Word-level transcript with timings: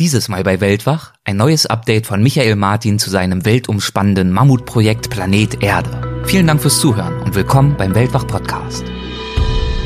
Dieses 0.00 0.30
Mal 0.30 0.42
bei 0.44 0.62
Weltwach 0.62 1.12
ein 1.24 1.36
neues 1.36 1.66
Update 1.66 2.06
von 2.06 2.22
Michael 2.22 2.56
Martin 2.56 2.98
zu 2.98 3.10
seinem 3.10 3.44
weltumspannenden 3.44 4.32
Mammutprojekt 4.32 5.10
Planet 5.10 5.62
Erde. 5.62 6.22
Vielen 6.24 6.46
Dank 6.46 6.62
fürs 6.62 6.80
Zuhören 6.80 7.20
und 7.20 7.34
willkommen 7.34 7.76
beim 7.76 7.94
Weltwach 7.94 8.26
Podcast. 8.26 8.82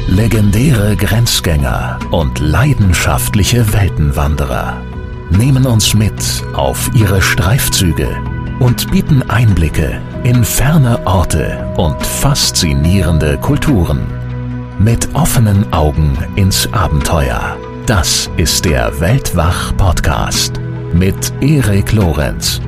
Legendäre 0.07 0.95
Grenzgänger 0.95 1.99
und 2.13 2.39
leidenschaftliche 2.39 3.73
Weltenwanderer 3.73 4.81
nehmen 5.31 5.67
uns 5.67 5.95
mit 5.95 6.45
auf 6.55 6.93
ihre 6.95 7.21
Streifzüge 7.21 8.07
und 8.61 8.93
bieten 8.93 9.29
Einblicke 9.29 10.01
in 10.23 10.45
ferne 10.45 11.05
Orte 11.09 11.75
und 11.77 12.01
faszinierende 12.07 13.37
Kulturen. 13.39 14.07
Mit 14.79 15.13
offenen 15.17 15.73
Augen 15.73 16.17
ins 16.37 16.73
Abenteuer. 16.73 17.57
Das 17.87 18.31
ist 18.39 18.65
der 18.65 18.99
Weltwach-Podcast 18.99 20.59
mit 20.95 21.35
Erik 21.43 21.93
Lorenz. 21.93 22.59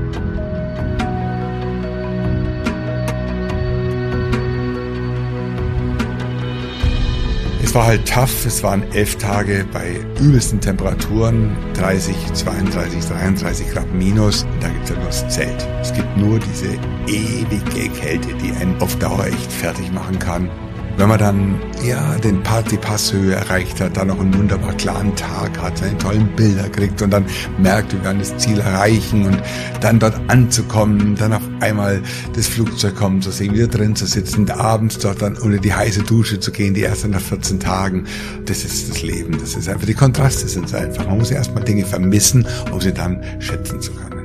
Es 7.63 7.75
war 7.75 7.87
halt 7.87 8.07
tough. 8.07 8.45
Es 8.45 8.63
waren 8.63 8.83
elf 8.93 9.17
Tage 9.17 9.65
bei 9.73 10.01
übelsten 10.21 10.61
Temperaturen, 10.61 11.57
30, 11.73 12.15
32, 12.35 13.07
33 13.07 13.71
Grad 13.71 13.91
minus. 13.95 14.43
Und 14.43 14.63
da 14.63 14.69
gibt 14.69 14.85
es 14.85 14.91
ja 14.91 14.97
nur 14.97 15.07
das 15.07 15.29
Zelt. 15.31 15.67
Es 15.81 15.95
gibt 15.95 16.15
nur 16.19 16.39
diese 16.39 16.75
ewige 17.07 17.89
Kälte, 17.99 18.35
die 18.35 18.51
einen 18.61 18.79
auf 18.83 18.95
Dauer 18.99 19.25
echt 19.25 19.51
fertig 19.51 19.91
machen 19.93 20.19
kann. 20.19 20.51
Wenn 20.97 21.09
man 21.09 21.19
dann 21.19 21.61
ja 21.85 22.15
den 22.17 22.43
Party 22.43 22.79
Passhöhe 22.79 23.35
erreicht 23.35 23.81
hat, 23.83 23.99
dann 23.99 24.09
noch 24.09 24.19
einen 24.19 24.33
wunderbar 24.33 24.73
klaren 24.75 25.15
Tag 25.15 25.59
hat, 25.61 25.77
seine 25.77 25.99
tollen 25.99 26.27
Bilder 26.37 26.71
kriegt 26.71 27.03
und 27.03 27.11
dann 27.11 27.27
merkt, 27.59 27.93
wir 27.93 28.03
werden 28.03 28.19
das 28.19 28.35
Ziel 28.39 28.61
erreichen 28.61 29.27
und 29.27 29.43
dann 29.83 29.99
dort 29.99 30.19
anzukommen, 30.29 31.15
dann 31.17 31.35
auf 31.35 31.43
einmal 31.61 32.03
das 32.35 32.47
Flugzeug 32.49 32.97
kommen 32.97 33.21
zu 33.21 33.31
sehen, 33.31 33.53
wieder 33.55 33.67
drin 33.67 33.95
zu 33.95 34.07
sitzen, 34.07 34.51
abends 34.51 34.99
dort 34.99 35.21
dann 35.21 35.37
unter 35.37 35.59
die 35.59 35.75
heiße 35.75 36.03
Dusche 36.03 36.41
zu 36.41 36.51
gehen, 36.51 36.73
die 36.73 36.83
erste 36.83 37.09
nach 37.09 37.21
14 37.21 37.61
Tagen. 37.61 38.05
Das 38.47 38.65
ist 38.65 38.89
das 38.89 39.03
Leben. 39.03 39.39
Das 39.39 39.55
ist 39.55 39.69
einfach, 39.69 39.87
die 39.87 39.95
Kontraste 39.95 40.49
sind 40.49 40.69
so 40.69 40.77
einfach. 40.77 41.07
Man 41.07 41.19
muss 41.19 41.31
erstmal 41.31 41.63
Dinge 41.63 41.85
vermissen, 41.85 42.47
um 42.73 42.81
sie 42.81 42.93
dann 42.93 43.23
schätzen 43.39 43.81
zu 43.83 43.93
können. 43.93 44.16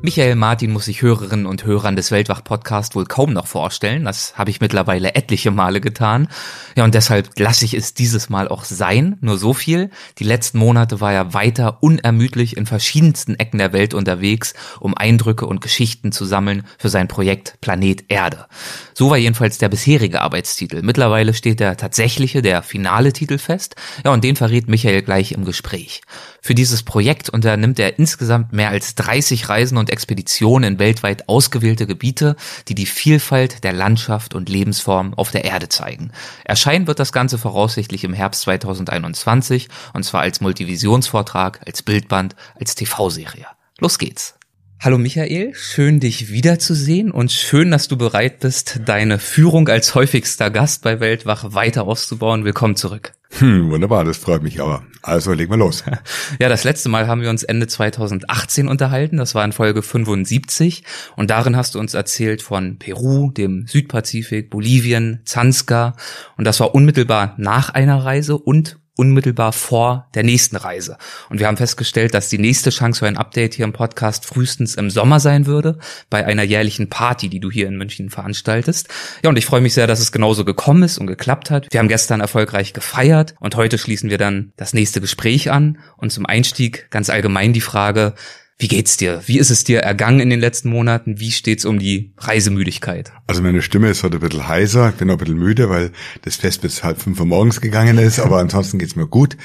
Michael 0.00 0.36
Martin 0.36 0.70
muss 0.70 0.84
sich 0.84 1.02
Hörerinnen 1.02 1.44
und 1.44 1.64
Hörern 1.64 1.96
des 1.96 2.12
Weltwach-Podcast 2.12 2.94
wohl 2.94 3.04
kaum 3.04 3.32
noch 3.32 3.48
vorstellen. 3.48 4.04
Das 4.04 4.38
habe 4.38 4.48
ich 4.48 4.60
mittlerweile 4.60 5.16
etliche 5.16 5.50
Male 5.50 5.80
getan. 5.80 6.28
Ja, 6.76 6.84
und 6.84 6.94
deshalb 6.94 7.36
lasse 7.36 7.64
ich 7.64 7.74
es 7.74 7.94
dieses 7.94 8.28
Mal 8.28 8.46
auch 8.46 8.62
sein. 8.62 9.16
Nur 9.20 9.38
so 9.38 9.54
viel. 9.54 9.90
Die 10.18 10.24
letzten 10.24 10.58
Monate 10.58 11.00
war 11.00 11.12
er 11.12 11.34
weiter 11.34 11.82
unermüdlich 11.82 12.56
in 12.56 12.64
verschiedensten 12.64 13.34
Ecken 13.34 13.58
der 13.58 13.72
Welt 13.72 13.92
unterwegs, 13.92 14.54
um 14.78 14.96
Eindrücke 14.96 15.46
und 15.46 15.60
Geschichten 15.60 16.12
zu 16.12 16.24
sammeln 16.24 16.64
für 16.78 16.90
sein 16.90 17.08
Projekt 17.08 17.60
Planet 17.60 18.04
Erde. 18.08 18.46
So 18.94 19.10
war 19.10 19.16
jedenfalls 19.16 19.58
der 19.58 19.68
bisherige 19.68 20.20
Arbeitstitel. 20.20 20.82
Mittlerweile 20.82 21.34
steht 21.34 21.58
der 21.58 21.76
tatsächliche, 21.76 22.40
der 22.40 22.62
finale 22.62 23.12
Titel 23.12 23.38
fest. 23.38 23.74
Ja, 24.04 24.12
und 24.12 24.22
den 24.22 24.36
verrät 24.36 24.68
Michael 24.68 25.02
gleich 25.02 25.32
im 25.32 25.44
Gespräch. 25.44 26.02
Für 26.40 26.54
dieses 26.54 26.84
Projekt 26.84 27.28
unternimmt 27.28 27.80
er 27.80 27.98
insgesamt 27.98 28.52
mehr 28.52 28.68
als 28.68 28.94
30 28.94 29.48
Reisen 29.48 29.76
und 29.76 29.87
Expeditionen 29.88 30.74
in 30.74 30.78
weltweit 30.78 31.28
ausgewählte 31.28 31.86
Gebiete, 31.86 32.36
die 32.68 32.74
die 32.74 32.86
Vielfalt 32.86 33.64
der 33.64 33.72
Landschaft 33.72 34.34
und 34.34 34.48
Lebensform 34.48 35.14
auf 35.14 35.30
der 35.30 35.44
Erde 35.44 35.68
zeigen. 35.68 36.10
Erscheinen 36.44 36.86
wird 36.86 36.98
das 36.98 37.12
Ganze 37.12 37.38
voraussichtlich 37.38 38.04
im 38.04 38.12
Herbst 38.12 38.42
2021 38.42 39.68
und 39.94 40.04
zwar 40.04 40.22
als 40.22 40.40
Multivisionsvortrag, 40.40 41.60
als 41.66 41.82
Bildband, 41.82 42.36
als 42.58 42.74
TV-Serie. 42.74 43.46
Los 43.78 43.98
geht's! 43.98 44.34
Hallo 44.80 44.96
Michael, 44.96 45.54
schön 45.56 45.98
dich 45.98 46.30
wiederzusehen 46.30 47.10
und 47.10 47.32
schön, 47.32 47.72
dass 47.72 47.88
du 47.88 47.96
bereit 47.96 48.38
bist, 48.38 48.78
deine 48.84 49.18
Führung 49.18 49.66
als 49.68 49.96
häufigster 49.96 50.50
Gast 50.50 50.82
bei 50.82 51.00
Weltwach 51.00 51.52
weiter 51.52 51.82
auszubauen. 51.82 52.44
Willkommen 52.44 52.76
zurück. 52.76 53.17
Hm, 53.30 53.70
wunderbar, 53.70 54.04
das 54.04 54.16
freut 54.16 54.42
mich 54.42 54.60
aber. 54.60 54.84
Also 55.02 55.32
legen 55.32 55.50
wir 55.52 55.58
los. 55.58 55.84
Ja, 56.40 56.48
das 56.48 56.64
letzte 56.64 56.88
Mal 56.88 57.06
haben 57.06 57.20
wir 57.20 57.30
uns 57.30 57.42
Ende 57.42 57.66
2018 57.66 58.68
unterhalten. 58.68 59.16
Das 59.16 59.34
war 59.34 59.44
in 59.44 59.52
Folge 59.52 59.82
75. 59.82 60.84
Und 61.16 61.30
darin 61.30 61.56
hast 61.56 61.74
du 61.74 61.78
uns 61.78 61.94
erzählt 61.94 62.42
von 62.42 62.78
Peru, 62.78 63.30
dem 63.30 63.66
Südpazifik, 63.66 64.50
Bolivien, 64.50 65.20
Zanskar. 65.24 65.96
Und 66.36 66.46
das 66.46 66.60
war 66.60 66.74
unmittelbar 66.74 67.34
nach 67.38 67.70
einer 67.70 68.04
Reise 68.04 68.38
und 68.38 68.78
unmittelbar 68.98 69.52
vor 69.52 70.08
der 70.14 70.24
nächsten 70.24 70.56
Reise. 70.56 70.98
Und 71.30 71.38
wir 71.38 71.46
haben 71.46 71.56
festgestellt, 71.56 72.14
dass 72.14 72.28
die 72.28 72.38
nächste 72.38 72.70
Chance 72.70 72.98
für 72.98 73.06
ein 73.06 73.16
Update 73.16 73.54
hier 73.54 73.64
im 73.64 73.72
Podcast 73.72 74.26
frühestens 74.26 74.74
im 74.74 74.90
Sommer 74.90 75.20
sein 75.20 75.46
würde, 75.46 75.78
bei 76.10 76.26
einer 76.26 76.42
jährlichen 76.42 76.90
Party, 76.90 77.28
die 77.28 77.38
du 77.38 77.50
hier 77.50 77.68
in 77.68 77.76
München 77.76 78.10
veranstaltest. 78.10 78.88
Ja, 79.22 79.30
und 79.30 79.38
ich 79.38 79.46
freue 79.46 79.60
mich 79.60 79.74
sehr, 79.74 79.86
dass 79.86 80.00
es 80.00 80.10
genauso 80.10 80.44
gekommen 80.44 80.82
ist 80.82 80.98
und 80.98 81.06
geklappt 81.06 81.50
hat. 81.50 81.68
Wir 81.70 81.78
haben 81.78 81.88
gestern 81.88 82.20
erfolgreich 82.20 82.72
gefeiert 82.72 83.34
und 83.38 83.54
heute 83.54 83.78
schließen 83.78 84.10
wir 84.10 84.18
dann 84.18 84.52
das 84.56 84.74
nächste 84.74 85.00
Gespräch 85.00 85.50
an. 85.50 85.78
Und 85.96 86.10
zum 86.10 86.26
Einstieg 86.26 86.90
ganz 86.90 87.08
allgemein 87.08 87.52
die 87.52 87.60
Frage, 87.60 88.14
wie 88.60 88.66
geht's 88.66 88.96
dir? 88.96 89.22
Wie 89.26 89.38
ist 89.38 89.50
es 89.50 89.62
dir 89.62 89.80
ergangen 89.80 90.18
in 90.18 90.30
den 90.30 90.40
letzten 90.40 90.70
Monaten? 90.70 91.20
Wie 91.20 91.30
steht's 91.30 91.64
um 91.64 91.78
die 91.78 92.12
Reisemüdigkeit? 92.18 93.12
Also 93.28 93.40
meine 93.40 93.62
Stimme 93.62 93.88
ist 93.88 94.02
heute 94.02 94.16
ein 94.16 94.20
bisschen 94.20 94.48
heiser. 94.48 94.88
Ich 94.88 94.96
bin 94.96 95.08
auch 95.10 95.14
ein 95.14 95.18
bisschen 95.18 95.38
müde, 95.38 95.70
weil 95.70 95.92
das 96.22 96.34
Fest 96.34 96.62
bis 96.62 96.82
halb 96.82 97.00
fünf 97.00 97.20
Uhr 97.20 97.26
morgens 97.26 97.60
gegangen 97.60 97.98
ist. 97.98 98.18
Aber 98.18 98.38
ansonsten 98.38 98.80
geht's 98.80 98.96
mir 98.96 99.06
gut. 99.06 99.36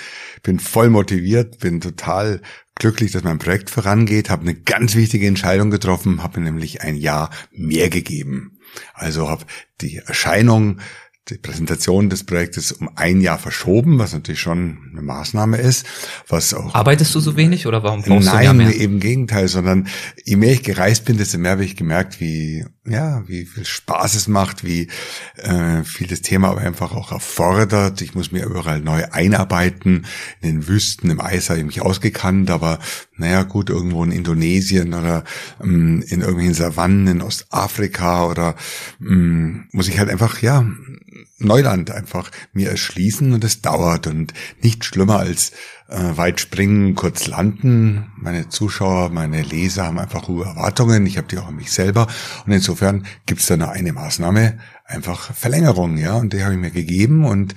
Bin 0.41 0.59
voll 0.59 0.89
motiviert, 0.89 1.59
bin 1.59 1.79
total 1.79 2.41
glücklich, 2.73 3.11
dass 3.11 3.23
mein 3.23 3.37
Projekt 3.37 3.69
vorangeht. 3.69 4.31
Habe 4.31 4.41
eine 4.41 4.55
ganz 4.55 4.95
wichtige 4.95 5.27
Entscheidung 5.27 5.69
getroffen, 5.69 6.23
habe 6.23 6.39
mir 6.39 6.45
nämlich 6.47 6.81
ein 6.81 6.95
Jahr 6.95 7.29
mehr 7.51 7.89
gegeben. 7.89 8.57
Also 8.95 9.29
habe 9.29 9.45
die 9.81 9.97
Erscheinung 9.97 10.79
die 11.29 11.37
Präsentation 11.37 12.09
des 12.09 12.25
Projektes 12.25 12.73
um 12.73 12.89
ein 12.95 13.21
Jahr 13.21 13.37
verschoben, 13.37 13.97
was 13.97 14.13
natürlich 14.13 14.41
schon 14.41 14.89
eine 14.91 15.01
Maßnahme 15.01 15.57
ist. 15.57 15.85
Was 16.27 16.53
auch 16.53 16.75
Arbeitest 16.75 17.15
du 17.15 17.21
so 17.21 17.37
wenig 17.37 17.65
oder 17.65 17.81
warum 17.81 18.01
brauchst 18.01 18.27
nein, 18.27 18.47
du 18.47 18.53
mehr? 18.53 18.67
Nein, 18.67 18.75
eben 18.75 18.93
im 18.95 18.99
Gegenteil, 18.99 19.47
sondern 19.47 19.87
je 20.25 20.35
mehr 20.35 20.51
ich 20.51 20.63
gereist 20.63 21.05
bin, 21.05 21.17
desto 21.17 21.37
mehr 21.37 21.51
habe 21.51 21.63
ich 21.63 21.77
gemerkt, 21.77 22.19
wie 22.19 22.65
ja, 22.85 23.25
wie 23.27 23.45
viel 23.45 23.63
Spaß 23.63 24.15
es 24.15 24.27
macht, 24.27 24.65
wie 24.65 24.89
äh, 25.37 25.83
viel 25.83 26.07
das 26.07 26.21
Thema 26.21 26.49
aber 26.49 26.61
einfach 26.61 26.93
auch 26.93 27.13
erfordert. 27.13 28.01
Ich 28.01 28.13
muss 28.13 28.33
mir 28.33 28.43
überall 28.43 28.81
neu 28.81 29.05
einarbeiten. 29.09 30.05
In 30.41 30.49
den 30.49 30.67
Wüsten, 30.67 31.09
im 31.09 31.21
Eis 31.21 31.49
habe 31.49 31.59
ich 31.59 31.65
mich 31.65 31.81
ausgekannt, 31.81 32.51
aber 32.51 32.79
naja 33.23 33.43
gut, 33.43 33.69
irgendwo 33.69 34.03
in 34.03 34.11
Indonesien 34.11 34.93
oder 34.93 35.23
ähm, 35.61 36.03
in 36.07 36.19
irgendwelchen 36.19 36.53
Savannen 36.53 37.07
in 37.07 37.21
Ostafrika 37.21 38.25
oder 38.25 38.55
ähm, 38.99 39.69
muss 39.71 39.87
ich 39.87 39.97
halt 39.97 40.09
einfach, 40.09 40.41
ja, 40.41 40.65
Neuland 41.39 41.89
einfach 41.91 42.31
mir 42.51 42.69
erschließen 42.69 43.31
und 43.31 43.43
es 43.43 43.61
dauert 43.61 44.07
und 44.07 44.33
nicht 44.61 44.83
schlimmer 44.83 45.19
als 45.19 45.51
äh, 45.87 46.17
weit 46.17 46.41
springen, 46.41 46.95
kurz 46.95 47.27
landen. 47.27 48.11
Meine 48.17 48.49
Zuschauer, 48.49 49.09
meine 49.09 49.41
Leser 49.41 49.85
haben 49.85 49.99
einfach 49.99 50.27
hohe 50.27 50.45
Erwartungen. 50.45 51.05
Ich 51.05 51.17
habe 51.17 51.27
die 51.27 51.37
auch 51.37 51.47
an 51.47 51.55
mich 51.55 51.71
selber. 51.71 52.07
Und 52.45 52.51
insofern 52.51 53.05
gibt 53.25 53.41
es 53.41 53.47
da 53.47 53.55
nur 53.55 53.71
eine 53.71 53.93
Maßnahme, 53.93 54.59
einfach 54.85 55.33
Verlängerung, 55.33 55.97
ja. 55.97 56.15
Und 56.15 56.33
die 56.33 56.43
habe 56.43 56.53
ich 56.53 56.59
mir 56.59 56.71
gegeben 56.71 57.25
und 57.25 57.55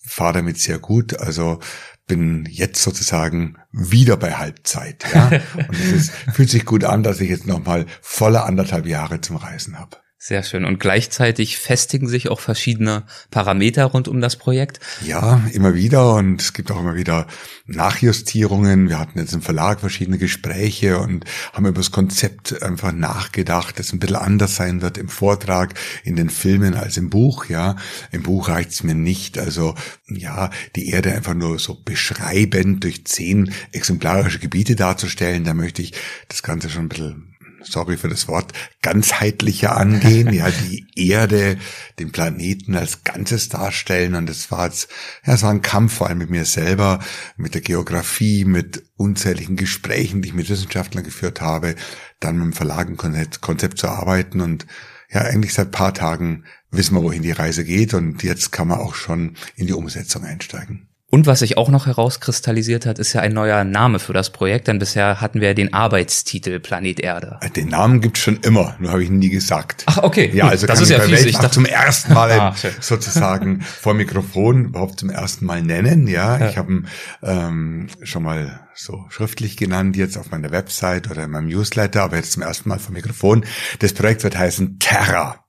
fahre 0.00 0.34
damit 0.34 0.58
sehr 0.58 0.78
gut. 0.78 1.18
Also 1.18 1.58
bin 2.08 2.48
jetzt 2.50 2.82
sozusagen 2.82 3.56
wieder 3.70 4.16
bei 4.16 4.32
Halbzeit. 4.32 5.04
Ja? 5.14 5.28
Und 5.54 5.78
es 5.78 5.92
ist, 5.92 6.10
fühlt 6.32 6.50
sich 6.50 6.64
gut 6.64 6.82
an, 6.82 7.04
dass 7.04 7.20
ich 7.20 7.30
jetzt 7.30 7.46
nochmal 7.46 7.86
volle 8.02 8.42
anderthalb 8.42 8.86
Jahre 8.86 9.20
zum 9.20 9.36
Reisen 9.36 9.78
habe. 9.78 9.98
Sehr 10.20 10.42
schön. 10.42 10.64
Und 10.64 10.80
gleichzeitig 10.80 11.58
festigen 11.58 12.08
sich 12.08 12.28
auch 12.28 12.40
verschiedene 12.40 13.04
Parameter 13.30 13.84
rund 13.84 14.08
um 14.08 14.20
das 14.20 14.34
Projekt. 14.34 14.80
Ja, 15.06 15.40
immer 15.52 15.76
wieder. 15.76 16.14
Und 16.14 16.42
es 16.42 16.52
gibt 16.54 16.72
auch 16.72 16.80
immer 16.80 16.96
wieder 16.96 17.28
Nachjustierungen. 17.66 18.88
Wir 18.88 18.98
hatten 18.98 19.20
jetzt 19.20 19.32
im 19.32 19.42
Verlag 19.42 19.78
verschiedene 19.78 20.18
Gespräche 20.18 20.98
und 20.98 21.24
haben 21.52 21.66
über 21.66 21.78
das 21.78 21.92
Konzept 21.92 22.64
einfach 22.64 22.90
nachgedacht, 22.90 23.78
das 23.78 23.92
ein 23.92 24.00
bisschen 24.00 24.16
anders 24.16 24.56
sein 24.56 24.82
wird 24.82 24.98
im 24.98 25.08
Vortrag, 25.08 25.74
in 26.02 26.16
den 26.16 26.30
Filmen 26.30 26.74
als 26.74 26.96
im 26.96 27.10
Buch. 27.10 27.46
Ja, 27.48 27.76
im 28.10 28.24
Buch 28.24 28.48
reicht's 28.48 28.82
mir 28.82 28.96
nicht. 28.96 29.38
Also, 29.38 29.76
ja, 30.08 30.50
die 30.74 30.88
Erde 30.88 31.12
einfach 31.12 31.34
nur 31.34 31.60
so 31.60 31.76
beschreibend 31.84 32.82
durch 32.82 33.04
zehn 33.04 33.52
exemplarische 33.70 34.40
Gebiete 34.40 34.74
darzustellen. 34.74 35.44
Da 35.44 35.54
möchte 35.54 35.80
ich 35.80 35.92
das 36.26 36.42
Ganze 36.42 36.70
schon 36.70 36.86
ein 36.86 36.88
bisschen 36.88 37.37
sorry 37.62 37.96
für 37.96 38.08
das 38.08 38.28
Wort, 38.28 38.52
ganzheitlicher 38.82 39.76
angehen, 39.76 40.32
ja, 40.32 40.50
die 40.50 40.86
Erde, 40.94 41.58
den 41.98 42.12
Planeten 42.12 42.74
als 42.74 43.04
Ganzes 43.04 43.48
darstellen. 43.48 44.14
Und 44.14 44.28
das 44.28 44.50
war 44.50 44.66
jetzt, 44.66 44.88
ja, 45.24 45.34
es 45.34 45.42
war 45.42 45.50
ein 45.50 45.62
Kampf 45.62 45.94
vor 45.94 46.08
allem 46.08 46.18
mit 46.18 46.30
mir 46.30 46.44
selber, 46.44 47.00
mit 47.36 47.54
der 47.54 47.60
Geografie, 47.60 48.44
mit 48.44 48.84
unzähligen 48.96 49.56
Gesprächen, 49.56 50.22
die 50.22 50.28
ich 50.28 50.34
mit 50.34 50.48
Wissenschaftlern 50.48 51.04
geführt 51.04 51.40
habe, 51.40 51.74
dann 52.20 52.36
mit 52.36 52.44
dem 52.44 52.52
Verlag 52.52 52.88
ein 52.88 52.96
Konzept 53.40 53.78
zu 53.78 53.88
arbeiten 53.88 54.40
und 54.40 54.66
ja, 55.10 55.22
eigentlich 55.22 55.54
seit 55.54 55.70
paar 55.70 55.94
Tagen 55.94 56.44
wissen 56.70 56.94
wir, 56.94 57.02
wohin 57.02 57.22
die 57.22 57.32
Reise 57.32 57.64
geht 57.64 57.94
und 57.94 58.22
jetzt 58.22 58.52
kann 58.52 58.68
man 58.68 58.78
auch 58.78 58.94
schon 58.94 59.36
in 59.56 59.66
die 59.66 59.72
Umsetzung 59.72 60.24
einsteigen. 60.24 60.87
Und 61.10 61.26
was 61.26 61.38
sich 61.38 61.56
auch 61.56 61.70
noch 61.70 61.86
herauskristallisiert 61.86 62.84
hat, 62.84 62.98
ist 62.98 63.14
ja 63.14 63.22
ein 63.22 63.32
neuer 63.32 63.64
Name 63.64 63.98
für 63.98 64.12
das 64.12 64.28
Projekt, 64.28 64.68
denn 64.68 64.78
bisher 64.78 65.22
hatten 65.22 65.40
wir 65.40 65.54
den 65.54 65.72
Arbeitstitel 65.72 66.60
Planet 66.60 67.00
Erde. 67.00 67.40
Den 67.56 67.68
Namen 67.68 68.02
gibt's 68.02 68.20
schon 68.20 68.36
immer, 68.42 68.76
nur 68.78 68.90
habe 68.90 69.02
ich 69.02 69.08
ihn 69.08 69.18
nie 69.18 69.30
gesagt. 69.30 69.84
Ach, 69.86 70.02
okay. 70.02 70.30
Ja, 70.34 70.48
also 70.48 70.66
das 70.68 70.82
ist 70.82 70.90
ja 70.90 71.00
fies. 71.00 71.24
Ich 71.24 71.36
dachte, 71.36 71.52
zum 71.52 71.64
ersten 71.64 72.12
Mal 72.12 72.30
Ah, 72.38 72.54
sozusagen 72.80 73.62
vor 73.62 73.94
Mikrofon 73.94 74.66
überhaupt 74.66 75.00
zum 75.00 75.08
ersten 75.08 75.46
Mal 75.46 75.62
nennen. 75.62 76.08
Ja, 76.08 76.38
Ja. 76.38 76.50
ich 76.50 76.58
habe 76.58 76.72
ihn 76.72 76.88
ähm, 77.22 77.86
schon 78.02 78.22
mal 78.22 78.60
so 78.74 79.06
schriftlich 79.08 79.56
genannt 79.56 79.96
jetzt 79.96 80.18
auf 80.18 80.30
meiner 80.30 80.50
Website 80.50 81.10
oder 81.10 81.24
in 81.24 81.30
meinem 81.30 81.48
Newsletter, 81.48 82.02
aber 82.02 82.16
jetzt 82.16 82.32
zum 82.32 82.42
ersten 82.42 82.68
Mal 82.68 82.78
vor 82.78 82.92
Mikrofon. 82.92 83.46
Das 83.78 83.94
Projekt 83.94 84.24
wird 84.24 84.36
heißen 84.36 84.78
Terra. 84.78 85.42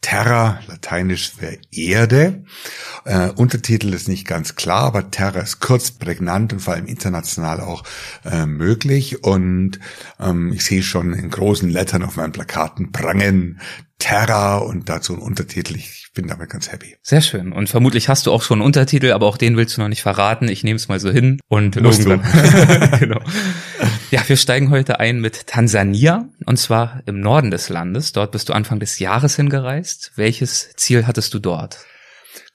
Terra, 0.00 0.60
lateinisch 0.66 1.32
für 1.32 1.58
Erde. 1.70 2.44
Äh, 3.04 3.30
Untertitel 3.30 3.92
ist 3.92 4.08
nicht 4.08 4.26
ganz 4.26 4.56
klar, 4.56 4.84
aber 4.84 5.10
Terra 5.10 5.40
ist 5.40 5.60
kurz, 5.60 5.90
prägnant 5.90 6.52
und 6.52 6.60
vor 6.60 6.74
allem 6.74 6.86
international 6.86 7.60
auch 7.60 7.84
äh, 8.24 8.46
möglich. 8.46 9.22
Und 9.24 9.78
ähm, 10.18 10.52
ich 10.52 10.64
sehe 10.64 10.82
schon 10.82 11.12
in 11.12 11.30
großen 11.30 11.68
Lettern 11.68 12.02
auf 12.02 12.16
meinen 12.16 12.32
Plakaten 12.32 12.92
prangen 12.92 13.60
Terra 14.00 14.58
und 14.58 14.88
dazu 14.88 15.14
ein 15.14 15.20
Untertitel. 15.20 15.76
Ich 15.76 16.10
bin 16.12 16.26
damit 16.26 16.50
ganz 16.50 16.72
happy. 16.72 16.96
Sehr 17.02 17.20
schön. 17.20 17.52
Und 17.52 17.68
vermutlich 17.68 18.08
hast 18.08 18.26
du 18.26 18.32
auch 18.32 18.42
schon 18.42 18.58
einen 18.58 18.66
Untertitel, 18.66 19.12
aber 19.12 19.26
auch 19.26 19.36
den 19.36 19.56
willst 19.56 19.76
du 19.76 19.80
noch 19.80 19.88
nicht 19.88 20.02
verraten. 20.02 20.48
Ich 20.48 20.64
nehme 20.64 20.76
es 20.76 20.88
mal 20.88 20.98
so 20.98 21.10
hin 21.10 21.38
und 21.46 21.80
Musst 21.80 22.04
du. 22.04 22.18
genau. 22.98 23.20
Ja, 24.10 24.28
wir 24.28 24.36
steigen 24.36 24.70
heute 24.70 24.98
ein 24.98 25.20
mit 25.20 25.46
Tansania 25.46 26.28
und 26.46 26.58
zwar 26.58 27.02
im 27.06 27.20
Norden 27.20 27.52
des 27.52 27.68
Landes. 27.68 28.12
Dort 28.12 28.32
bist 28.32 28.48
du 28.48 28.52
Anfang 28.52 28.80
des 28.80 28.98
Jahres 28.98 29.36
hingereist. 29.36 30.12
Welches 30.16 30.72
Ziel 30.74 31.06
hattest 31.06 31.32
du 31.32 31.38
dort? 31.38 31.78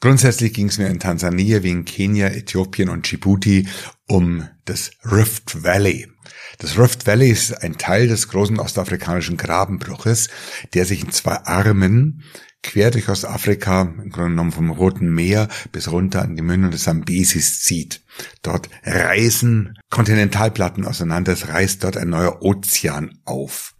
Grundsätzlich 0.01 0.53
ging 0.53 0.67
es 0.67 0.77
mir 0.77 0.87
in 0.87 0.99
Tansania 0.99 1.63
wie 1.63 1.71
in 1.71 1.85
Kenia, 1.85 2.27
Äthiopien 2.27 2.89
und 2.89 3.09
Djibouti 3.09 3.67
um 4.07 4.47
das 4.65 4.91
Rift 5.09 5.63
Valley. 5.63 6.07
Das 6.57 6.77
Rift 6.77 7.07
Valley 7.07 7.29
ist 7.29 7.63
ein 7.63 7.77
Teil 7.77 8.07
des 8.07 8.29
großen 8.29 8.59
ostafrikanischen 8.59 9.37
Grabenbruches, 9.37 10.29
der 10.73 10.85
sich 10.85 11.03
in 11.03 11.11
zwei 11.11 11.37
Armen 11.45 12.23
quer 12.63 12.89
durch 12.89 13.09
Ostafrika, 13.09 13.81
im 13.81 14.09
Grunde 14.09 14.31
genommen 14.31 14.51
vom 14.51 14.71
Roten 14.71 15.13
Meer 15.13 15.47
bis 15.71 15.91
runter 15.91 16.23
an 16.23 16.35
die 16.35 16.41
Mündung 16.41 16.71
des 16.71 16.83
Sambesis 16.83 17.61
zieht. 17.61 18.01
Dort 18.41 18.69
reißen 18.83 19.77
Kontinentalplatten 19.89 20.85
auseinander, 20.85 21.33
es 21.33 21.47
reißt 21.47 21.83
dort 21.83 21.95
ein 21.95 22.09
neuer 22.09 22.41
Ozean 22.41 23.19
auf. 23.23 23.75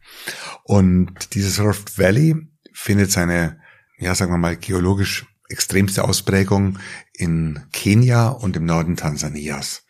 Und 0.64 1.34
dieses 1.34 1.60
Rift 1.60 1.98
Valley 1.98 2.36
findet 2.74 3.12
seine, 3.12 3.60
ja, 3.98 4.14
sagen 4.14 4.32
wir 4.32 4.38
mal, 4.38 4.56
geologisch 4.56 5.26
extremste 5.50 6.04
Ausprägung 6.04 6.80
in 7.14 7.60
Kenia 7.72 8.28
und 8.28 8.56
im 8.56 8.66
Norden 8.66 8.96
Tansanias. 8.96 9.84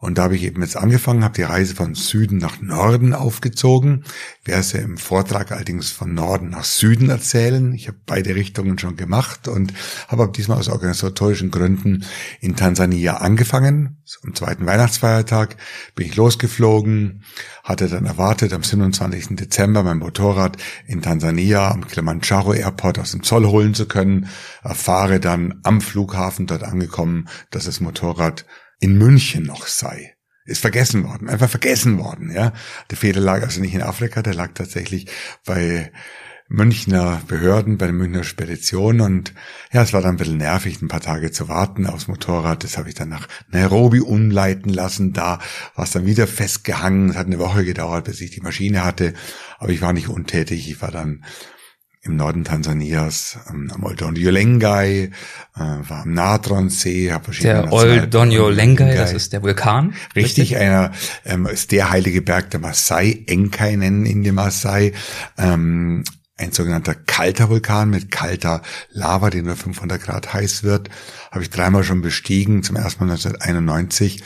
Und 0.00 0.16
da 0.16 0.24
habe 0.24 0.36
ich 0.36 0.44
eben 0.44 0.62
jetzt 0.62 0.78
angefangen, 0.78 1.24
habe 1.24 1.34
die 1.34 1.42
Reise 1.42 1.74
von 1.74 1.94
Süden 1.94 2.38
nach 2.38 2.62
Norden 2.62 3.12
aufgezogen. 3.12 4.04
Werde 4.44 4.60
es 4.60 4.72
ja 4.72 4.80
im 4.80 4.96
Vortrag 4.96 5.52
allerdings 5.52 5.90
von 5.90 6.14
Norden 6.14 6.48
nach 6.48 6.64
Süden 6.64 7.10
erzählen. 7.10 7.74
Ich 7.74 7.86
habe 7.86 7.98
beide 8.06 8.34
Richtungen 8.34 8.78
schon 8.78 8.96
gemacht 8.96 9.46
und 9.46 9.74
habe 10.08 10.22
aber 10.22 10.32
diesmal 10.32 10.58
aus 10.58 10.68
organisatorischen 10.68 11.50
Gründen 11.50 12.04
in 12.40 12.56
Tansania 12.56 13.18
angefangen. 13.18 14.02
Am 14.24 14.34
zweiten 14.34 14.64
Weihnachtsfeiertag 14.64 15.56
bin 15.94 16.06
ich 16.06 16.16
losgeflogen, 16.16 17.22
hatte 17.62 17.88
dann 17.88 18.06
erwartet, 18.06 18.54
am 18.54 18.62
27. 18.62 19.36
Dezember 19.36 19.82
mein 19.82 19.98
Motorrad 19.98 20.56
in 20.86 21.02
Tansania 21.02 21.70
am 21.70 21.86
Kilimanjaro 21.86 22.54
Airport 22.54 22.98
aus 22.98 23.12
dem 23.12 23.22
Zoll 23.22 23.46
holen 23.46 23.74
zu 23.74 23.86
können. 23.86 24.28
Erfahre 24.62 25.20
dann 25.20 25.60
am 25.62 25.82
Flughafen 25.82 26.46
dort 26.46 26.62
angekommen, 26.62 27.28
dass 27.50 27.66
das 27.66 27.80
Motorrad 27.80 28.46
in 28.80 28.98
München 28.98 29.44
noch 29.44 29.66
sei. 29.66 30.14
Ist 30.46 30.62
vergessen 30.62 31.04
worden, 31.04 31.28
einfach 31.28 31.50
vergessen 31.50 31.98
worden, 31.98 32.32
ja. 32.32 32.52
Der 32.90 32.96
Fehler 32.96 33.20
lag 33.20 33.42
also 33.42 33.60
nicht 33.60 33.74
in 33.74 33.82
Afrika, 33.82 34.22
der 34.22 34.34
lag 34.34 34.52
tatsächlich 34.54 35.06
bei 35.44 35.92
Münchner 36.52 37.22
Behörden, 37.28 37.78
bei 37.78 37.86
der 37.86 37.94
Münchner 37.94 38.24
Spedition 38.24 39.00
und 39.00 39.32
ja, 39.70 39.82
es 39.82 39.92
war 39.92 40.00
dann 40.00 40.14
ein 40.14 40.16
bisschen 40.16 40.38
nervig, 40.38 40.82
ein 40.82 40.88
paar 40.88 41.00
Tage 41.00 41.30
zu 41.30 41.48
warten 41.48 41.86
aufs 41.86 42.08
Motorrad. 42.08 42.64
Das 42.64 42.76
habe 42.76 42.88
ich 42.88 42.96
dann 42.96 43.08
nach 43.08 43.28
Nairobi 43.52 44.00
umleiten 44.00 44.70
lassen. 44.70 45.12
Da 45.12 45.38
war 45.76 45.84
es 45.84 45.92
dann 45.92 46.06
wieder 46.06 46.26
festgehangen. 46.26 47.10
Es 47.10 47.16
hat 47.16 47.26
eine 47.26 47.38
Woche 47.38 47.64
gedauert, 47.64 48.06
bis 48.06 48.20
ich 48.20 48.32
die 48.32 48.40
Maschine 48.40 48.82
hatte. 48.82 49.14
Aber 49.58 49.70
ich 49.70 49.80
war 49.80 49.92
nicht 49.92 50.08
untätig. 50.08 50.68
Ich 50.68 50.82
war 50.82 50.90
dann 50.90 51.24
im 52.02 52.16
Norden 52.16 52.44
Tansanias, 52.44 53.38
ähm, 53.50 53.70
am 53.74 53.84
Oldonyo 53.84 54.30
Lengai, 54.30 55.10
äh, 55.54 55.60
war 55.60 56.02
am 56.02 56.14
Natron-See, 56.14 57.12
habe 57.12 57.24
verschiedene 57.24 57.54
Der 57.54 57.62
National- 57.64 58.00
Oldonyo 58.00 58.48
Lengai, 58.48 58.94
das 58.94 59.12
ist 59.12 59.32
der 59.32 59.42
Vulkan. 59.42 59.94
Richtig, 60.16 60.56
einer 60.56 60.92
ähm, 61.26 61.46
ist 61.46 61.72
der 61.72 61.90
heilige 61.90 62.22
Berg 62.22 62.50
der 62.50 62.60
Maasai, 62.60 63.24
Enkai 63.26 63.76
nennen 63.76 64.06
ihn 64.06 64.22
die 64.22 64.32
Maasai, 64.32 64.92
ähm, 65.36 66.04
ein 66.38 66.52
sogenannter 66.52 66.94
kalter 66.94 67.50
Vulkan 67.50 67.90
mit 67.90 68.10
kalter 68.10 68.62
Lava, 68.90 69.28
die 69.28 69.42
nur 69.42 69.56
500 69.56 70.02
Grad 70.02 70.32
heiß 70.32 70.62
wird, 70.62 70.88
habe 71.30 71.42
ich 71.42 71.50
dreimal 71.50 71.84
schon 71.84 72.00
bestiegen, 72.00 72.62
zum 72.62 72.76
ersten 72.76 73.04
Mal 73.04 73.12
1991, 73.12 74.22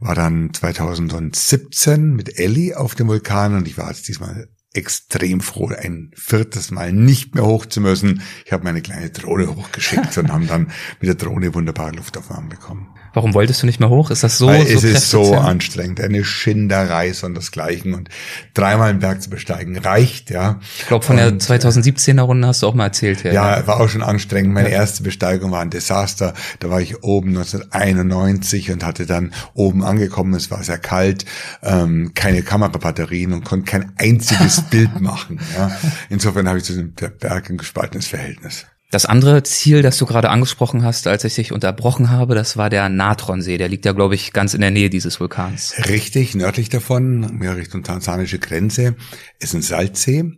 war 0.00 0.16
dann 0.16 0.52
2017 0.52 2.14
mit 2.14 2.36
Ellie 2.40 2.76
auf 2.76 2.96
dem 2.96 3.06
Vulkan 3.06 3.54
und 3.54 3.68
ich 3.68 3.78
war 3.78 3.88
jetzt 3.88 4.08
diesmal 4.08 4.48
extrem 4.74 5.40
froh, 5.40 5.68
ein 5.68 6.10
viertes 6.14 6.70
Mal 6.70 6.92
nicht 6.92 7.34
mehr 7.34 7.44
hoch 7.44 7.66
zu 7.66 7.80
müssen. 7.80 8.22
Ich 8.44 8.52
habe 8.52 8.64
meine 8.64 8.82
kleine 8.82 9.10
Drohne 9.10 9.54
hochgeschickt 9.54 10.16
und 10.18 10.32
haben 10.32 10.46
dann 10.46 10.70
mit 11.00 11.08
der 11.08 11.14
Drohne 11.14 11.54
wunderbare 11.54 11.92
Luftaufnahmen 11.92 12.48
bekommen. 12.48 12.88
Warum 13.14 13.34
wolltest 13.34 13.62
du 13.62 13.66
nicht 13.66 13.80
mehr 13.80 13.88
hoch? 13.88 14.10
Ist 14.10 14.22
das 14.22 14.38
so, 14.38 14.46
Weil 14.48 14.66
so 14.66 14.78
es 14.78 14.84
ist 14.84 15.10
so 15.10 15.34
anstrengend, 15.34 16.00
eine 16.00 16.24
Schinderei 16.24 17.12
und 17.22 17.36
desgleichen 17.36 17.94
und 17.94 18.08
dreimal 18.54 18.90
einen 18.90 19.00
Berg 19.00 19.22
zu 19.22 19.28
besteigen 19.30 19.76
reicht, 19.76 20.30
ja. 20.30 20.60
Ich 20.78 20.86
glaube, 20.86 21.04
von 21.04 21.16
der 21.16 21.28
Und, 21.28 21.42
2017er 21.42 22.22
Runde 22.22 22.48
hast 22.48 22.62
du 22.62 22.68
auch 22.68 22.74
mal 22.74 22.84
erzählt. 22.84 23.22
Ja, 23.24 23.32
Ja, 23.32 23.66
war 23.66 23.80
auch 23.80 23.88
schon 23.88 24.02
anstrengend. 24.02 24.54
Meine 24.54 24.70
erste 24.70 25.02
Besteigung 25.02 25.50
war 25.50 25.60
ein 25.60 25.70
Desaster. 25.70 26.34
Da 26.60 26.70
war 26.70 26.80
ich 26.80 27.02
oben 27.02 27.36
1991 27.36 28.70
und 28.70 28.84
hatte 28.84 29.06
dann 29.06 29.32
oben 29.54 29.84
angekommen. 29.84 30.34
Es 30.34 30.50
war 30.50 30.62
sehr 30.62 30.78
kalt, 30.78 31.24
ähm, 31.62 32.12
keine 32.14 32.42
Kamerabatterien 32.42 33.32
und 33.32 33.44
konnte 33.44 33.70
kein 33.70 33.92
einziges 33.98 34.62
Bild 34.70 35.00
machen. 35.00 35.40
Ja. 35.56 35.70
Insofern 36.08 36.48
habe 36.48 36.58
ich 36.58 36.64
zu 36.64 36.74
dem 36.74 36.94
der 36.96 37.08
Berg 37.08 37.50
ein 37.50 37.58
gespaltenes 37.58 38.06
Verhältnis. 38.06 38.66
Das 38.92 39.06
andere 39.06 39.42
Ziel, 39.42 39.80
das 39.80 39.96
du 39.96 40.04
gerade 40.04 40.28
angesprochen 40.28 40.84
hast, 40.84 41.06
als 41.06 41.24
ich 41.24 41.34
dich 41.34 41.50
unterbrochen 41.50 42.10
habe, 42.10 42.34
das 42.34 42.58
war 42.58 42.68
der 42.68 42.90
Natronsee. 42.90 43.56
Der 43.56 43.70
liegt 43.70 43.86
ja, 43.86 43.92
glaube 43.92 44.14
ich, 44.14 44.34
ganz 44.34 44.52
in 44.52 44.60
der 44.60 44.70
Nähe 44.70 44.90
dieses 44.90 45.18
Vulkans. 45.18 45.72
Richtig, 45.88 46.34
nördlich 46.34 46.68
davon, 46.68 47.38
mehr 47.38 47.56
Richtung 47.56 47.84
tansanische 47.84 48.38
Grenze, 48.38 48.94
ist 49.38 49.54
ein 49.54 49.62
Salzsee, 49.62 50.32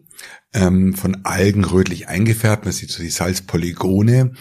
ähm, 0.52 0.94
von 0.94 1.24
Algen 1.24 1.64
rötlich 1.64 2.06
eingefärbt. 2.06 2.64
Man 2.64 2.72
sieht 2.72 2.92
so 2.92 3.02
die 3.02 3.10
Salzpolygone. 3.10 4.34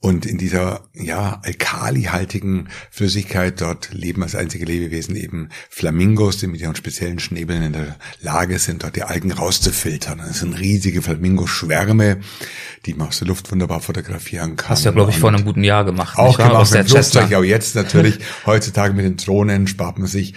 Und 0.00 0.26
in 0.26 0.38
dieser, 0.38 0.82
ja, 0.94 1.40
alkalihaltigen 1.42 2.68
Flüssigkeit 2.88 3.60
dort 3.60 3.92
leben 3.92 4.22
als 4.22 4.36
einzige 4.36 4.64
Lebewesen 4.64 5.16
eben 5.16 5.48
Flamingos, 5.70 6.38
die 6.38 6.46
mit 6.46 6.60
ihren 6.60 6.76
speziellen 6.76 7.18
Schnäbeln 7.18 7.64
in 7.64 7.72
der 7.72 7.96
Lage 8.20 8.60
sind, 8.60 8.84
dort 8.84 8.94
die 8.94 9.02
Algen 9.02 9.32
rauszufiltern. 9.32 10.18
Das 10.18 10.38
sind 10.38 10.52
riesige 10.52 11.02
Flamingoschwärme, 11.02 12.20
die 12.86 12.94
man 12.94 13.08
aus 13.08 13.18
der 13.18 13.26
Luft 13.26 13.50
wunderbar 13.50 13.80
fotografieren 13.80 14.54
kann. 14.54 14.70
Hast 14.70 14.84
du 14.84 14.90
ja, 14.90 14.94
glaube 14.94 15.10
ich, 15.10 15.18
vor 15.18 15.30
einem 15.30 15.44
guten 15.44 15.64
Jahr 15.64 15.84
gemacht. 15.84 16.16
auch 16.16 16.36
gemacht 16.36 16.54
Aus 16.54 16.70
der 16.70 16.84
mit 16.84 16.90
dem 16.90 17.02
Flugzeug, 17.02 17.34
auch 17.34 17.42
jetzt 17.42 17.74
natürlich. 17.74 18.20
Heutzutage 18.46 18.94
mit 18.94 19.04
den 19.04 19.16
Drohnen 19.16 19.66
spart 19.66 19.98
man 19.98 20.06
sich 20.06 20.34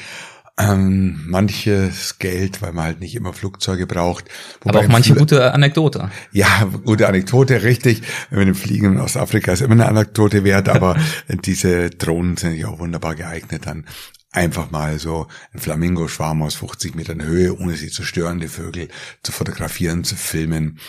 ähm, 0.62 1.22
manches 1.28 2.20
Geld, 2.20 2.62
weil 2.62 2.74
man 2.74 2.86
halt 2.86 3.00
nicht 3.00 3.16
immer 3.16 3.34
Flugzeuge 3.34 3.88
braucht. 3.88 4.26
Aber 4.66 4.80
auch 4.80 4.88
manche 4.88 5.16
gute 5.16 5.54
Anekdote. 5.54 6.12
Ja, 6.32 6.70
gute 6.84 7.08
Anekdote, 7.08 7.64
richtig. 7.64 8.02
Mit 8.30 8.48
dem 8.48 8.56
Fliegen 8.56 8.94
in 8.94 9.00
Ostafrika 9.00 9.54
ist 9.54 9.62
immer 9.62 9.74
eine 9.74 9.88
Anekdote 9.88 10.44
wert, 10.44 10.70
aber 10.70 10.98
diese 11.46 11.90
Drohnen 11.90 12.38
sind 12.38 12.56
ja 12.56 12.68
auch 12.68 12.80
wunderbar 12.80 13.16
geeignet, 13.16 13.66
dann 13.66 13.86
einfach 14.32 14.72
mal 14.72 14.98
so 15.00 15.28
ein 15.54 15.60
Flamingo-Schwarm 15.60 16.42
aus 16.44 16.56
50 16.56 16.96
Metern 16.96 17.24
Höhe, 17.24 17.58
ohne 17.58 17.76
sie 17.76 17.90
zu 17.90 18.04
stören, 18.04 18.40
die 18.40 18.48
Vögel 18.48 18.88
zu 19.24 19.32
fotografieren, 19.32 20.04
zu 20.04 20.16
filmen. 20.16 20.80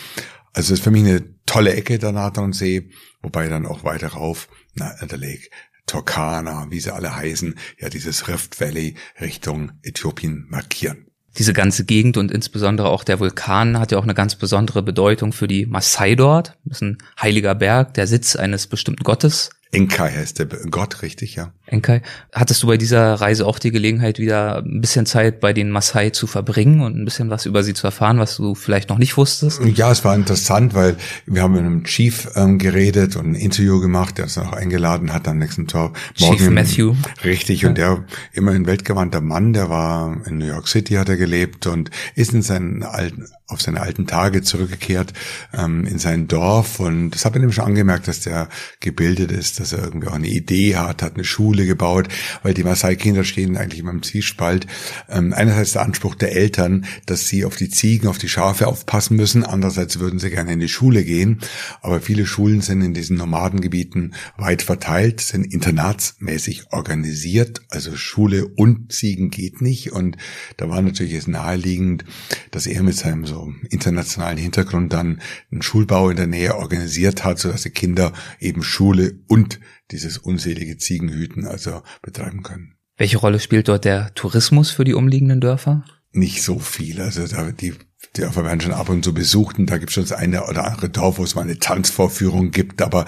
Also 0.53 0.69
das 0.69 0.79
ist 0.79 0.83
für 0.83 0.91
mich 0.91 1.03
eine 1.03 1.23
tolle 1.45 1.73
Ecke 1.73 1.99
der 1.99 2.11
Natronsee, 2.11 2.89
wobei 3.21 3.49
dann 3.49 3.65
auch 3.65 3.83
weiter 3.83 4.09
rauf, 4.09 4.47
na, 4.75 4.93
der 5.05 5.17
Lake 5.17 5.49
Turkana, 5.87 6.67
wie 6.69 6.79
sie 6.79 6.93
alle 6.93 7.15
heißen, 7.15 7.55
ja 7.79 7.89
dieses 7.89 8.27
Rift 8.27 8.59
Valley 8.59 8.95
Richtung 9.19 9.71
Äthiopien 9.83 10.45
markieren. 10.49 11.07
Diese 11.37 11.53
ganze 11.53 11.83
Gegend 11.83 12.17
und 12.17 12.31
insbesondere 12.31 12.89
auch 12.89 13.03
der 13.03 13.19
Vulkan 13.19 13.79
hat 13.79 13.91
ja 13.91 13.97
auch 13.97 14.03
eine 14.03 14.13
ganz 14.13 14.35
besondere 14.35 14.83
Bedeutung 14.83 15.33
für 15.33 15.47
die 15.47 15.65
Maasai 15.65 16.15
dort. 16.15 16.57
Das 16.63 16.77
ist 16.77 16.81
ein 16.83 16.97
heiliger 17.19 17.55
Berg, 17.55 17.95
der 17.95 18.05
Sitz 18.05 18.35
eines 18.35 18.67
bestimmten 18.67 19.03
Gottes. 19.03 19.49
Enkai 19.71 20.11
heißt 20.11 20.37
der 20.37 20.45
Gott, 20.45 21.01
richtig, 21.01 21.35
ja. 21.35 21.51
Enkai, 21.65 22.01
hattest 22.33 22.61
du 22.61 22.67
bei 22.67 22.75
dieser 22.75 23.13
Reise 23.13 23.45
auch 23.47 23.57
die 23.57 23.71
Gelegenheit, 23.71 24.19
wieder 24.19 24.57
ein 24.57 24.81
bisschen 24.81 25.05
Zeit 25.05 25.39
bei 25.39 25.53
den 25.53 25.69
Maasai 25.69 26.09
zu 26.09 26.27
verbringen 26.27 26.81
und 26.81 26.97
ein 26.97 27.05
bisschen 27.05 27.29
was 27.29 27.45
über 27.45 27.63
sie 27.63 27.73
zu 27.73 27.87
erfahren, 27.87 28.19
was 28.19 28.35
du 28.35 28.53
vielleicht 28.53 28.89
noch 28.89 28.97
nicht 28.97 29.15
wusstest? 29.15 29.61
Ja, 29.63 29.89
es 29.89 30.03
war 30.03 30.13
interessant, 30.13 30.73
weil 30.73 30.97
wir 31.25 31.41
haben 31.41 31.53
mit 31.53 31.61
einem 31.61 31.83
Chief 31.85 32.27
ähm, 32.35 32.57
geredet 32.57 33.15
und 33.15 33.31
ein 33.31 33.35
Interview 33.35 33.79
gemacht, 33.79 34.17
der 34.17 34.25
uns 34.25 34.37
auch 34.37 34.51
eingeladen 34.51 35.13
hat 35.13 35.25
am 35.29 35.37
nächsten 35.37 35.67
Tag. 35.67 35.97
Morgen 36.19 36.37
Chief 36.37 36.49
Matthew. 36.49 36.95
Richtig, 37.23 37.61
ja. 37.61 37.69
und 37.69 37.77
der 37.77 38.03
immer 38.33 38.51
ein 38.51 38.65
weltgewandter 38.65 39.21
Mann, 39.21 39.53
der 39.53 39.69
war 39.69 40.17
in 40.27 40.39
New 40.39 40.47
York 40.47 40.67
City, 40.67 40.95
hat 40.95 41.07
er 41.07 41.17
gelebt 41.17 41.65
und 41.65 41.91
ist 42.15 42.33
in 42.33 42.41
seinen 42.41 42.83
alten 42.83 43.25
auf 43.53 43.61
seine 43.61 43.81
alten 43.81 44.07
Tage 44.07 44.41
zurückgekehrt 44.41 45.13
ähm, 45.53 45.85
in 45.85 45.99
sein 45.99 46.27
Dorf 46.27 46.79
und 46.79 47.11
das 47.11 47.23
habe 47.23 47.37
ich 47.37 47.43
ihm 47.43 47.51
schon 47.51 47.65
angemerkt, 47.65 48.07
dass 48.07 48.21
der 48.21 48.49
gebildet 48.79 49.31
ist, 49.31 49.59
dass 49.59 49.73
er 49.73 49.83
irgendwie 49.83 50.07
auch 50.07 50.13
eine 50.13 50.27
Idee 50.27 50.75
hat, 50.75 51.03
hat 51.03 51.13
eine 51.13 51.23
Schule 51.23 51.52
gebaut, 51.57 52.07
weil 52.41 52.53
die 52.53 52.63
Maasai-Kinder 52.63 53.23
stehen 53.23 53.57
eigentlich 53.57 53.79
immer 53.79 53.91
im 53.91 54.03
Zwiespalt. 54.03 54.67
Ähm, 55.09 55.33
einerseits 55.33 55.73
der 55.73 55.83
Anspruch 55.83 56.15
der 56.15 56.35
Eltern, 56.35 56.85
dass 57.05 57.27
sie 57.27 57.45
auf 57.45 57.55
die 57.55 57.69
Ziegen, 57.69 58.07
auf 58.07 58.17
die 58.17 58.29
Schafe 58.29 58.67
aufpassen 58.67 59.15
müssen, 59.15 59.43
andererseits 59.43 59.99
würden 59.99 60.19
sie 60.19 60.29
gerne 60.29 60.53
in 60.53 60.59
die 60.59 60.67
Schule 60.67 61.03
gehen, 61.03 61.39
aber 61.81 62.01
viele 62.01 62.25
Schulen 62.25 62.61
sind 62.61 62.81
in 62.81 62.93
diesen 62.93 63.17
Nomadengebieten 63.17 64.15
weit 64.37 64.61
verteilt, 64.61 65.21
sind 65.21 65.53
internatsmäßig 65.53 66.71
organisiert, 66.71 67.61
also 67.69 67.95
Schule 67.95 68.47
und 68.47 68.91
Ziegen 68.91 69.29
geht 69.29 69.61
nicht. 69.61 69.91
Und 69.91 70.17
da 70.57 70.69
war 70.69 70.81
natürlich 70.81 71.13
es 71.13 71.27
naheliegend, 71.27 72.05
dass 72.51 72.67
er 72.67 72.83
mit 72.83 72.95
seinem 72.95 73.25
so 73.25 73.53
internationalen 73.69 74.37
Hintergrund 74.37 74.93
dann 74.93 75.21
einen 75.51 75.61
Schulbau 75.61 76.09
in 76.09 76.17
der 76.17 76.27
Nähe 76.27 76.55
organisiert 76.55 77.23
hat, 77.23 77.39
sodass 77.39 77.63
die 77.63 77.69
Kinder 77.69 78.13
eben 78.39 78.63
Schule 78.63 79.19
und 79.27 79.59
dieses 79.93 80.17
unselige 80.17 80.77
Ziegenhüten 80.77 81.45
also 81.45 81.81
betreiben 82.01 82.43
können. 82.43 82.75
Welche 82.97 83.17
Rolle 83.17 83.39
spielt 83.39 83.67
dort 83.67 83.85
der 83.85 84.13
Tourismus 84.13 84.71
für 84.71 84.83
die 84.83 84.93
umliegenden 84.93 85.41
Dörfer? 85.41 85.85
Nicht 86.11 86.43
so 86.43 86.59
viel. 86.59 87.01
Also 87.01 87.25
da, 87.25 87.51
die 87.51 87.73
die 88.15 88.21
werden 88.21 88.61
schon 88.61 88.73
ab 88.73 88.89
und 88.89 89.03
zu 89.03 89.13
besucht 89.13 89.57
und 89.57 89.67
da 89.67 89.77
gibt 89.77 89.89
es 89.89 89.95
schon 89.95 90.03
das 90.03 90.11
eine 90.11 90.45
oder 90.45 90.65
andere 90.65 90.89
Dorf, 90.89 91.17
wo 91.17 91.23
es 91.23 91.33
mal 91.33 91.41
eine 91.41 91.57
Tanzvorführung 91.57 92.51
gibt, 92.51 92.81
aber 92.81 93.05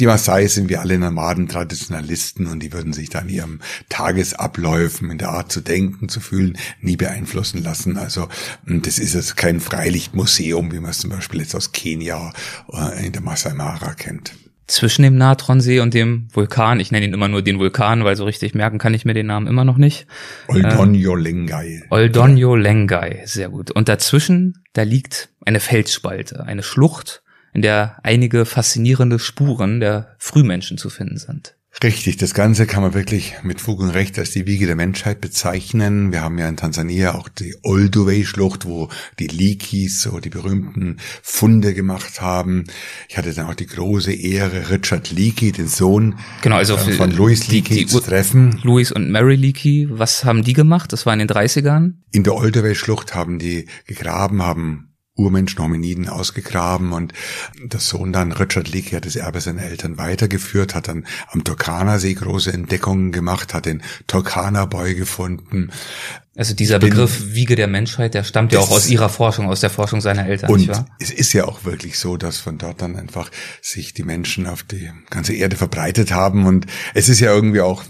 die 0.00 0.06
Maasai 0.06 0.46
sind 0.46 0.70
wie 0.70 0.78
alle 0.78 0.98
Nomaden 0.98 1.48
Traditionalisten 1.48 2.46
und 2.46 2.60
die 2.60 2.72
würden 2.72 2.92
sich 2.92 3.10
dann 3.10 3.28
ihrem 3.28 3.60
Tagesabläufen 3.88 5.10
in 5.10 5.18
der 5.18 5.30
Art 5.30 5.52
zu 5.52 5.60
denken, 5.60 6.08
zu 6.08 6.20
fühlen, 6.20 6.56
nie 6.80 6.96
beeinflussen 6.96 7.62
lassen. 7.62 7.98
Also 7.98 8.28
das 8.64 8.98
ist 8.98 9.14
jetzt 9.14 9.36
kein 9.36 9.60
Freilichtmuseum, 9.60 10.72
wie 10.72 10.80
man 10.80 10.90
es 10.90 10.98
zum 10.98 11.10
Beispiel 11.10 11.40
jetzt 11.40 11.54
aus 11.54 11.72
Kenia 11.72 12.32
äh, 12.72 13.06
in 13.06 13.12
der 13.12 13.22
Masai 13.22 13.52
Mara 13.52 13.92
kennt 13.94 14.32
zwischen 14.66 15.02
dem 15.02 15.16
Natronsee 15.16 15.80
und 15.80 15.94
dem 15.94 16.28
Vulkan. 16.32 16.80
Ich 16.80 16.90
nenne 16.90 17.06
ihn 17.06 17.14
immer 17.14 17.28
nur 17.28 17.42
den 17.42 17.58
Vulkan, 17.58 18.04
weil 18.04 18.16
so 18.16 18.24
richtig 18.24 18.54
merken 18.54 18.78
kann 18.78 18.94
ich 18.94 19.04
mir 19.04 19.14
den 19.14 19.26
Namen 19.26 19.46
immer 19.46 19.64
noch 19.64 19.76
nicht. 19.76 20.06
Oldonyo 20.48 21.14
Lengai. 21.14 21.84
Oldonyo 21.90 22.56
Lengai, 22.56 23.22
sehr 23.26 23.48
gut. 23.48 23.70
Und 23.70 23.88
dazwischen, 23.88 24.64
da 24.72 24.82
liegt 24.82 25.28
eine 25.44 25.60
Felsspalte, 25.60 26.44
eine 26.44 26.62
Schlucht, 26.62 27.22
in 27.52 27.62
der 27.62 27.98
einige 28.02 28.44
faszinierende 28.44 29.18
Spuren 29.18 29.80
der 29.80 30.14
Frühmenschen 30.18 30.78
zu 30.78 30.90
finden 30.90 31.16
sind. 31.16 31.55
Richtig, 31.82 32.16
das 32.16 32.32
Ganze 32.32 32.66
kann 32.66 32.82
man 32.82 32.94
wirklich 32.94 33.34
mit 33.42 33.60
Fug 33.60 33.80
und 33.80 33.90
Recht 33.90 34.18
als 34.18 34.30
die 34.30 34.46
Wiege 34.46 34.64
der 34.66 34.76
Menschheit 34.76 35.20
bezeichnen. 35.20 36.10
Wir 36.10 36.22
haben 36.22 36.38
ja 36.38 36.48
in 36.48 36.56
Tansania 36.56 37.14
auch 37.14 37.28
die 37.28 37.54
Olduvai-Schlucht, 37.62 38.64
wo 38.64 38.88
die 39.18 39.26
Likis 39.26 40.00
so 40.00 40.18
die 40.18 40.30
berühmten 40.30 40.96
Funde 41.22 41.74
gemacht 41.74 42.22
haben. 42.22 42.64
Ich 43.10 43.18
hatte 43.18 43.34
dann 43.34 43.46
auch 43.46 43.54
die 43.54 43.66
große 43.66 44.14
Ehre, 44.14 44.70
Richard 44.70 45.10
Leakey, 45.10 45.52
den 45.52 45.68
Sohn 45.68 46.18
genau, 46.40 46.56
also 46.56 46.76
äh, 46.76 46.92
von 46.92 47.10
Louis 47.10 47.48
Leakey 47.48 47.86
zu 47.86 48.00
treffen. 48.00 48.58
Louis 48.62 48.90
und 48.90 49.10
Mary 49.10 49.36
Leakey, 49.36 49.86
was 49.90 50.24
haben 50.24 50.44
die 50.44 50.54
gemacht? 50.54 50.94
Das 50.94 51.04
war 51.04 51.12
in 51.12 51.18
den 51.18 51.28
30ern? 51.28 51.96
In 52.10 52.24
der 52.24 52.36
Olduvai-Schlucht 52.36 53.14
haben 53.14 53.38
die 53.38 53.66
gegraben, 53.86 54.42
haben 54.42 54.95
Urmenschen, 55.16 55.62
Hominiden 55.62 56.08
ausgegraben 56.08 56.92
und 56.92 57.12
der 57.62 57.80
Sohn 57.80 58.12
dann, 58.12 58.32
Richard 58.32 58.68
Leakey, 58.68 58.90
hat 58.96 59.06
das 59.06 59.16
Erbe 59.16 59.40
seiner 59.40 59.62
Eltern 59.62 59.98
weitergeführt, 59.98 60.74
hat 60.74 60.88
dann 60.88 61.06
am 61.30 61.42
Turkana-See 61.42 62.14
große 62.14 62.52
Entdeckungen 62.52 63.12
gemacht, 63.12 63.54
hat 63.54 63.66
den 63.66 63.82
Turkana-Boy 64.06 64.94
gefunden. 64.94 65.70
Also 66.36 66.54
dieser 66.54 66.78
bin, 66.78 66.90
Begriff 66.90 67.34
Wiege 67.34 67.56
der 67.56 67.66
Menschheit, 67.66 68.12
der 68.12 68.22
stammt 68.22 68.52
ja 68.52 68.58
auch 68.58 68.70
aus 68.70 68.88
ihrer 68.88 69.08
Forschung, 69.08 69.48
aus 69.48 69.60
der 69.60 69.70
Forschung 69.70 70.02
seiner 70.02 70.26
Eltern. 70.26 70.50
Und 70.50 70.70
es 71.00 71.10
ist 71.10 71.32
ja 71.32 71.46
auch 71.46 71.64
wirklich 71.64 71.98
so, 71.98 72.18
dass 72.18 72.36
von 72.38 72.58
dort 72.58 72.82
dann 72.82 72.94
einfach 72.96 73.30
sich 73.62 73.94
die 73.94 74.02
Menschen 74.02 74.46
auf 74.46 74.62
die 74.62 74.90
ganze 75.08 75.32
Erde 75.32 75.56
verbreitet 75.56 76.12
haben 76.12 76.44
und 76.46 76.66
es 76.92 77.08
ist 77.08 77.20
ja 77.20 77.32
irgendwie 77.32 77.62
auch 77.62 77.84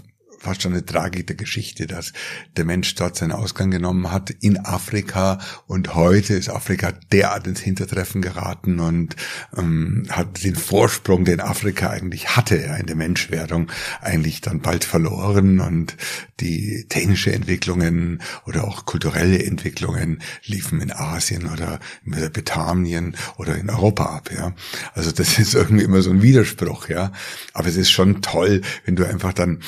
fast 0.47 0.61
schon 0.61 0.71
eine 0.71 0.85
Tragik 0.85 1.27
der 1.27 1.35
Geschichte, 1.35 1.87
dass 1.87 2.13
der 2.55 2.63
Mensch 2.63 2.95
dort 2.95 3.17
seinen 3.17 3.33
Ausgang 3.33 3.69
genommen 3.69 4.13
hat 4.13 4.29
in 4.29 4.57
Afrika 4.57 5.39
und 5.65 5.93
heute 5.93 6.35
ist 6.35 6.47
Afrika 6.47 6.93
derart 7.11 7.47
ins 7.47 7.59
Hintertreffen 7.59 8.21
geraten 8.21 8.79
und 8.79 9.17
ähm, 9.57 10.05
hat 10.09 10.45
den 10.45 10.55
Vorsprung, 10.55 11.25
den 11.25 11.41
Afrika 11.41 11.89
eigentlich 11.89 12.37
hatte 12.37 12.55
in 12.55 12.85
der 12.85 12.95
Menschwerdung, 12.95 13.69
eigentlich 13.99 14.39
dann 14.39 14.61
bald 14.61 14.85
verloren 14.85 15.59
und 15.59 15.97
die 16.39 16.85
technische 16.87 17.33
Entwicklungen 17.33 18.21
oder 18.45 18.63
auch 18.63 18.85
kulturelle 18.85 19.43
Entwicklungen 19.43 20.21
liefen 20.45 20.79
in 20.79 20.93
Asien 20.93 21.51
oder 21.51 21.81
in 22.05 22.11
Mesopotamien 22.11 23.17
oder 23.35 23.57
in 23.57 23.69
Europa 23.69 24.05
ab, 24.05 24.29
ja. 24.33 24.53
Also 24.93 25.11
das 25.11 25.39
ist 25.39 25.55
irgendwie 25.55 25.83
immer 25.83 26.01
so 26.01 26.09
ein 26.11 26.21
Widerspruch, 26.21 26.87
ja. 26.87 27.11
Aber 27.53 27.67
es 27.67 27.75
ist 27.75 27.91
schon 27.91 28.21
toll, 28.21 28.61
wenn 28.85 28.95
du 28.95 29.03
einfach 29.05 29.33
dann 29.33 29.59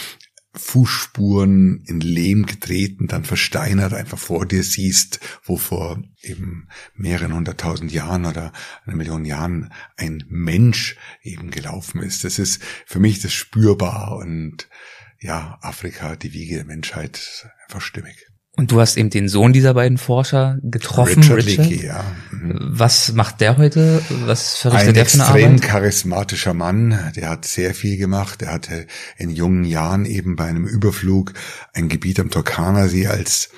Fußspuren 0.54 1.84
in 1.86 2.02
Lehm 2.02 2.46
getreten, 2.46 3.08
dann 3.08 3.24
versteinert 3.24 3.94
einfach 3.94 4.18
vor 4.18 4.46
dir 4.46 4.64
siehst, 4.64 5.20
wo 5.44 5.58
vor 5.58 6.02
eben 6.22 6.68
mehreren 6.96 7.34
hunderttausend 7.34 7.92
Jahren 7.92 8.26
oder 8.26 8.52
einer 8.86 8.96
Million 8.96 9.26
Jahren 9.26 9.72
ein 9.96 10.24
Mensch 10.28 10.98
eben 11.22 11.52
gelaufen 11.52 12.02
ist. 12.02 12.24
Das 12.24 12.40
ist 12.40 12.62
für 12.86 13.00
mich 13.00 13.22
das 13.22 13.34
spürbar 13.34 14.18
und 14.18 14.68
ja, 15.20 15.60
Afrika, 15.62 16.16
die 16.16 16.34
Wiege 16.34 16.56
der 16.56 16.66
Menschheit, 16.66 17.52
einfach 17.68 17.82
stimmig. 17.82 18.29
Und 18.60 18.74
du 18.74 18.82
hast 18.82 18.98
eben 18.98 19.10
den 19.10 19.30
Sohn 19.30 19.54
dieser 19.54 19.74
beiden 19.74 19.98
Forscher 19.98 20.58
getroffen, 20.62 21.24
Richard, 21.24 21.46
Richard. 21.46 21.70
Leakey, 21.70 21.86
ja. 21.86 22.04
Mhm. 22.32 22.58
Was 22.60 23.14
macht 23.14 23.40
der 23.40 23.58
heute? 23.58 24.02
Was 24.26 24.58
verrichtet 24.58 24.90
ein 24.90 24.94
der 24.96 25.06
für 25.06 25.14
eine 25.14 25.24
Arbeit? 25.24 25.44
Ein 25.44 25.54
extrem 25.54 25.70
charismatischer 25.70 26.54
Mann, 26.54 27.12
der 27.16 27.30
hat 27.30 27.46
sehr 27.46 27.74
viel 27.74 27.96
gemacht. 27.96 28.42
Er 28.42 28.52
hatte 28.52 28.86
in 29.18 29.30
jungen 29.30 29.64
Jahren 29.64 30.04
eben 30.06 30.36
bei 30.36 30.44
einem 30.44 30.66
Überflug 30.66 31.32
ein 31.74 31.88
Gebiet 31.88 32.20
am 32.20 32.32
Turkana-See 32.32 33.08
als 33.08 33.50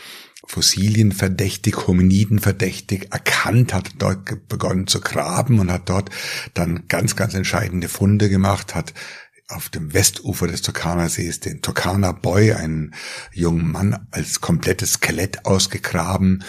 Fossilien 0.45 1.13
verdächtig, 1.13 1.87
Hominiden 1.87 2.37
verdächtig 2.37 3.07
erkannt, 3.11 3.73
hat 3.73 3.89
dort 3.97 4.47
begonnen 4.49 4.85
zu 4.85 5.01
graben 5.01 5.59
und 5.59 5.71
hat 5.71 5.89
dort 5.89 6.11
dann 6.53 6.83
ganz, 6.89 7.15
ganz 7.15 7.33
entscheidende 7.33 7.87
Funde 7.87 8.29
gemacht, 8.29 8.75
hat 8.75 8.93
auf 9.51 9.69
dem 9.69 9.93
Westufer 9.93 10.47
des 10.47 10.61
Turkana-Sees 10.61 11.39
den 11.39 11.61
Turkana 11.61 12.11
Boy, 12.11 12.53
einen 12.53 12.93
jungen 13.31 13.71
Mann, 13.71 14.07
als 14.11 14.41
komplettes 14.41 14.93
Skelett 14.93 15.45
ausgegraben. 15.45 16.43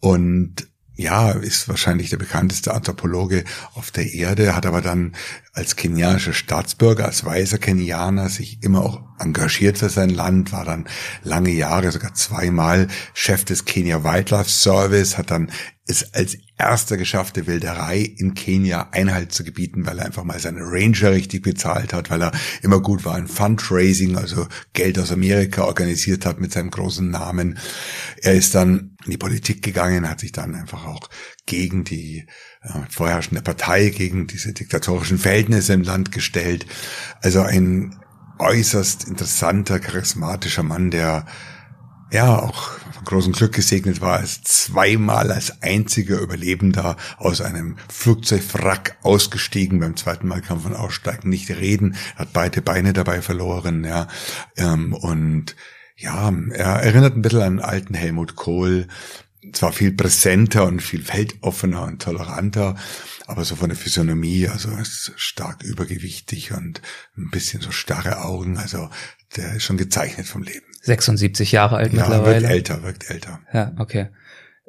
Und 0.00 0.71
ja, 1.02 1.32
ist 1.32 1.68
wahrscheinlich 1.68 2.10
der 2.10 2.16
bekannteste 2.16 2.72
Anthropologe 2.72 3.44
auf 3.74 3.90
der 3.90 4.12
Erde, 4.12 4.54
hat 4.54 4.66
aber 4.66 4.80
dann 4.80 5.14
als 5.52 5.76
kenianischer 5.76 6.32
Staatsbürger, 6.32 7.04
als 7.04 7.24
weißer 7.24 7.58
Kenianer 7.58 8.28
sich 8.28 8.62
immer 8.62 8.82
auch 8.82 9.02
engagiert 9.18 9.78
für 9.78 9.90
sein 9.90 10.10
Land, 10.10 10.52
war 10.52 10.64
dann 10.64 10.88
lange 11.22 11.50
Jahre, 11.50 11.92
sogar 11.92 12.14
zweimal 12.14 12.88
Chef 13.12 13.44
des 13.44 13.64
Kenya 13.64 14.04
Wildlife 14.04 14.48
Service, 14.48 15.18
hat 15.18 15.30
dann 15.30 15.50
es 15.86 16.14
als 16.14 16.38
erster 16.56 16.96
geschafft, 16.96 17.36
der 17.36 17.46
Wilderei 17.46 17.98
in 17.98 18.34
Kenia 18.34 18.88
Einhalt 18.92 19.32
zu 19.32 19.42
gebieten, 19.42 19.84
weil 19.84 19.98
er 19.98 20.06
einfach 20.06 20.22
mal 20.22 20.38
seine 20.38 20.60
Ranger 20.60 21.10
richtig 21.10 21.42
bezahlt 21.42 21.92
hat, 21.92 22.08
weil 22.08 22.22
er 22.22 22.32
immer 22.62 22.80
gut 22.80 23.04
war 23.04 23.18
in 23.18 23.26
Fundraising, 23.26 24.16
also 24.16 24.46
Geld 24.72 24.98
aus 24.98 25.10
Amerika 25.10 25.64
organisiert 25.64 26.24
hat 26.24 26.40
mit 26.40 26.52
seinem 26.52 26.70
großen 26.70 27.10
Namen. 27.10 27.58
Er 28.22 28.34
ist 28.34 28.54
dann 28.54 28.91
in 29.04 29.10
die 29.10 29.18
Politik 29.18 29.62
gegangen, 29.62 30.08
hat 30.08 30.20
sich 30.20 30.32
dann 30.32 30.54
einfach 30.54 30.86
auch 30.86 31.08
gegen 31.46 31.84
die 31.84 32.26
äh, 32.62 32.68
vorherrschende 32.88 33.42
Partei, 33.42 33.90
gegen 33.90 34.26
diese 34.26 34.52
diktatorischen 34.52 35.18
Verhältnisse 35.18 35.72
im 35.72 35.82
Land 35.82 36.12
gestellt. 36.12 36.66
Also 37.20 37.42
ein 37.42 37.98
äußerst 38.38 39.04
interessanter, 39.04 39.78
charismatischer 39.78 40.62
Mann, 40.62 40.90
der 40.90 41.26
ja 42.12 42.38
auch 42.38 42.78
von 42.92 43.04
großem 43.04 43.32
Glück 43.32 43.52
gesegnet 43.52 44.00
war, 44.00 44.18
als 44.18 44.42
zweimal 44.42 45.32
als 45.32 45.62
einziger 45.62 46.18
Überlebender 46.18 46.96
aus 47.16 47.40
einem 47.40 47.76
Flugzeugwrack 47.88 48.96
ausgestiegen. 49.02 49.80
Beim 49.80 49.96
zweiten 49.96 50.28
Mal 50.28 50.42
kann 50.42 50.58
man 50.58 50.72
von 50.72 50.76
Aussteigen 50.76 51.30
nicht 51.30 51.50
reden, 51.50 51.96
hat 52.16 52.32
beide 52.32 52.60
Beine 52.60 52.92
dabei 52.92 53.22
verloren, 53.22 53.84
ja. 53.84 54.08
Ähm, 54.56 54.92
und 54.92 55.56
ja, 56.02 56.32
er 56.52 56.82
erinnert 56.82 57.16
ein 57.16 57.22
bisschen 57.22 57.42
an 57.42 57.60
alten 57.60 57.94
Helmut 57.94 58.36
Kohl, 58.36 58.88
zwar 59.52 59.72
viel 59.72 59.92
präsenter 59.92 60.66
und 60.66 60.80
viel 60.80 61.06
weltoffener 61.08 61.82
und 61.82 62.02
toleranter, 62.02 62.76
aber 63.26 63.44
so 63.44 63.56
von 63.56 63.68
der 63.68 63.78
Physiognomie, 63.78 64.48
also 64.48 64.70
ist 64.76 65.12
stark 65.16 65.62
übergewichtig 65.62 66.52
und 66.52 66.80
ein 67.16 67.30
bisschen 67.30 67.60
so 67.60 67.70
starre 67.70 68.22
Augen, 68.24 68.56
also 68.56 68.88
der 69.36 69.54
ist 69.54 69.64
schon 69.64 69.78
gezeichnet 69.78 70.26
vom 70.26 70.42
Leben. 70.42 70.66
76 70.82 71.52
Jahre 71.52 71.76
alt 71.76 71.92
ja, 71.92 72.00
mittlerweile. 72.00 72.42
Wirkt 72.42 72.52
älter, 72.52 72.82
wirkt 72.82 73.10
älter. 73.10 73.40
Ja, 73.52 73.72
okay. 73.78 74.08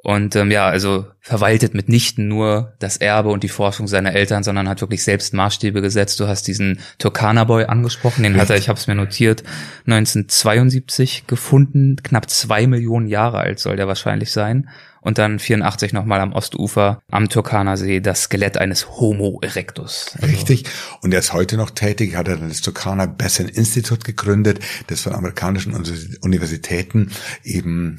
Und 0.05 0.36
ähm, 0.36 0.51
ja, 0.51 0.67
also 0.67 1.05
verwaltet 1.22 1.74
mitnichten 1.74 2.27
nur 2.27 2.74
das 2.79 2.98
Erbe 2.98 3.29
und 3.29 3.41
die 3.41 3.50
Forschung 3.50 3.88
seiner 3.88 4.13
Eltern, 4.13 4.43
sondern 4.43 4.67
hat 4.67 4.81
wirklich 4.81 5.01
selbst 5.01 5.33
Maßstäbe 5.33 5.81
gesetzt. 5.81 6.19
Du 6.19 6.27
hast 6.27 6.45
diesen 6.45 6.79
Turkana 6.98 7.45
Boy 7.45 7.63
angesprochen, 7.63 8.24
den 8.24 8.36
hat 8.36 8.50
er, 8.50 8.57
ich 8.57 8.67
habe 8.67 8.77
es 8.77 8.88
mir 8.88 8.95
notiert, 8.95 9.43
1972 9.88 11.25
gefunden. 11.25 11.95
Knapp 12.03 12.29
zwei 12.29 12.67
Millionen 12.67 13.07
Jahre 13.07 13.38
alt 13.38 13.60
soll 13.60 13.77
der 13.77 13.88
wahrscheinlich 13.88 14.33
sein. 14.33 14.67
Und 15.03 15.17
dann 15.17 15.39
84 15.39 15.93
nochmal 15.93 16.22
am 16.22 16.33
Ostufer 16.33 17.01
am 17.12 17.29
Turkana 17.29 17.77
See 17.77 18.00
das 18.00 18.24
Skelett 18.24 18.57
eines 18.57 18.89
Homo 18.89 19.39
erectus. 19.41 20.15
Also 20.15 20.27
Richtig. 20.27 20.65
Und 21.01 21.13
er 21.13 21.19
ist 21.19 21.33
heute 21.33 21.57
noch 21.57 21.69
tätig, 21.69 22.15
hat 22.15 22.27
er 22.27 22.38
dann 22.38 22.50
das 22.50 22.62
Turkana 22.62 23.05
Basin 23.05 23.50
Institute 23.50 24.05
gegründet, 24.05 24.60
das 24.88 25.01
von 25.01 25.13
amerikanischen 25.13 25.74
Universitäten 26.22 27.12
eben 27.43 27.98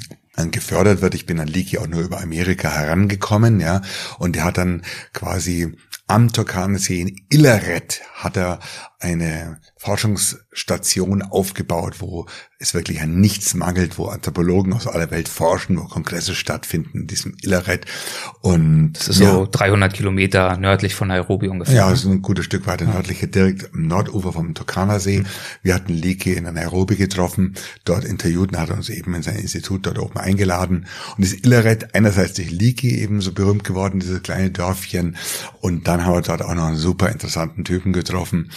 gefördert 0.51 1.01
wird. 1.01 1.15
Ich 1.15 1.27
bin 1.27 1.39
an 1.39 1.47
Leakey 1.47 1.79
auch 1.79 1.87
nur 1.87 2.03
über 2.03 2.21
Amerika 2.21 2.71
herangekommen, 2.71 3.61
ja. 3.61 3.83
Und 4.19 4.37
er 4.37 4.45
hat 4.45 4.59
dann 4.59 4.83
quasi 5.13 5.77
am 6.07 6.33
Turkanesee 6.33 7.01
in 7.01 7.25
Illeret 7.31 8.03
hat 8.15 8.37
er 8.37 8.59
eine 9.05 9.59
Forschungsstation 9.77 11.23
aufgebaut, 11.23 11.97
wo 12.01 12.27
es 12.59 12.73
wirklich 12.73 13.03
an 13.03 13.21
nichts 13.21 13.55
mangelt, 13.55 13.99
wo 13.99 14.07
Anthropologen 14.07 14.73
aus 14.73 14.87
aller 14.87 15.11
Welt 15.11 15.29
forschen, 15.29 15.79
wo 15.79 15.85
Kongresse 15.85 16.35
stattfinden 16.35 17.01
in 17.01 17.07
diesem 17.07 17.37
Illeret. 17.43 17.85
Und 18.41 18.95
das 18.95 19.09
ist 19.09 19.21
ja, 19.21 19.33
so 19.33 19.47
300 19.51 19.93
Kilometer 19.93 20.57
nördlich 20.57 20.95
von 20.95 21.09
Nairobi 21.09 21.49
ungefähr. 21.49 21.75
Ja, 21.75 21.95
so 21.95 22.09
ein 22.09 22.23
gutes 22.23 22.47
Stück 22.47 22.67
weiter 22.67 22.87
nördlich, 22.87 23.21
direkt 23.31 23.75
am 23.75 23.87
Nordufer 23.87 24.33
vom 24.33 24.55
Turkana-See. 24.55 25.21
Mhm. 25.21 25.27
Wir 25.63 25.75
hatten 25.75 25.93
Leakey 25.93 26.33
in 26.33 26.45
Nairobi 26.45 26.97
getroffen, 26.97 27.55
dort 27.85 28.05
interviewt 28.05 28.53
und 28.53 28.59
hat 28.59 28.71
uns 28.71 28.89
eben 28.89 29.15
in 29.15 29.23
sein 29.23 29.37
Institut 29.37 29.85
dort 29.87 29.99
oben 29.99 30.19
eingeladen. 30.19 30.87
Und 31.17 31.25
das 31.25 31.35
Illeret, 31.35 31.95
einerseits 31.95 32.35
durch 32.35 32.51
Leakey 32.51 33.01
eben 33.01 33.21
so 33.21 33.33
berühmt 33.33 33.65
geworden, 33.65 34.01
dieses 34.01 34.23
kleine 34.23 34.51
Dörfchen. 34.51 35.17
Und 35.61 35.87
dann 35.89 36.07
haben 36.07 36.15
wir 36.15 36.23
dort 36.23 36.43
auch 36.43 36.55
noch 36.55 36.69
einen 36.69 36.77
super 36.77 37.11
interessanten 37.11 37.65
Typen 37.65 37.93
getroffen, 37.93 38.51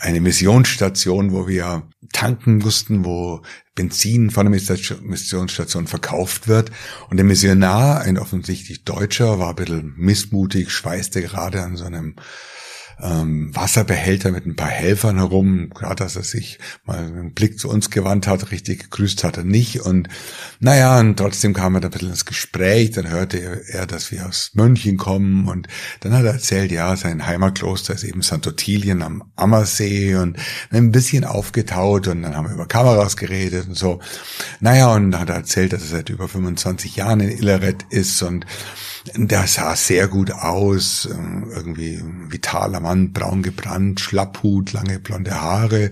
eine 0.00 0.20
Missionsstation, 0.20 1.32
wo 1.32 1.48
wir 1.48 1.88
tanken 2.12 2.58
mussten, 2.58 3.04
wo 3.04 3.42
Benzin 3.74 4.30
von 4.30 4.50
der 4.50 4.78
Missionsstation 5.02 5.86
verkauft 5.86 6.48
wird. 6.48 6.70
Und 7.10 7.16
der 7.16 7.24
Missionar, 7.24 8.02
ein 8.02 8.18
offensichtlich 8.18 8.84
Deutscher, 8.84 9.38
war 9.38 9.50
ein 9.50 9.56
bisschen 9.56 9.94
missmutig, 9.96 10.70
schweißte 10.70 11.22
gerade 11.22 11.62
an 11.62 11.76
so 11.76 11.84
einem 11.84 12.16
ähm, 13.02 13.54
Wasserbehälter 13.54 14.30
mit 14.30 14.46
ein 14.46 14.56
paar 14.56 14.68
Helfern 14.68 15.16
herum. 15.16 15.70
Gerade, 15.70 15.96
dass 15.96 16.16
er 16.16 16.22
sich 16.22 16.58
mal 16.84 16.98
einen 16.98 17.34
Blick 17.34 17.58
zu 17.58 17.68
uns 17.68 17.90
gewandt 17.90 18.26
hat, 18.26 18.50
richtig 18.50 18.84
gegrüßt 18.84 19.24
hat 19.24 19.36
er 19.36 19.44
nicht. 19.44 19.80
Und 19.80 20.08
naja, 20.60 20.98
und 21.00 21.16
trotzdem 21.16 21.54
kam 21.54 21.74
er 21.74 21.80
da 21.80 21.88
ein 21.88 21.90
bisschen 21.90 22.10
ins 22.10 22.24
Gespräch. 22.24 22.92
Dann 22.92 23.08
hörte 23.08 23.62
er, 23.68 23.86
dass 23.86 24.10
wir 24.10 24.26
aus 24.26 24.52
München 24.54 24.96
kommen. 24.96 25.48
Und 25.48 25.68
dann 26.00 26.12
hat 26.12 26.24
er 26.24 26.32
erzählt, 26.32 26.72
ja, 26.72 26.96
sein 26.96 27.26
Heimatkloster 27.26 27.94
ist 27.94 28.04
eben 28.04 28.22
St. 28.22 28.46
Ottilien 28.46 29.02
am 29.02 29.24
Ammersee 29.36 30.16
und 30.16 30.38
ein 30.70 30.92
bisschen 30.92 31.24
aufgetaut. 31.24 32.08
Und 32.08 32.22
dann 32.22 32.36
haben 32.36 32.48
wir 32.48 32.54
über 32.54 32.66
Kameras 32.66 33.16
geredet 33.16 33.68
und 33.68 33.76
so. 33.76 34.00
Naja, 34.60 34.92
und 34.94 35.10
dann 35.10 35.20
hat 35.20 35.30
er 35.30 35.36
erzählt, 35.36 35.72
dass 35.72 35.82
er 35.82 35.88
seit 35.88 36.10
über 36.10 36.28
25 36.28 36.96
Jahren 36.96 37.20
in 37.20 37.30
Illeret 37.30 37.84
ist 37.90 38.22
und 38.22 38.46
der 39.14 39.46
sah 39.46 39.76
sehr 39.76 40.08
gut 40.08 40.30
aus, 40.30 41.08
ähm, 41.10 41.50
irgendwie 41.54 42.02
vitaler 42.28 42.80
Mann, 42.80 43.12
braun 43.12 43.42
gebrannt, 43.42 44.00
Schlapphut, 44.00 44.72
lange 44.72 44.98
blonde 44.98 45.40
Haare 45.40 45.90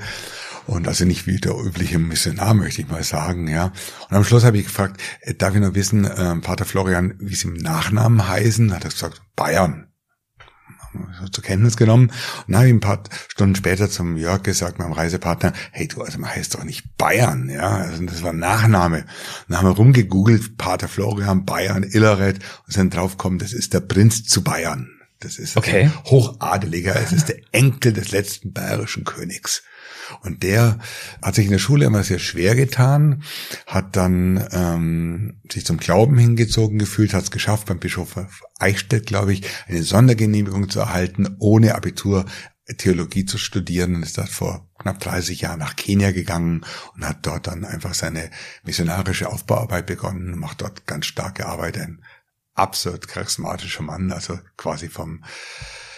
und 0.66 0.88
also 0.88 1.04
nicht 1.04 1.26
wie 1.26 1.38
der 1.38 1.54
übliche 1.54 1.98
Missionar, 1.98 2.54
möchte 2.54 2.82
ich 2.82 2.88
mal 2.88 3.02
sagen, 3.02 3.48
ja. 3.48 3.72
Und 4.08 4.16
am 4.16 4.24
Schluss 4.24 4.44
habe 4.44 4.58
ich 4.58 4.64
gefragt, 4.64 5.00
äh, 5.20 5.34
darf 5.34 5.54
ich 5.54 5.60
noch 5.60 5.74
wissen, 5.74 6.04
äh, 6.04 6.36
Pater 6.36 6.64
Florian, 6.64 7.14
wie 7.18 7.34
sie 7.34 7.48
im 7.48 7.54
Nachnamen 7.54 8.28
heißen? 8.28 8.72
Hat 8.72 8.84
er 8.84 8.90
gesagt, 8.90 9.22
Bayern 9.36 9.91
zur 11.30 11.44
Kenntnis 11.44 11.76
genommen. 11.76 12.08
Und 12.46 12.48
dann 12.48 12.56
habe 12.56 12.68
ich 12.68 12.74
ein 12.74 12.80
paar 12.80 13.02
Stunden 13.28 13.54
später 13.54 13.90
zum 13.90 14.16
Jörg 14.16 14.42
gesagt, 14.42 14.78
meinem 14.78 14.92
Reisepartner, 14.92 15.52
hey 15.70 15.88
du, 15.88 16.02
also 16.02 16.18
man 16.18 16.30
heißt 16.30 16.54
doch 16.54 16.64
nicht 16.64 16.96
Bayern, 16.96 17.48
ja, 17.48 17.68
also 17.68 18.04
das 18.04 18.22
war 18.22 18.32
ein 18.32 18.38
Nachname. 18.38 18.98
Und 18.98 19.06
dann 19.48 19.58
haben 19.58 19.68
wir 19.68 19.76
rumgegoogelt, 19.76 20.58
Pater 20.58 20.88
Florian, 20.88 21.44
Bayern, 21.44 21.82
Illeret 21.82 22.38
und 22.66 22.72
sind 22.72 22.94
draufgekommen, 22.94 23.38
das 23.38 23.52
ist 23.52 23.74
der 23.74 23.80
Prinz 23.80 24.24
zu 24.24 24.42
Bayern. 24.42 24.88
Das 25.20 25.38
ist 25.38 25.56
okay. 25.56 25.88
Hochadeliger, 26.06 26.96
es 26.96 27.12
ist 27.12 27.28
der 27.28 27.36
Enkel 27.52 27.92
des 27.92 28.10
letzten 28.10 28.52
bayerischen 28.52 29.04
Königs. 29.04 29.62
Und 30.20 30.42
der 30.42 30.78
hat 31.20 31.34
sich 31.34 31.46
in 31.46 31.52
der 31.52 31.58
Schule 31.58 31.86
immer 31.86 32.02
sehr 32.02 32.18
schwer 32.18 32.54
getan, 32.54 33.22
hat 33.66 33.96
dann 33.96 34.46
ähm, 34.52 35.40
sich 35.50 35.64
zum 35.64 35.78
Glauben 35.78 36.18
hingezogen 36.18 36.78
gefühlt, 36.78 37.14
hat 37.14 37.24
es 37.24 37.30
geschafft, 37.30 37.66
beim 37.66 37.78
Bischof 37.78 38.16
Eichstätt, 38.58 39.06
glaube 39.06 39.32
ich, 39.32 39.42
eine 39.66 39.82
Sondergenehmigung 39.82 40.68
zu 40.68 40.80
erhalten, 40.80 41.36
ohne 41.38 41.74
Abitur 41.74 42.26
Theologie 42.78 43.24
zu 43.24 43.38
studieren. 43.38 43.96
Und 43.96 44.02
ist 44.02 44.18
dort 44.18 44.28
vor 44.28 44.68
knapp 44.78 45.00
30 45.00 45.40
Jahren 45.40 45.58
nach 45.58 45.76
Kenia 45.76 46.12
gegangen 46.12 46.64
und 46.94 47.06
hat 47.06 47.26
dort 47.26 47.46
dann 47.46 47.64
einfach 47.64 47.94
seine 47.94 48.30
missionarische 48.62 49.28
Aufbauarbeit 49.28 49.86
begonnen, 49.86 50.38
macht 50.38 50.62
dort 50.62 50.86
ganz 50.86 51.06
starke 51.06 51.46
Arbeit, 51.46 51.78
ein 51.78 52.04
absurd 52.54 53.08
charismatischer 53.08 53.82
Mann, 53.82 54.12
also 54.12 54.38
quasi 54.56 54.88
vom, 54.88 55.24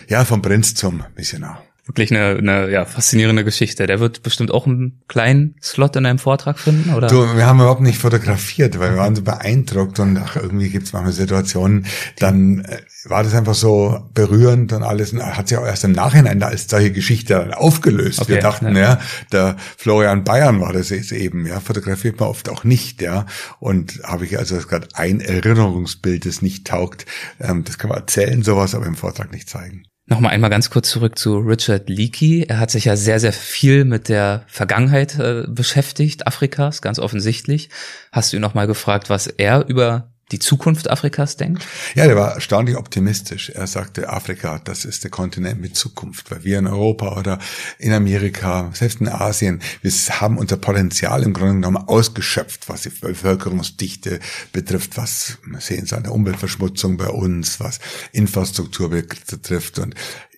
ja, 0.08 0.24
vom 0.24 0.42
Prinz 0.42 0.74
zum 0.74 1.04
Missionar 1.16 1.62
wirklich 1.86 2.10
eine, 2.10 2.38
eine 2.38 2.70
ja, 2.70 2.84
faszinierende 2.84 3.44
Geschichte. 3.44 3.86
Der 3.86 4.00
wird 4.00 4.22
bestimmt 4.22 4.50
auch 4.50 4.66
einen 4.66 5.02
kleinen 5.06 5.56
Slot 5.62 5.96
in 5.96 6.06
einem 6.06 6.18
Vortrag 6.18 6.58
finden, 6.58 6.94
oder? 6.94 7.08
Du, 7.08 7.36
wir 7.36 7.46
haben 7.46 7.60
überhaupt 7.60 7.82
nicht 7.82 7.98
fotografiert, 7.98 8.78
weil 8.78 8.92
wir 8.92 8.98
waren 8.98 9.14
so 9.14 9.22
beeindruckt 9.22 9.98
und 10.00 10.16
ach, 10.16 10.36
irgendwie 10.36 10.70
gibt 10.70 10.86
es 10.86 10.92
manchmal 10.92 11.12
Situationen, 11.12 11.86
dann 12.18 12.60
äh, 12.60 12.78
war 13.04 13.22
das 13.22 13.34
einfach 13.34 13.54
so 13.54 14.08
berührend 14.14 14.72
und 14.72 14.82
alles 14.82 15.12
und 15.12 15.22
hat 15.24 15.48
sich 15.48 15.58
auch 15.58 15.66
erst 15.66 15.84
im 15.84 15.92
Nachhinein 15.92 16.42
als 16.42 16.68
solche 16.68 16.90
Geschichte 16.90 17.56
aufgelöst. 17.58 18.20
Okay, 18.20 18.34
wir 18.34 18.40
dachten, 18.40 18.74
ja. 18.74 18.82
ja, 18.82 19.00
der 19.32 19.56
Florian 19.76 20.24
Bayern 20.24 20.60
war 20.60 20.72
das 20.72 20.88
jetzt 20.88 21.12
eben, 21.12 21.46
ja, 21.46 21.60
fotografiert 21.60 22.18
man 22.18 22.30
oft 22.30 22.48
auch 22.48 22.64
nicht, 22.64 23.02
ja. 23.02 23.26
Und 23.60 24.00
habe 24.04 24.24
ich 24.24 24.38
also 24.38 24.56
gerade 24.56 24.88
ein 24.94 25.20
Erinnerungsbild, 25.20 26.24
das 26.24 26.40
nicht 26.40 26.66
taugt. 26.66 27.04
Ähm, 27.40 27.64
das 27.64 27.76
kann 27.76 27.90
man 27.90 27.98
erzählen, 27.98 28.42
sowas, 28.42 28.74
aber 28.74 28.86
im 28.86 28.94
Vortrag 28.94 29.30
nicht 29.32 29.50
zeigen. 29.50 29.84
Nochmal 30.06 30.32
einmal 30.32 30.50
ganz 30.50 30.68
kurz 30.68 30.90
zurück 30.90 31.18
zu 31.18 31.38
Richard 31.38 31.88
Leakey. 31.88 32.42
Er 32.42 32.58
hat 32.58 32.70
sich 32.70 32.84
ja 32.84 32.94
sehr, 32.94 33.20
sehr 33.20 33.32
viel 33.32 33.86
mit 33.86 34.10
der 34.10 34.44
Vergangenheit 34.46 35.18
äh, 35.18 35.44
beschäftigt, 35.48 36.26
Afrikas, 36.26 36.82
ganz 36.82 36.98
offensichtlich. 36.98 37.70
Hast 38.12 38.32
du 38.32 38.36
ihn 38.36 38.42
nochmal 38.42 38.66
gefragt, 38.66 39.08
was 39.08 39.26
er 39.26 39.66
über 39.66 40.13
die 40.32 40.38
Zukunft 40.38 40.90
Afrikas 40.90 41.36
denkt? 41.36 41.66
Ja, 41.94 42.06
der 42.06 42.16
war 42.16 42.34
erstaunlich 42.34 42.76
optimistisch. 42.76 43.50
Er 43.50 43.66
sagte, 43.66 44.08
Afrika, 44.08 44.58
das 44.58 44.84
ist 44.84 45.04
der 45.04 45.10
Kontinent 45.10 45.60
mit 45.60 45.76
Zukunft, 45.76 46.30
weil 46.30 46.44
wir 46.44 46.58
in 46.58 46.66
Europa 46.66 47.18
oder 47.18 47.38
in 47.78 47.92
Amerika, 47.92 48.70
selbst 48.72 49.00
in 49.00 49.08
Asien, 49.08 49.60
wir 49.82 49.92
haben 50.20 50.38
unser 50.38 50.56
Potenzial 50.56 51.22
im 51.22 51.34
Grunde 51.34 51.54
genommen 51.54 51.76
ausgeschöpft, 51.76 52.68
was 52.68 52.82
die 52.82 52.88
Bevölkerungsdichte 52.88 54.20
betrifft, 54.52 54.96
was 54.96 55.38
wir 55.44 55.60
sehen 55.60 55.84
es 55.84 55.92
an 55.92 56.04
der 56.04 56.12
Umweltverschmutzung 56.12 56.96
bei 56.96 57.08
uns, 57.08 57.60
was 57.60 57.80
Infrastruktur 58.12 58.88
betrifft. 58.88 59.78
Und 59.78 59.94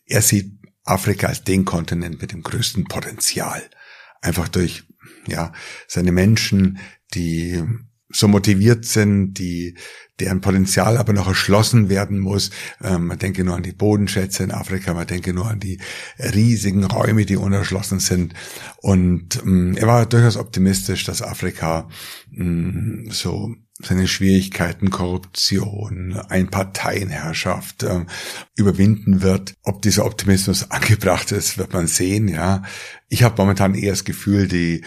er 0.06 0.22
sieht 0.22 0.52
Afrika 0.84 1.28
als 1.28 1.44
den 1.44 1.64
Kontinent 1.64 2.20
mit 2.20 2.32
dem 2.32 2.42
größten 2.42 2.84
Potenzial. 2.84 3.62
Einfach 4.20 4.48
durch, 4.48 4.84
ja, 5.26 5.52
seine 5.86 6.12
Menschen, 6.12 6.78
die 7.14 7.62
so 8.16 8.28
motiviert 8.28 8.84
sind, 8.84 9.34
die 9.34 9.74
deren 10.18 10.40
Potenzial 10.40 10.96
aber 10.96 11.12
noch 11.12 11.28
erschlossen 11.28 11.88
werden 11.90 12.18
muss. 12.18 12.50
Ähm, 12.82 13.08
man 13.08 13.18
denke 13.18 13.44
nur 13.44 13.56
an 13.56 13.62
die 13.62 13.72
Bodenschätze 13.72 14.44
in 14.44 14.50
Afrika, 14.50 14.94
man 14.94 15.06
denke 15.06 15.34
nur 15.34 15.46
an 15.46 15.60
die 15.60 15.78
riesigen 16.18 16.84
Räume, 16.84 17.26
die 17.26 17.36
unerschlossen 17.36 18.00
sind. 18.00 18.32
Und 18.78 19.42
ähm, 19.44 19.76
er 19.76 19.86
war 19.86 20.06
durchaus 20.06 20.38
optimistisch, 20.38 21.04
dass 21.04 21.20
Afrika 21.20 21.88
ähm, 22.34 23.08
so 23.10 23.54
seine 23.82 24.08
Schwierigkeiten, 24.08 24.88
Korruption, 24.88 26.16
Einparteienherrschaft 26.16 27.82
äh, 27.82 28.06
überwinden 28.54 29.20
wird. 29.20 29.52
Ob 29.64 29.82
dieser 29.82 30.06
Optimismus 30.06 30.70
angebracht 30.70 31.30
ist, 31.32 31.58
wird 31.58 31.74
man 31.74 31.86
sehen. 31.86 32.28
Ja, 32.28 32.62
ich 33.10 33.22
habe 33.22 33.34
momentan 33.36 33.74
eher 33.74 33.92
das 33.92 34.04
Gefühl, 34.04 34.48
die 34.48 34.82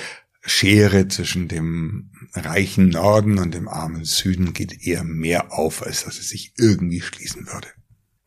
Schere 0.50 1.08
zwischen 1.08 1.48
dem 1.48 2.12
reichen 2.34 2.90
Norden 2.90 3.38
und 3.38 3.54
dem 3.54 3.68
armen 3.68 4.04
Süden 4.04 4.54
geht 4.54 4.86
eher 4.86 5.04
mehr 5.04 5.54
auf, 5.54 5.86
als 5.86 6.06
dass 6.06 6.18
es 6.18 6.30
sich 6.30 6.54
irgendwie 6.58 7.02
schließen 7.02 7.48
würde. 7.48 7.68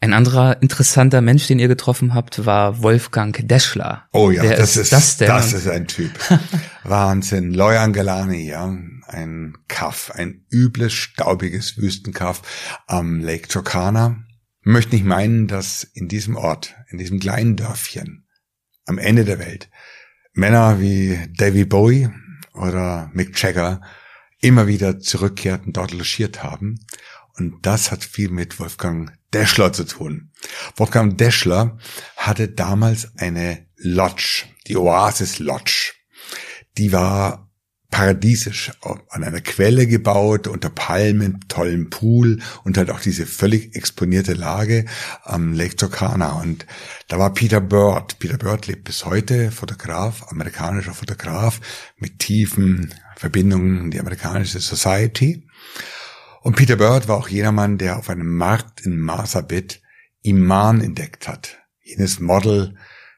Ein 0.01 0.13
anderer 0.13 0.61
interessanter 0.63 1.21
Mensch, 1.21 1.47
den 1.47 1.61
ihr 1.61 1.69
getroffen 1.69 2.13
habt, 2.13 2.45
war 2.45 2.83
Wolfgang 2.83 3.47
Deschler. 3.47 4.09
Oh 4.13 4.31
ja, 4.31 4.43
Wer 4.43 4.57
das 4.57 4.77
ist, 4.77 4.93
das, 4.93 5.17
das 5.17 5.53
ist 5.53 5.69
ein 5.69 5.87
Typ. 5.87 6.11
Wahnsinn. 6.85 7.55
Loyan 7.55 7.93
Galani, 7.93 8.49
ja. 8.49 8.77
Ein 9.07 9.55
Kaff, 9.69 10.11
ein 10.13 10.45
übles, 10.51 10.93
staubiges 10.93 11.77
Wüstenkaff 11.77 12.43
am 12.89 13.21
Lake 13.21 13.47
Turkana. 13.47 14.25
Möchte 14.63 14.97
nicht 14.97 15.05
meinen, 15.05 15.47
dass 15.47 15.85
in 15.85 16.09
diesem 16.09 16.37
Ort, 16.37 16.75
in 16.89 16.99
diesem 16.99 17.21
kleinen 17.21 17.57
Dörfchen, 17.57 18.27
am 18.87 18.99
Ende 18.99 19.25
der 19.25 19.39
Welt, 19.39 19.71
Männer 20.35 20.81
wie 20.81 21.19
Davy 21.37 21.65
Bowie 21.65 22.11
oder 22.55 23.11
Mick 23.13 23.41
Jagger 23.41 23.81
immer 24.41 24.67
wieder 24.67 24.99
zurückkehrten, 24.99 25.73
dort 25.73 25.93
logiert 25.93 26.43
haben. 26.43 26.81
Und 27.37 27.65
das 27.67 27.91
hat 27.91 28.05
viel 28.05 28.31
mit 28.31 28.59
Wolfgang 28.59 29.13
Deschler 29.33 29.73
zu 29.73 29.85
tun. 29.85 30.31
Wolfgang 30.77 31.17
Deschler 31.17 31.79
hatte 32.17 32.49
damals 32.49 33.17
eine 33.17 33.67
Lodge, 33.77 34.45
die 34.67 34.77
Oasis 34.77 35.39
Lodge. 35.39 35.93
Die 36.77 36.93
war 36.93 37.51
paradiesisch 37.93 38.73
an 38.81 39.23
einer 39.23 39.43
Quelle 39.43 39.87
gebaut, 39.87 40.49
unter 40.49 40.71
Palmen, 40.71 41.41
tollen 41.47 41.91
Pool 41.91 42.41
und 42.65 42.79
halt 42.79 42.91
auch 42.91 43.01
diese 43.01 43.27
völlig 43.27 43.77
exponierte 43.77 44.33
Lage 44.33 44.87
am 45.23 45.53
Lake 45.53 45.77
Turkana. 45.77 46.41
Und 46.41 46.67
da 47.09 47.19
war 47.19 47.35
Peter 47.35 47.61
Bird. 47.61 48.19
Peter 48.19 48.39
Bird 48.39 48.67
lebt 48.67 48.85
bis 48.85 49.05
heute, 49.05 49.53
Fotograf, 49.53 50.33
amerikanischer 50.33 50.95
Fotograf 50.95 51.61
mit 51.99 52.19
tiefen 52.19 52.95
Verbindungen 53.17 53.83
in 53.83 53.91
die 53.91 54.01
amerikanische 54.01 54.59
Society. 54.59 55.47
Und 56.41 56.57
Peter 56.57 56.77
Bird 56.77 57.09
war 57.09 57.19
auch 57.19 57.29
jener 57.29 57.53
Mann, 57.53 57.77
der 57.77 57.99
auf 57.99 58.09
einem 58.09 58.37
Markt 58.37 58.81
in 58.81 58.99
Marsabit 58.99 59.83
Iman 60.23 60.81
entdeckt 60.81 61.29
hat. 61.29 61.59
Jenes 61.83 62.21
Model, 62.21 62.75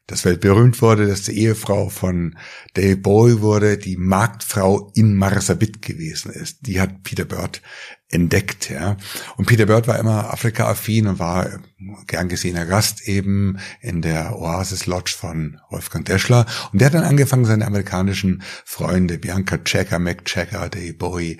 das 0.06 0.24
weltberühmt 0.26 0.82
wurde, 0.82 1.06
dass 1.06 1.22
die 1.22 1.38
Ehefrau 1.38 1.88
von 1.88 2.36
Dave 2.74 2.96
Bowie 2.96 3.40
wurde, 3.40 3.78
die 3.78 3.96
Marktfrau 3.96 4.90
in 4.94 5.14
Marsabit 5.14 5.80
gewesen 5.80 6.30
ist. 6.30 6.66
Die 6.66 6.80
hat 6.80 7.02
Peter 7.02 7.24
Bird 7.24 7.62
entdeckt, 8.08 8.68
ja. 8.68 8.98
Und 9.36 9.46
Peter 9.46 9.64
Bird 9.64 9.88
war 9.88 9.98
immer 9.98 10.32
Afrika-affin 10.32 11.06
und 11.06 11.18
war 11.18 11.58
gern 12.06 12.28
gesehener 12.28 12.66
Gast 12.66 13.08
eben 13.08 13.58
in 13.80 14.02
der 14.02 14.38
Oasis 14.38 14.84
Lodge 14.84 15.14
von 15.18 15.58
Wolfgang 15.70 16.04
Deschler. 16.04 16.44
Und 16.72 16.80
der 16.80 16.86
hat 16.86 16.94
dann 16.94 17.04
angefangen, 17.04 17.46
seine 17.46 17.66
amerikanischen 17.66 18.42
Freunde, 18.64 19.16
Bianca 19.18 19.56
Checker, 19.56 19.98
Mac 19.98 20.26
Checker, 20.26 20.68
Dave 20.68 20.94
Bowie, 20.94 21.38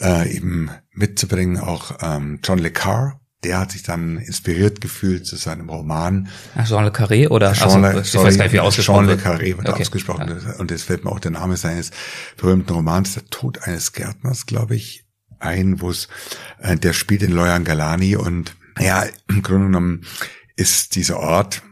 äh, 0.00 0.34
eben 0.34 0.70
mitzubringen, 0.92 1.58
auch 1.58 1.96
ähm, 2.02 2.40
John 2.42 2.58
Le 2.58 2.72
Carre, 2.72 3.19
der 3.44 3.58
hat 3.58 3.72
sich 3.72 3.82
dann 3.82 4.18
inspiriert 4.18 4.80
gefühlt 4.80 5.26
zu 5.26 5.36
seinem 5.36 5.70
Roman. 5.70 6.28
Ach, 6.56 6.66
Jean 6.66 6.84
Le 6.84 6.90
Carré 6.90 7.28
oder? 7.28 7.52
Jean 7.54 7.80
Le, 7.80 7.88
also, 7.88 8.00
ich 8.00 8.24
weiß 8.24 8.36
gar 8.36 8.44
nicht, 8.44 8.52
wie 8.52 8.60
ausgesprochen 8.60 9.06
Jean 9.06 9.16
Le 9.16 9.22
Carré 9.22 9.56
wird 9.56 9.68
okay. 9.68 9.82
ausgesprochen. 9.82 10.28
Ja. 10.28 10.54
Und 10.58 10.70
jetzt 10.70 10.84
fällt 10.84 11.04
mir 11.04 11.10
auch 11.10 11.20
der 11.20 11.30
Name 11.30 11.56
seines 11.56 11.90
berühmten 12.36 12.72
Romans, 12.72 13.14
Der 13.14 13.24
Tod 13.26 13.62
eines 13.62 13.92
Gärtners, 13.92 14.46
glaube 14.46 14.76
ich, 14.76 15.04
ein, 15.38 15.80
wo 15.80 15.90
es, 15.90 16.08
äh, 16.58 16.76
der 16.76 16.92
spielt 16.92 17.22
in 17.22 17.32
Loyan 17.32 17.64
Galani 17.64 18.16
und 18.16 18.54
ja, 18.78 19.04
im 19.28 19.42
Grunde 19.42 19.66
genommen 19.66 20.02
ist 20.56 20.94
dieser 20.96 21.18
Ort 21.18 21.62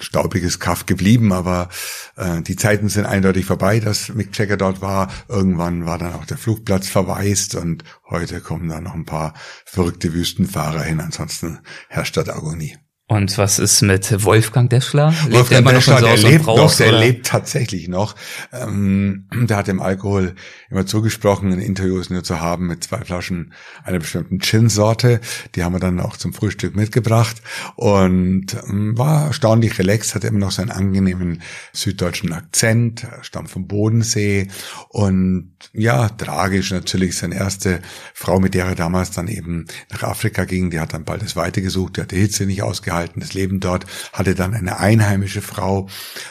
staubiges 0.00 0.58
Kaff 0.58 0.86
geblieben, 0.86 1.32
aber 1.32 1.68
äh, 2.16 2.42
die 2.42 2.56
Zeiten 2.56 2.88
sind 2.88 3.06
eindeutig 3.06 3.46
vorbei, 3.46 3.80
dass 3.80 4.08
Mick 4.08 4.36
Jagger 4.36 4.56
dort 4.56 4.80
war. 4.80 5.10
Irgendwann 5.28 5.86
war 5.86 5.98
dann 5.98 6.14
auch 6.14 6.24
der 6.24 6.38
Flugplatz 6.38 6.88
verwaist 6.88 7.54
und 7.54 7.84
heute 8.08 8.40
kommen 8.40 8.68
da 8.68 8.80
noch 8.80 8.94
ein 8.94 9.04
paar 9.04 9.34
verrückte 9.64 10.12
Wüstenfahrer 10.12 10.82
hin. 10.82 11.00
Ansonsten 11.00 11.60
herrscht 11.88 12.16
dort 12.16 12.28
Agonie. 12.28 12.76
Und 13.08 13.36
was 13.36 13.58
ist 13.58 13.82
mit 13.82 14.24
Wolfgang 14.24 14.70
Deschler? 14.70 15.12
Lebt 15.24 15.34
Wolfgang 15.34 15.66
der 15.66 15.74
Deschler, 15.74 16.00
der 16.00 16.16
lebt 16.16 16.46
noch, 16.46 16.74
der 16.74 16.92
lebt 16.92 17.26
tatsächlich 17.26 17.86
noch. 17.88 18.14
Ähm, 18.52 19.26
der 19.34 19.58
hat 19.58 19.66
dem 19.66 19.82
Alkohol 19.82 20.34
immer 20.70 20.86
zugesprochen, 20.86 21.52
in 21.52 21.58
Interviews 21.58 22.08
nur 22.08 22.24
zu 22.24 22.40
haben 22.40 22.68
mit 22.68 22.84
zwei 22.84 23.04
Flaschen 23.04 23.52
einer 23.84 23.98
bestimmten 23.98 24.38
Gin-Sorte. 24.38 25.20
Die 25.54 25.62
haben 25.62 25.74
wir 25.74 25.78
dann 25.78 26.00
auch 26.00 26.16
zum 26.16 26.32
Frühstück 26.32 26.74
mitgebracht 26.74 27.42
und 27.76 28.56
ähm, 28.66 28.96
war 28.96 29.26
erstaunlich 29.26 29.78
relaxed, 29.78 30.14
hatte 30.14 30.28
immer 30.28 30.38
noch 30.38 30.52
seinen 30.52 30.70
angenehmen 30.70 31.42
süddeutschen 31.74 32.32
Akzent, 32.32 33.06
stammt 33.20 33.50
vom 33.50 33.66
Bodensee 33.66 34.48
und 34.88 35.52
ja, 35.74 36.08
tragisch 36.08 36.70
natürlich 36.70 37.18
seine 37.18 37.34
erste 37.34 37.82
Frau, 38.14 38.40
mit 38.40 38.54
der 38.54 38.66
er 38.66 38.74
damals 38.74 39.10
dann 39.10 39.28
eben 39.28 39.66
nach 39.90 40.04
Afrika 40.04 40.44
ging, 40.46 40.70
die 40.70 40.80
hat 40.80 40.94
dann 40.94 41.04
bald 41.04 41.20
das 41.20 41.36
Weite 41.36 41.60
gesucht, 41.60 41.98
die 41.98 42.02
hat 42.02 42.12
die 42.12 42.16
Hitze 42.16 42.46
nicht 42.46 42.62
ausgehalten 42.62 43.01
das 43.16 43.34
Leben 43.34 43.60
dort, 43.60 43.86
hatte 44.12 44.34
dann 44.34 44.54
eine 44.54 44.78
einheimische 44.78 45.42
Frau 45.42 45.88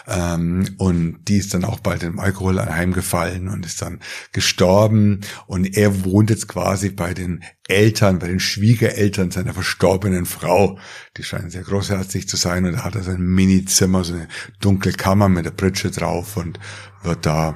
ähm, 0.07 0.75
und 0.77 1.19
die 1.27 1.37
ist 1.37 1.53
dann 1.53 1.65
auch 1.65 1.79
bald 1.79 2.03
im 2.03 2.19
Alkohol 2.19 2.59
anheimgefallen 2.59 3.47
und 3.47 3.65
ist 3.65 3.81
dann 3.81 3.99
gestorben. 4.31 5.21
Und 5.47 5.77
er 5.77 6.03
wohnt 6.05 6.29
jetzt 6.29 6.47
quasi 6.47 6.89
bei 6.89 7.13
den 7.13 7.43
Eltern, 7.67 8.19
bei 8.19 8.27
den 8.27 8.39
Schwiegereltern 8.39 9.31
seiner 9.31 9.53
verstorbenen 9.53 10.25
Frau. 10.25 10.77
Die 11.17 11.23
scheinen 11.23 11.49
sehr 11.49 11.63
großherzig 11.63 12.27
zu 12.27 12.37
sein 12.37 12.65
und 12.65 12.73
da 12.73 12.83
hat 12.83 12.95
er 12.95 13.03
sein 13.03 13.21
Mini-Zimmer, 13.21 14.03
so 14.03 14.13
eine 14.13 14.27
dunkle 14.59 14.93
Kammer 14.93 15.29
mit 15.29 15.45
der 15.45 15.51
Pritsche 15.51 15.91
drauf 15.91 16.37
und 16.37 16.59
wird 17.03 17.25
da 17.25 17.55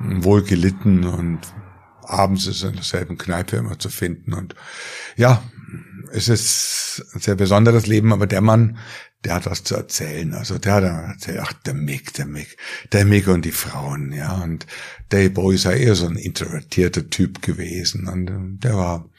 wohl 0.00 0.42
gelitten 0.42 1.04
und 1.04 1.40
abends 2.02 2.46
ist 2.46 2.62
er 2.62 2.70
in 2.70 2.76
derselben 2.76 3.18
Kneipe 3.18 3.56
immer 3.56 3.78
zu 3.78 3.88
finden. 3.88 4.34
Und 4.34 4.54
ja, 5.16 5.42
es 6.14 6.28
ist 6.28 7.04
ein 7.14 7.20
sehr 7.20 7.34
besonderes 7.34 7.86
Leben, 7.86 8.12
aber 8.12 8.26
der 8.26 8.40
Mann, 8.40 8.78
der 9.24 9.34
hat 9.34 9.46
was 9.46 9.64
zu 9.64 9.74
erzählen. 9.74 10.34
Also 10.34 10.58
der 10.58 10.74
hat 10.74 10.84
erzählt, 10.84 11.40
ach, 11.42 11.52
der 11.52 11.74
Mick, 11.74 12.14
der 12.14 12.26
Mick, 12.26 12.56
der 12.92 13.04
Mick 13.04 13.26
und 13.26 13.44
die 13.44 13.52
Frauen, 13.52 14.12
ja. 14.12 14.42
Und 14.42 14.66
Dave 15.08 15.30
Bowie 15.30 15.56
sei 15.56 15.78
eher 15.78 15.94
so 15.94 16.06
ein 16.06 16.16
introvertierter 16.16 17.10
Typ 17.10 17.42
gewesen. 17.42 18.08
Und 18.08 18.30
äh, 18.30 18.58
der 18.68 18.76
war 18.76 19.10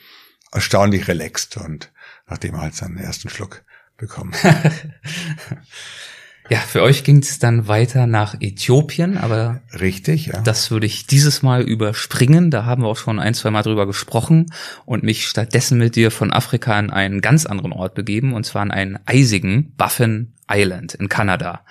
erstaunlich 0.51 1.07
relaxed 1.07 1.57
und 1.57 1.91
nachdem 2.27 2.55
er 2.55 2.61
halt 2.61 2.75
seinen 2.75 2.97
ersten 2.97 3.29
Schluck 3.29 3.63
bekommen. 3.97 4.33
Ja, 6.49 6.59
für 6.59 6.83
euch 6.83 7.03
ging 7.03 7.19
es 7.19 7.39
dann 7.39 7.67
weiter 7.67 8.05
nach 8.05 8.35
Äthiopien, 8.39 9.17
aber 9.17 9.61
richtig, 9.79 10.27
ja. 10.27 10.41
Das 10.41 10.69
würde 10.69 10.85
ich 10.85 11.07
dieses 11.07 11.41
Mal 11.41 11.63
überspringen. 11.63 12.51
Da 12.51 12.65
haben 12.65 12.83
wir 12.83 12.87
auch 12.87 12.97
schon 12.97 13.19
ein, 13.19 13.33
zwei 13.33 13.49
Mal 13.49 13.63
drüber 13.63 13.87
gesprochen 13.87 14.51
und 14.85 15.01
mich 15.01 15.27
stattdessen 15.27 15.79
mit 15.79 15.95
dir 15.95 16.11
von 16.11 16.31
Afrika 16.31 16.77
an 16.77 16.91
einen 16.91 17.21
ganz 17.21 17.47
anderen 17.47 17.73
Ort 17.73 17.95
begeben, 17.95 18.33
und 18.33 18.45
zwar 18.45 18.61
an 18.61 18.71
einen 18.71 18.99
eisigen 19.05 19.73
Baffin 19.75 20.33
Island 20.47 20.93
in 20.93 21.09
Kanada. 21.09 21.65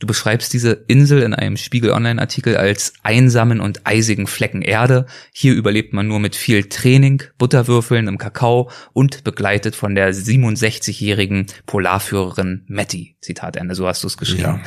Du 0.00 0.06
beschreibst 0.06 0.54
diese 0.54 0.72
Insel 0.88 1.22
in 1.22 1.34
einem 1.34 1.58
Spiegel 1.58 1.90
Online-Artikel 1.90 2.56
als 2.56 2.94
einsamen 3.02 3.60
und 3.60 3.86
eisigen 3.86 4.26
Flecken 4.26 4.62
Erde. 4.62 5.04
Hier 5.30 5.54
überlebt 5.54 5.92
man 5.92 6.08
nur 6.08 6.18
mit 6.20 6.34
viel 6.34 6.64
Training, 6.64 7.22
Butterwürfeln 7.36 8.08
im 8.08 8.16
Kakao 8.16 8.70
und 8.94 9.24
begleitet 9.24 9.76
von 9.76 9.94
der 9.94 10.14
67-jährigen 10.14 11.46
Polarführerin 11.66 12.64
Matty. 12.66 13.18
Zitat 13.20 13.56
Ende, 13.56 13.74
so 13.74 13.86
hast 13.86 14.02
du 14.02 14.06
es 14.06 14.16
geschrieben. 14.16 14.42
Ja. 14.42 14.62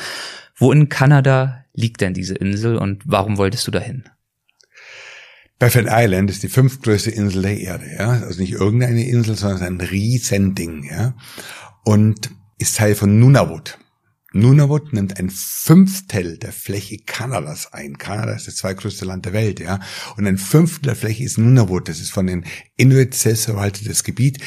Wo 0.56 0.72
in 0.72 0.88
Kanada 0.88 1.66
liegt 1.74 2.02
denn 2.02 2.14
diese 2.14 2.36
Insel 2.36 2.78
und 2.78 3.02
warum 3.04 3.40
wolltest 3.40 3.66
du 3.66 3.72
dahin? 3.72 4.04
Baffin 5.58 5.88
Island 5.90 6.30
ist 6.30 6.44
die 6.44 6.50
fünftgrößte 6.50 7.10
Insel 7.10 7.42
der 7.42 7.60
Erde, 7.60 7.86
ja. 7.98 8.10
Also 8.10 8.40
nicht 8.40 8.54
irgendeine 8.54 9.08
Insel, 9.08 9.36
sondern 9.36 9.64
ein 9.64 9.82
Riesending, 9.82 10.84
ja. 10.84 11.16
Und 11.84 12.30
ist 12.60 12.78
Teil 12.78 12.94
von 12.94 13.18
Nunavut. 13.18 13.80
Nunavut 14.34 14.94
nimmt 14.94 15.20
ein 15.20 15.30
Fünftel 15.30 16.40
der 16.40 16.52
Fläche 16.52 16.98
Kanadas 16.98 17.72
ein. 17.72 18.00
Kanada 18.00 18.34
ist 18.34 18.48
das 18.48 18.56
zweitgrößte 18.56 19.06
Land 19.06 19.26
der 19.26 19.34
Welt, 19.34 19.60
ja. 19.60 19.80
Und 20.18 20.26
ein 20.26 20.40
Fünftel 20.40 20.88
der 20.88 20.96
Fläche 20.96 21.24
ist 21.24 21.38
Nunavut. 21.38 21.88
Das 21.88 22.00
ist 22.00 22.12
von 22.12 22.26
den 22.26 22.46
Inuit 22.76 23.14
selbstverwaltetes 23.14 24.04
Gebiet. 24.04 24.40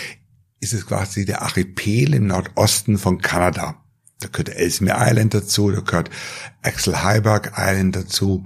Ist 0.58 0.72
es 0.72 0.86
quasi 0.86 1.24
der 1.24 1.42
Archipel 1.42 2.14
im 2.14 2.26
Nordosten 2.26 2.98
von 2.98 3.18
Kanada. 3.18 3.84
Da 4.18 4.28
gehört 4.28 4.48
Ellesmere 4.48 4.96
Island 4.98 5.34
dazu, 5.34 5.70
da 5.70 5.80
gehört 5.80 6.10
Axel 6.62 7.04
Heiberg 7.04 7.52
Island 7.56 7.94
dazu. 7.94 8.44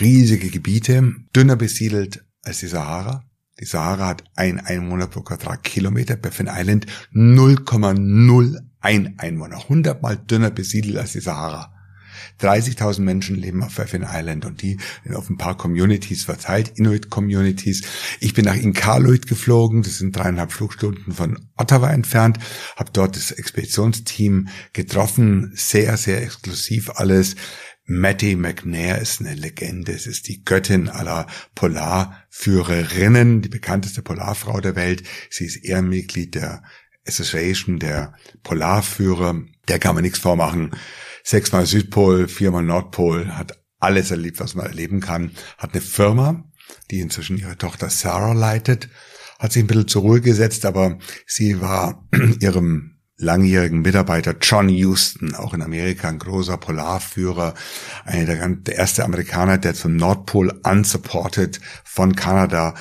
Riesige 0.00 0.48
Gebiete, 0.48 1.12
dünner 1.36 1.56
besiedelt 1.56 2.24
als 2.42 2.60
die 2.60 2.68
Sahara. 2.68 3.24
Die 3.58 3.66
Sahara 3.66 4.06
hat 4.06 4.24
ein 4.36 4.60
Einwohner 4.60 5.08
pro 5.08 5.20
Quadratkilometer, 5.20 6.16
Baffin 6.16 6.48
Island 6.50 6.86
0,0 7.12 8.69
ein 8.80 9.18
Einwohner, 9.18 9.68
hundertmal 9.68 10.16
dünner 10.16 10.50
besiedelt 10.50 10.96
als 10.96 11.12
die 11.12 11.20
Sahara. 11.20 11.74
30.000 12.40 13.00
Menschen 13.00 13.36
leben 13.36 13.62
auf 13.62 13.74
Baffin 13.76 14.06
Island 14.08 14.44
und 14.44 14.62
die 14.62 14.78
auf 15.12 15.28
ein 15.28 15.36
paar 15.36 15.56
Communities 15.56 16.24
verteilt, 16.24 16.72
Inuit-Communities. 16.76 17.82
Ich 18.20 18.34
bin 18.34 18.44
nach 18.44 18.56
Inkaaluit 18.56 19.26
geflogen, 19.26 19.82
das 19.82 19.98
sind 19.98 20.16
dreieinhalb 20.16 20.52
Flugstunden 20.52 21.12
von 21.12 21.38
Ottawa 21.56 21.90
entfernt, 21.90 22.38
habe 22.76 22.90
dort 22.92 23.16
das 23.16 23.30
Expeditionsteam 23.30 24.48
getroffen, 24.72 25.52
sehr, 25.54 25.96
sehr 25.96 26.22
exklusiv 26.22 26.90
alles. 26.94 27.36
Matty 27.92 28.36
McNair 28.36 29.00
ist 29.00 29.20
eine 29.20 29.34
Legende. 29.34 29.90
Es 29.90 30.06
ist 30.06 30.28
die 30.28 30.44
Göttin 30.44 30.88
aller 30.88 31.26
Polarführerinnen, 31.56 33.42
die 33.42 33.48
bekannteste 33.48 34.00
Polarfrau 34.00 34.60
der 34.60 34.76
Welt. 34.76 35.02
Sie 35.28 35.44
ist 35.44 35.56
Ehrenmitglied 35.56 36.36
der 36.36 36.62
Association, 37.06 37.78
der 37.78 38.14
Polarführer, 38.42 39.42
der 39.68 39.78
kann 39.78 39.94
man 39.94 40.02
nichts 40.02 40.18
vormachen. 40.18 40.72
Sechsmal 41.24 41.66
Südpol, 41.66 42.28
viermal 42.28 42.62
Nordpol, 42.62 43.36
hat 43.36 43.58
alles 43.78 44.10
erlebt, 44.10 44.40
was 44.40 44.54
man 44.54 44.66
erleben 44.66 45.00
kann. 45.00 45.32
Hat 45.58 45.72
eine 45.72 45.80
Firma, 45.80 46.44
die 46.90 47.00
inzwischen 47.00 47.38
ihre 47.38 47.56
Tochter 47.56 47.90
Sarah 47.90 48.32
leitet, 48.32 48.88
hat 49.38 49.52
sich 49.52 49.62
ein 49.62 49.66
bisschen 49.66 49.88
zur 49.88 50.02
Ruhe 50.02 50.20
gesetzt, 50.20 50.66
aber 50.66 50.98
sie 51.26 51.60
war 51.60 52.06
ihrem 52.40 53.00
langjährigen 53.16 53.82
Mitarbeiter 53.82 54.34
John 54.40 54.68
Houston, 54.68 55.34
auch 55.34 55.52
in 55.52 55.62
Amerika 55.62 56.08
ein 56.08 56.18
großer 56.18 56.56
Polarführer, 56.56 57.54
einer 58.04 58.24
der, 58.24 58.48
der 58.48 58.76
erste 58.76 59.04
Amerikaner, 59.04 59.58
der 59.58 59.74
zum 59.74 59.96
Nordpol 59.96 60.60
unsupported 60.64 61.60
von 61.84 62.16
Kanada 62.16 62.74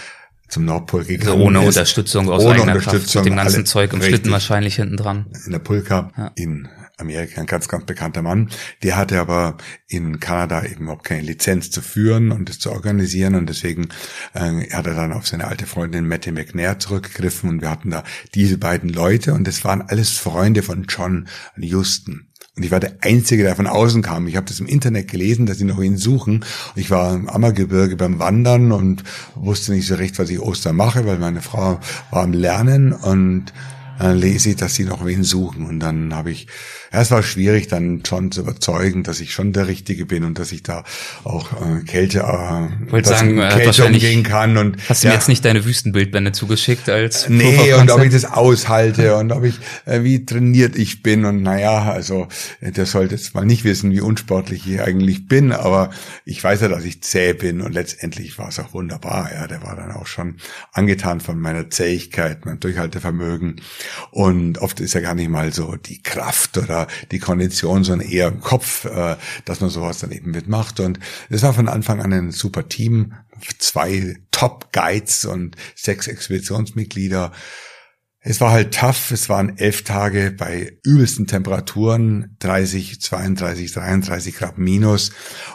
zum 0.49 0.65
Nordpol 0.65 1.05
gegangen 1.05 1.31
also 1.31 1.43
ohne 1.43 1.59
ist. 1.59 1.67
Unterstützung 1.67 2.29
aus 2.29 2.43
ohne 2.43 2.55
eigener 2.55 2.73
Unterstützung, 2.75 3.01
Kraft, 3.01 3.15
mit 3.15 3.25
dem 3.25 3.35
ganzen 3.37 3.65
Zeug 3.65 3.93
im 3.93 3.99
richtig. 3.99 4.15
Schlitten 4.15 4.31
wahrscheinlich 4.31 4.75
hinten 4.75 4.97
dran. 4.97 5.25
in 5.45 5.51
der 5.51 5.59
Pulka 5.59 6.11
Ja. 6.17 6.31
in 6.35 6.67
Amerika, 6.97 7.39
ein 7.39 7.47
ganz, 7.47 7.69
ganz 7.69 7.85
bekannter 7.85 8.21
Mann. 8.21 8.49
Der 8.83 8.97
hatte 8.97 9.21
aber 9.21 9.55
in 9.87 10.19
Kanada 10.19 10.65
eben 10.65 10.83
überhaupt 10.83 11.05
keine 11.05 11.21
Lizenz 11.21 11.71
zu 11.71 11.81
führen 11.81 12.31
und 12.33 12.49
das 12.49 12.59
zu 12.59 12.71
organisieren 12.71 13.35
und 13.35 13.47
deswegen 13.47 13.87
äh, 14.33 14.69
hat 14.71 14.85
er 14.85 14.95
dann 14.95 15.13
auf 15.13 15.25
seine 15.25 15.47
alte 15.47 15.65
Freundin 15.65 16.05
Matty 16.05 16.31
McNair 16.33 16.77
zurückgegriffen 16.77 17.49
und 17.49 17.61
wir 17.61 17.69
hatten 17.69 17.89
da 17.91 18.03
diese 18.35 18.57
beiden 18.57 18.89
Leute 18.89 19.33
und 19.33 19.47
das 19.47 19.63
waren 19.63 19.81
alles 19.81 20.17
Freunde 20.17 20.61
von 20.61 20.87
John 20.89 21.29
Houston. 21.57 22.28
Und 22.55 22.63
ich 22.63 22.71
war 22.71 22.79
der 22.79 22.97
Einzige, 23.01 23.43
der 23.43 23.55
von 23.55 23.67
außen 23.67 24.01
kam. 24.01 24.27
Ich 24.27 24.35
habe 24.35 24.47
das 24.47 24.59
im 24.59 24.65
Internet 24.65 25.09
gelesen, 25.09 25.45
dass 25.45 25.57
sie 25.57 25.65
noch 25.65 25.81
ihn 25.81 25.97
suchen. 25.97 26.43
Ich 26.75 26.91
war 26.91 27.13
im 27.13 27.29
Ammergebirge 27.29 27.95
beim 27.95 28.19
Wandern 28.19 28.71
und 28.71 29.03
wusste 29.35 29.71
nicht 29.71 29.87
so 29.87 29.95
recht, 29.95 30.19
was 30.19 30.29
ich 30.29 30.39
Ostern 30.39 30.75
mache, 30.75 31.05
weil 31.05 31.19
meine 31.19 31.41
Frau 31.41 31.79
war 32.11 32.23
am 32.23 32.33
Lernen 32.33 32.91
und 32.91 33.53
dann 33.99 34.17
lese 34.17 34.51
ich, 34.51 34.55
dass 34.55 34.75
sie 34.75 34.85
noch 34.85 35.05
wen 35.05 35.23
suchen. 35.23 35.65
Und 35.65 35.79
dann 35.79 36.15
habe 36.15 36.31
ich, 36.31 36.47
ja, 36.91 37.01
es 37.01 37.11
war 37.11 37.21
schwierig, 37.21 37.67
dann 37.67 38.03
schon 38.07 38.31
zu 38.31 38.41
überzeugen, 38.41 39.03
dass 39.03 39.19
ich 39.19 39.33
schon 39.33 39.53
der 39.53 39.67
Richtige 39.67 40.05
bin 40.05 40.23
und 40.23 40.39
dass 40.39 40.51
ich 40.51 40.63
da 40.63 40.83
auch 41.23 41.51
äh, 41.61 41.83
Kälte, 41.83 42.19
äh, 42.19 43.03
sagen, 43.03 43.39
äh, 43.39 43.49
Kälte 43.49 43.85
umgehen 43.85 44.23
kann. 44.23 44.57
Und 44.57 44.77
Hast 44.87 45.03
du 45.03 45.07
ja, 45.07 45.13
mir 45.13 45.17
jetzt 45.17 45.27
nicht 45.27 45.43
deine 45.43 45.65
Wüstenbildbände 45.65 46.31
zugeschickt 46.31 46.89
als 46.89 47.25
Proof 47.25 47.35
Nee, 47.35 47.73
und 47.73 47.91
ob 47.91 48.01
ich 48.01 48.11
das 48.11 48.25
aushalte 48.25 49.15
und 49.17 49.31
ob 49.31 49.43
ich, 49.43 49.55
äh, 49.85 50.03
wie 50.03 50.25
trainiert 50.25 50.77
ich 50.77 51.03
bin 51.03 51.25
und 51.25 51.43
naja, 51.43 51.91
also 51.91 52.27
äh, 52.61 52.71
der 52.71 52.85
sollte 52.85 53.15
jetzt 53.15 53.35
mal 53.35 53.45
nicht 53.45 53.65
wissen, 53.65 53.91
wie 53.91 54.01
unsportlich 54.01 54.65
ich 54.65 54.81
eigentlich 54.81 55.27
bin, 55.27 55.51
aber 55.51 55.89
ich 56.25 56.43
weiß 56.43 56.61
ja, 56.61 56.67
dass 56.69 56.85
ich 56.85 57.01
zäh 57.03 57.33
bin 57.33 57.61
und 57.61 57.73
letztendlich 57.73 58.37
war 58.37 58.47
es 58.47 58.59
auch 58.59 58.73
wunderbar. 58.73 59.29
Ja, 59.33 59.47
der 59.47 59.61
war 59.63 59.75
dann 59.75 59.91
auch 59.91 60.07
schon 60.07 60.37
angetan 60.71 61.19
von 61.19 61.39
meiner 61.39 61.69
Zähigkeit, 61.69 62.45
meinem 62.45 62.59
Durchhaltevermögen 62.59 63.61
und 64.11 64.57
oft 64.59 64.79
ist 64.79 64.93
ja 64.93 65.01
gar 65.01 65.15
nicht 65.15 65.29
mal 65.29 65.53
so 65.53 65.75
die 65.75 66.01
Kraft 66.01 66.57
oder 66.57 66.87
die 67.11 67.19
Kondition, 67.19 67.83
sondern 67.83 68.07
eher 68.07 68.27
im 68.27 68.41
Kopf, 68.41 68.85
äh, 68.85 69.15
dass 69.45 69.61
man 69.61 69.69
sowas 69.69 69.99
dann 69.99 70.11
eben 70.11 70.31
mitmacht 70.31 70.79
und 70.79 70.99
es 71.29 71.43
war 71.43 71.53
von 71.53 71.67
Anfang 71.67 72.01
an 72.01 72.13
ein 72.13 72.31
super 72.31 72.67
Team, 72.67 73.13
zwei 73.57 74.17
Top-Guides 74.31 75.25
und 75.25 75.55
sechs 75.75 76.07
Expeditionsmitglieder. 76.07 77.31
Es 78.21 78.41
war 78.41 78.51
halt 78.51 78.73
tough. 78.73 79.11
Es 79.11 79.29
waren 79.29 79.57
elf 79.57 79.83
Tage 79.83 80.35
bei 80.37 80.77
übelsten 80.83 81.25
Temperaturen, 81.25 82.35
30, 82.39 82.99
32, 82.99 83.71
33 83.71 84.35
Grad 84.35 84.57
minus. 84.57 85.11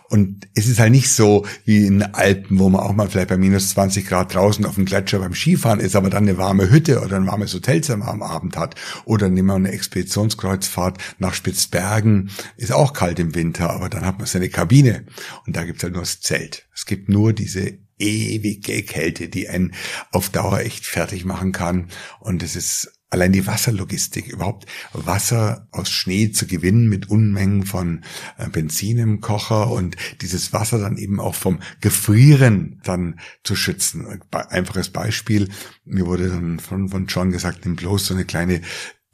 Und 0.09 0.49
es 0.55 0.67
ist 0.67 0.79
halt 0.79 0.93
nicht 0.93 1.11
so 1.11 1.45
wie 1.67 1.87
in 1.87 1.99
den 1.99 2.15
Alpen, 2.15 2.59
wo 2.59 2.71
man 2.71 2.81
auch 2.81 2.95
mal 2.95 3.09
vielleicht 3.09 3.29
bei 3.29 3.37
minus 3.37 3.71
20 3.71 4.07
Grad 4.07 4.35
draußen 4.35 4.65
auf 4.65 4.77
dem 4.77 4.87
Gletscher 4.87 5.19
beim 5.19 5.35
Skifahren 5.35 5.79
ist, 5.79 5.95
aber 5.95 6.09
dann 6.09 6.23
eine 6.23 6.39
warme 6.39 6.71
Hütte 6.71 7.03
oder 7.03 7.17
ein 7.17 7.27
warmes 7.27 7.53
Hotelzimmer 7.53 8.09
am 8.09 8.23
Abend 8.23 8.57
hat. 8.57 8.77
Oder 9.05 9.29
nehmen 9.29 9.49
wir 9.49 9.55
eine 9.57 9.73
Expeditionskreuzfahrt 9.73 10.97
nach 11.19 11.35
Spitzbergen. 11.35 12.31
Ist 12.57 12.73
auch 12.73 12.95
kalt 12.95 13.19
im 13.19 13.35
Winter, 13.35 13.71
aber 13.71 13.91
dann 13.91 14.07
hat 14.07 14.17
man 14.17 14.27
seine 14.27 14.49
Kabine. 14.49 15.05
Und 15.47 15.55
da 15.55 15.65
gibt's 15.65 15.83
halt 15.83 15.93
nur 15.93 16.03
das 16.03 16.23
Zelt. 16.23 16.67
Es 16.75 16.87
gibt 16.87 17.11
nur 17.11 17.35
diese 17.35 17.84
ewige 17.99 18.83
Kälte, 18.83 19.29
die 19.29 19.49
einen 19.49 19.75
auf 20.11 20.29
Dauer 20.29 20.61
echt 20.61 20.87
fertig 20.87 21.25
machen 21.25 21.53
kann. 21.53 21.89
Und 22.21 22.43
es 22.43 22.57
ist 22.57 23.01
allein 23.15 23.33
die 23.33 23.47
Wasserlogistik, 23.47 24.27
überhaupt 24.27 24.67
Wasser 24.93 25.69
aus 25.71 25.89
Schnee 25.89 26.33
zu 26.33 26.47
gewinnen 26.47 26.89
mit 26.89 27.09
Unmengen 27.09 27.65
von 27.65 28.05
äh, 28.39 28.49
Benzin 28.49 28.99
im 28.99 29.21
Kocher 29.21 29.71
und 29.71 29.97
dieses 30.21 30.53
Wasser 30.53 30.79
dann 30.79 30.99
eben 30.99 31.21
auch 31.21 31.37
vom 31.37 31.61
Gefrieren 31.81 32.81
dann 32.83 33.21
zu 33.45 33.55
schützen. 33.55 34.21
Einfaches 34.33 34.91
Beispiel, 34.91 35.49
mir 35.85 36.07
wurde 36.07 36.29
dann 36.29 36.59
von, 36.59 36.89
von 36.89 37.07
John 37.07 37.31
gesagt, 37.31 37.65
nimm 37.65 37.77
bloß 37.77 38.07
so 38.07 38.15
eine 38.15 38.25
kleine 38.25 38.61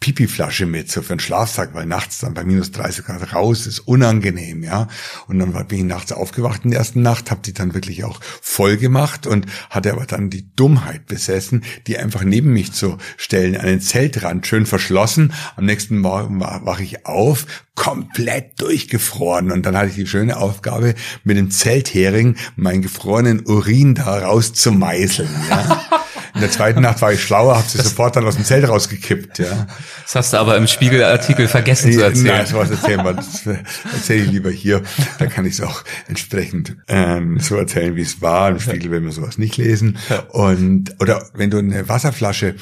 Pipi-Flasche 0.01 0.65
mit, 0.65 0.91
so 0.91 1.03
für 1.03 1.13
einen 1.13 1.21
Schlafsack, 1.21 1.75
weil 1.75 1.85
nachts 1.85 2.19
dann 2.21 2.33
bei 2.33 2.43
minus 2.43 2.71
30 2.73 3.05
Grad 3.05 3.35
raus 3.35 3.67
ist 3.67 3.81
unangenehm, 3.81 4.63
ja. 4.63 4.89
Und 5.29 5.39
dann 5.39 5.53
bin 5.69 5.79
ich 5.79 5.85
nachts 5.85 6.11
aufgewacht 6.13 6.63
in 6.65 6.71
der 6.71 6.81
ersten 6.81 7.03
Nacht, 7.03 7.31
habe 7.31 7.43
die 7.45 7.53
dann 7.53 7.75
wirklich 7.75 8.03
auch 8.05 8.19
voll 8.41 8.79
gemacht 8.79 9.27
und 9.27 9.45
hatte 9.69 9.93
aber 9.93 10.07
dann 10.07 10.31
die 10.31 10.55
Dummheit 10.57 11.05
besessen, 11.07 11.65
die 11.87 11.99
einfach 11.99 12.25
neben 12.25 12.53
mich 12.53 12.73
zu 12.73 12.97
stellen, 13.19 13.57
an 13.59 13.67
den 13.67 13.83
Zeltrand, 13.83 14.47
schön 14.47 14.65
verschlossen. 14.65 15.35
Am 15.57 15.67
nächsten 15.67 15.99
Morgen 15.99 16.41
wa- 16.41 16.63
wache 16.65 16.83
ich 16.83 17.05
auf, 17.05 17.45
komplett 17.75 18.61
durchgefroren. 18.61 19.53
Und 19.53 19.67
dann 19.67 19.77
hatte 19.77 19.91
ich 19.91 19.97
die 19.97 20.07
schöne 20.07 20.39
Aufgabe, 20.39 20.95
mit 21.25 21.37
dem 21.37 21.51
Zelthering 21.51 22.37
meinen 22.57 22.81
gefrorenen 22.83 23.45
Urin 23.47 23.95
da 23.97 24.19
rauszumeißeln, 24.21 25.29
ja. 25.51 25.81
In 26.35 26.41
der 26.41 26.51
zweiten 26.51 26.81
Nacht 26.81 27.03
war 27.03 27.13
ich 27.13 27.23
schlauer, 27.23 27.57
habe 27.57 27.69
sie 27.69 27.79
sofort 27.79 28.17
dann 28.17 28.27
aus 28.27 28.37
dem 28.37 28.45
Zelt 28.45 28.69
rausgekippt, 28.69 29.39
ja. 29.39 29.67
Das 30.05 30.15
hast 30.15 30.33
du 30.33 30.39
aber 30.39 30.57
im 30.57 30.67
Spiegelartikel 30.67 31.49
vergessen 31.49 31.93
zu 31.93 32.03
erzählen. 32.03 32.37
Nein, 32.37 32.47
sowas 32.47 32.71
erzählen 32.71 33.05
wir, 33.05 33.15
das 33.15 33.47
erzähle 33.93 34.25
ich 34.25 34.31
lieber 34.31 34.51
hier. 34.51 34.83
Da 35.19 35.27
kann 35.27 35.45
ich 35.45 35.55
es 35.55 35.61
auch 35.61 35.85
entsprechend 36.09 36.77
ähm, 36.89 37.39
so 37.41 37.57
erzählen, 37.57 37.97
wie 37.97 38.03
es 38.03 38.23
war. 38.23 38.51
Im 38.51 38.61
Spiegel 38.61 38.91
will 38.91 39.01
man 39.01 39.13
sowas 39.13 39.39
nicht 39.39 39.57
lesen. 39.57 39.99
Und 40.29 40.95
oder 41.01 41.27
wenn 41.35 41.51
du 41.51 41.59
eine 41.59 41.89
Wasserflasche 41.89 42.55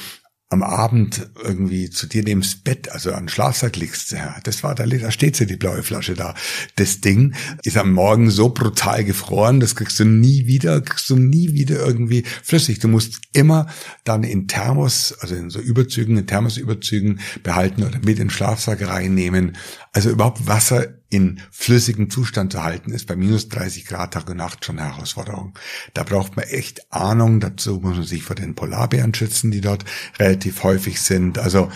am 0.51 0.63
Abend 0.63 1.29
irgendwie 1.43 1.91
zu 1.91 2.07
dir 2.07 2.23
neben 2.23 2.43
Bett, 2.63 2.91
also 2.91 3.11
an 3.11 3.25
den 3.25 3.29
Schlafsack 3.29 3.75
legst, 3.75 4.11
ja, 4.11 4.35
das 4.43 4.63
war 4.63 4.73
da, 4.73 4.87
da 4.87 5.11
steht 5.11 5.35
sie, 5.35 5.45
die 5.45 5.57
blaue 5.57 5.83
Flasche 5.83 6.15
da. 6.15 6.33
Das 6.75 7.01
Ding 7.01 7.35
ist 7.63 7.77
am 7.77 7.93
Morgen 7.93 8.31
so 8.31 8.49
brutal 8.49 9.03
gefroren, 9.03 9.59
das 9.59 9.75
kriegst 9.75 9.99
du 9.99 10.05
nie 10.05 10.47
wieder, 10.47 10.81
kriegst 10.81 11.07
du 11.11 11.17
nie 11.17 11.53
wieder 11.53 11.85
irgendwie 11.85 12.23
flüssig. 12.43 12.79
Du 12.79 12.87
musst 12.87 13.21
immer 13.31 13.67
dann 14.03 14.23
in 14.23 14.47
Thermos, 14.47 15.15
also 15.19 15.35
in 15.35 15.51
so 15.51 15.59
Überzügen, 15.59 16.17
in 16.17 16.25
Thermosüberzügen 16.25 17.19
behalten 17.43 17.83
oder 17.83 17.99
mit 17.99 18.09
in 18.09 18.15
den 18.15 18.29
Schlafsack 18.31 18.87
reinnehmen. 18.87 19.55
Also 19.93 20.09
überhaupt 20.09 20.47
Wasser 20.47 20.98
in 21.09 21.41
flüssigem 21.51 22.09
Zustand 22.09 22.53
zu 22.53 22.63
halten, 22.63 22.91
ist 22.91 23.07
bei 23.07 23.15
minus 23.15 23.49
30 23.49 23.85
Grad 23.85 24.13
Tag 24.13 24.29
und 24.29 24.37
Nacht 24.37 24.63
schon 24.63 24.79
eine 24.79 24.93
Herausforderung. 24.95 25.57
Da 25.93 26.03
braucht 26.03 26.35
man 26.35 26.45
echt 26.45 26.91
Ahnung. 26.93 27.39
Dazu 27.39 27.79
muss 27.81 27.97
man 27.97 28.05
sich 28.05 28.23
vor 28.23 28.35
den 28.35 28.55
Polarbären 28.55 29.13
schützen, 29.13 29.51
die 29.51 29.61
dort 29.61 29.85
relativ 30.19 30.63
häufig 30.63 31.01
sind. 31.01 31.39
Also 31.39 31.71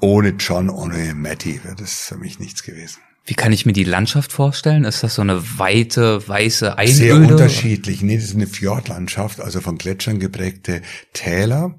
ohne 0.00 0.30
John, 0.30 0.68
ohne 0.68 1.14
Matty 1.14 1.62
wäre 1.64 1.76
das 1.76 2.00
für 2.00 2.16
mich 2.16 2.38
nichts 2.38 2.62
gewesen. 2.62 3.00
Wie 3.26 3.34
kann 3.34 3.52
ich 3.52 3.66
mir 3.66 3.72
die 3.72 3.84
Landschaft 3.84 4.32
vorstellen? 4.32 4.84
Ist 4.84 5.02
das 5.02 5.16
so 5.16 5.22
eine 5.22 5.58
weite, 5.58 6.26
weiße 6.28 6.76
Sehr 6.86 7.14
Einöde? 7.14 7.32
unterschiedlich. 7.32 8.00
Nee, 8.00 8.16
das 8.16 8.26
ist 8.26 8.36
eine 8.36 8.46
Fjordlandschaft, 8.46 9.40
also 9.40 9.60
von 9.60 9.78
Gletschern 9.78 10.20
geprägte 10.20 10.80
Täler 11.12 11.76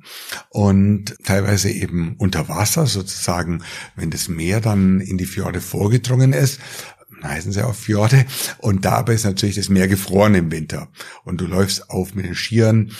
und 0.49 1.15
teilweise 1.23 1.69
eben 1.71 2.15
unter 2.17 2.49
Wasser 2.49 2.85
sozusagen, 2.85 3.63
wenn 3.95 4.11
das 4.11 4.27
Meer 4.27 4.59
dann 4.59 4.99
in 4.99 5.17
die 5.17 5.25
Fjorde 5.25 5.61
vorgedrungen 5.61 6.33
ist, 6.33 6.59
heißen 7.23 7.53
sie 7.53 7.65
auch 7.65 7.75
Fjorde. 7.75 8.25
Und 8.57 8.83
dabei 8.83 9.13
ist 9.13 9.23
natürlich 9.23 9.55
das 9.55 9.69
Meer 9.69 9.87
gefroren 9.87 10.35
im 10.35 10.51
Winter. 10.51 10.89
Und 11.23 11.39
du 11.39 11.47
läufst 11.47 11.89
auf 11.89 12.13
mit 12.13 12.25
den 12.25 12.35
Skiern 12.35 12.91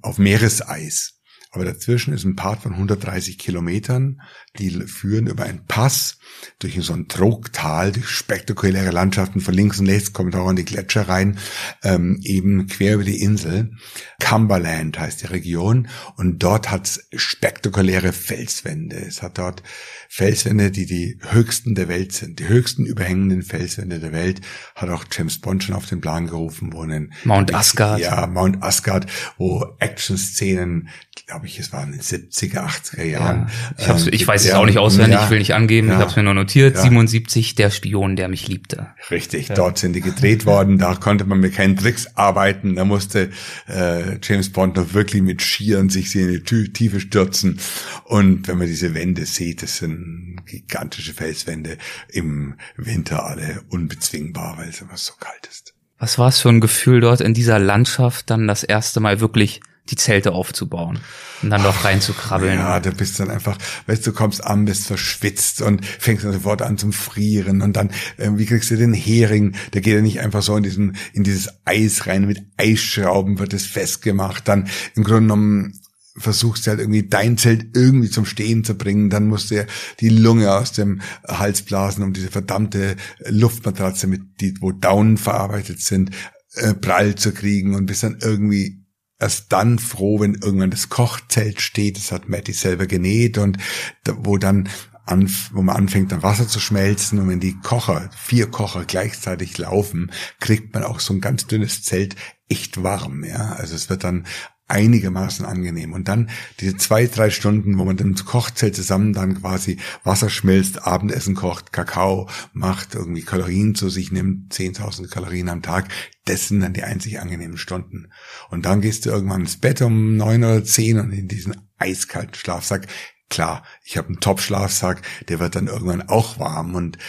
auf 0.00 0.18
Meereseis. 0.18 1.18
Aber 1.50 1.66
dazwischen 1.66 2.14
ist 2.14 2.24
ein 2.24 2.36
Part 2.36 2.62
von 2.62 2.72
130 2.72 3.36
Kilometern, 3.36 4.22
die 4.58 4.70
führen 4.70 5.26
über 5.26 5.44
einen 5.44 5.66
Pass 5.66 6.18
durch 6.58 6.78
so 6.80 6.92
ein 6.92 7.08
Trogtal, 7.08 7.92
durch 7.92 8.08
spektakuläre 8.08 8.90
Landschaften 8.90 9.40
von 9.40 9.54
links 9.54 9.80
und 9.80 9.88
rechts 9.88 10.12
kommen 10.12 10.30
dauernd 10.30 10.58
die 10.58 10.64
Gletscher 10.64 11.08
rein, 11.08 11.38
ähm, 11.82 12.20
eben 12.22 12.66
quer 12.66 12.94
über 12.94 13.04
die 13.04 13.20
Insel. 13.20 13.72
Cumberland 14.20 14.98
heißt 14.98 15.22
die 15.22 15.26
Region 15.26 15.88
und 16.16 16.42
dort 16.42 16.70
hat 16.70 16.86
es 16.86 17.08
spektakuläre 17.14 18.12
Felswände. 18.12 18.96
Es 18.96 19.22
hat 19.22 19.38
dort 19.38 19.62
Felswände, 20.08 20.70
die 20.70 20.86
die 20.86 21.18
höchsten 21.30 21.74
der 21.74 21.88
Welt 21.88 22.12
sind. 22.12 22.38
Die 22.38 22.48
höchsten 22.48 22.84
überhängenden 22.84 23.42
Felswände 23.42 23.98
der 23.98 24.12
Welt 24.12 24.40
hat 24.74 24.90
auch 24.90 25.04
James 25.10 25.40
Bond 25.40 25.64
schon 25.64 25.74
auf 25.74 25.86
den 25.86 26.00
Plan 26.00 26.26
gerufen, 26.26 26.72
wo 26.72 26.82
einen 26.82 27.12
Mount 27.24 27.54
Asgard. 27.54 28.00
Ja, 28.00 28.26
Mount 28.26 28.62
Asgard, 28.62 29.06
wo 29.38 29.74
Action-Szenen, 29.78 30.88
glaube, 31.32 31.46
ich, 31.46 31.58
es 31.58 31.72
waren 31.72 31.92
in 31.92 31.98
den 31.98 32.02
70er, 32.02 32.66
80er 32.66 33.04
Jahren. 33.04 33.46
Ja. 33.48 33.74
Ich, 33.78 33.88
hab's, 33.88 34.06
ich 34.06 34.26
weiß 34.26 34.44
es 34.44 34.52
auch 34.52 34.66
nicht 34.66 34.78
auswendig, 34.78 35.14
ja, 35.14 35.24
ich 35.24 35.30
will 35.30 35.38
nicht 35.38 35.54
angeben, 35.54 35.88
ja, 35.88 35.94
ich 35.94 36.00
habe 36.00 36.10
es 36.10 36.16
mir 36.16 36.22
nur 36.22 36.31
notiert. 36.34 36.76
77, 36.76 37.54
der 37.54 37.70
Spion, 37.70 38.16
der 38.16 38.28
mich 38.28 38.48
liebte. 38.48 38.88
Richtig, 39.10 39.48
dort 39.48 39.78
sind 39.78 39.94
die 39.94 40.00
gedreht 40.00 40.46
worden, 40.46 40.78
da 40.78 40.94
konnte 40.94 41.24
man 41.24 41.40
mit 41.40 41.54
keinen 41.54 41.76
Tricks 41.76 42.16
arbeiten, 42.16 42.76
da 42.76 42.84
musste 42.84 43.30
äh, 43.68 44.18
James 44.22 44.50
Bond 44.50 44.76
noch 44.76 44.94
wirklich 44.94 45.22
mit 45.22 45.42
Schieren 45.42 45.88
sich 45.88 46.14
in 46.14 46.28
die 46.28 46.72
Tiefe 46.72 47.00
stürzen. 47.00 47.58
Und 48.04 48.48
wenn 48.48 48.58
man 48.58 48.66
diese 48.66 48.94
Wände 48.94 49.26
sieht, 49.26 49.62
das 49.62 49.78
sind 49.78 50.42
gigantische 50.46 51.14
Felswände, 51.14 51.78
im 52.08 52.54
Winter 52.76 53.24
alle 53.24 53.62
unbezwingbar, 53.68 54.58
weil 54.58 54.68
es 54.68 54.80
immer 54.80 54.96
so 54.96 55.14
kalt 55.18 55.46
ist. 55.50 55.74
Was 55.98 56.18
war 56.18 56.28
es 56.28 56.40
für 56.40 56.48
ein 56.48 56.60
Gefühl 56.60 57.00
dort 57.00 57.20
in 57.20 57.32
dieser 57.32 57.58
Landschaft, 57.58 58.28
dann 58.28 58.48
das 58.48 58.64
erste 58.64 58.98
Mal 58.98 59.20
wirklich 59.20 59.60
die 59.92 59.96
Zelte 59.96 60.32
aufzubauen 60.32 60.98
und 61.42 61.50
dann 61.50 61.62
doch 61.62 61.84
reinzukrabbeln. 61.84 62.58
Ja, 62.58 62.80
du 62.80 62.92
bist 62.92 63.20
dann 63.20 63.30
einfach, 63.30 63.58
weißt 63.86 64.06
du, 64.06 64.12
kommst 64.12 64.44
an, 64.44 64.64
bist 64.64 64.86
verschwitzt 64.86 65.60
und 65.60 65.84
fängst 65.84 66.24
dann 66.24 66.32
sofort 66.32 66.62
an 66.62 66.78
zum 66.78 66.92
Frieren 66.92 67.62
und 67.62 67.74
dann, 67.74 67.90
äh, 68.16 68.30
wie 68.34 68.46
kriegst 68.46 68.70
du 68.70 68.76
den 68.76 68.94
Hering? 68.94 69.54
Der 69.72 69.80
geht 69.80 69.94
ja 69.94 70.00
nicht 70.00 70.20
einfach 70.20 70.42
so 70.42 70.56
in 70.56 70.62
diesen, 70.62 70.96
in 71.12 71.24
dieses 71.24 71.50
Eis 71.64 72.06
rein, 72.06 72.26
mit 72.26 72.42
Eisschrauben 72.56 73.38
wird 73.38 73.52
es 73.52 73.66
festgemacht. 73.66 74.48
Dann 74.48 74.68
im 74.94 75.04
Grunde 75.04 75.22
genommen 75.22 75.78
versuchst 76.16 76.66
du 76.66 76.70
halt 76.70 76.80
irgendwie 76.80 77.08
dein 77.08 77.38
Zelt 77.38 77.74
irgendwie 77.74 78.10
zum 78.10 78.26
Stehen 78.26 78.64
zu 78.64 78.74
bringen, 78.74 79.08
dann 79.08 79.28
musst 79.28 79.50
du 79.50 79.56
ja 79.56 79.64
die 80.00 80.10
Lunge 80.10 80.52
aus 80.52 80.72
dem 80.72 81.00
Hals 81.26 81.62
blasen, 81.62 82.04
um 82.04 82.12
diese 82.12 82.30
verdammte 82.30 82.96
Luftmatratze 83.26 84.06
mit 84.06 84.22
die, 84.40 84.54
wo 84.60 84.72
Daunen 84.72 85.16
verarbeitet 85.16 85.80
sind, 85.80 86.10
äh, 86.54 86.74
prall 86.74 87.14
zu 87.14 87.32
kriegen 87.32 87.74
und 87.74 87.86
bist 87.86 88.02
dann 88.02 88.18
irgendwie 88.20 88.81
erst 89.22 89.52
dann 89.52 89.78
froh, 89.78 90.20
wenn 90.20 90.34
irgendwann 90.34 90.70
das 90.70 90.88
Kochzelt 90.88 91.60
steht. 91.60 91.96
Das 91.96 92.12
hat 92.12 92.28
Matty 92.28 92.52
selber 92.52 92.86
genäht 92.86 93.38
und 93.38 93.56
wo 94.04 94.36
dann 94.36 94.68
an, 95.06 95.30
wo 95.52 95.62
man 95.62 95.76
anfängt, 95.76 96.12
dann 96.12 96.22
Wasser 96.22 96.46
zu 96.46 96.60
schmelzen 96.60 97.18
und 97.18 97.28
wenn 97.28 97.40
die 97.40 97.58
Kocher, 97.58 98.10
vier 98.16 98.50
Kocher 98.50 98.84
gleichzeitig 98.84 99.58
laufen, 99.58 100.12
kriegt 100.38 100.74
man 100.74 100.84
auch 100.84 101.00
so 101.00 101.12
ein 101.14 101.20
ganz 101.20 101.46
dünnes 101.46 101.82
Zelt 101.82 102.16
echt 102.48 102.82
warm, 102.82 103.24
ja. 103.24 103.52
Also 103.52 103.74
es 103.74 103.90
wird 103.90 104.04
dann 104.04 104.26
einigermaßen 104.72 105.44
angenehm. 105.44 105.92
Und 105.92 106.08
dann 106.08 106.30
diese 106.60 106.76
zwei, 106.76 107.06
drei 107.06 107.28
Stunden, 107.30 107.78
wo 107.78 107.84
man 107.84 107.96
dann 107.96 108.08
ins 108.08 108.24
Kochzelt 108.24 108.74
zusammen 108.74 109.12
dann 109.12 109.40
quasi 109.40 109.76
Wasser 110.02 110.30
schmilzt, 110.30 110.86
Abendessen 110.86 111.34
kocht, 111.34 111.72
Kakao 111.72 112.28
macht, 112.54 112.94
irgendwie 112.94 113.22
Kalorien 113.22 113.74
zu 113.74 113.90
sich 113.90 114.10
nimmt, 114.10 114.52
10.000 114.54 115.08
Kalorien 115.10 115.50
am 115.50 115.62
Tag, 115.62 115.88
das 116.24 116.48
sind 116.48 116.60
dann 116.60 116.72
die 116.72 116.84
einzig 116.84 117.20
angenehmen 117.20 117.58
Stunden. 117.58 118.08
Und 118.48 118.64
dann 118.64 118.80
gehst 118.80 119.04
du 119.04 119.10
irgendwann 119.10 119.42
ins 119.42 119.58
Bett 119.58 119.82
um 119.82 120.16
neun 120.16 120.42
oder 120.42 120.64
zehn 120.64 120.98
und 120.98 121.12
in 121.12 121.28
diesen 121.28 121.54
eiskalten 121.78 122.34
Schlafsack. 122.34 122.86
Klar, 123.28 123.64
ich 123.84 123.96
habe 123.98 124.08
einen 124.08 124.20
Top-Schlafsack, 124.20 125.02
der 125.28 125.38
wird 125.38 125.54
dann 125.54 125.66
irgendwann 125.66 126.02
auch 126.08 126.38
warm 126.38 126.74
und 126.74 126.96
äh, 126.96 127.00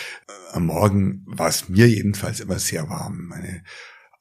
am 0.54 0.66
Morgen 0.68 1.24
war 1.26 1.48
es 1.48 1.70
mir 1.70 1.88
jedenfalls 1.88 2.40
immer 2.40 2.60
sehr 2.60 2.90
warm. 2.90 3.28
Meine 3.28 3.64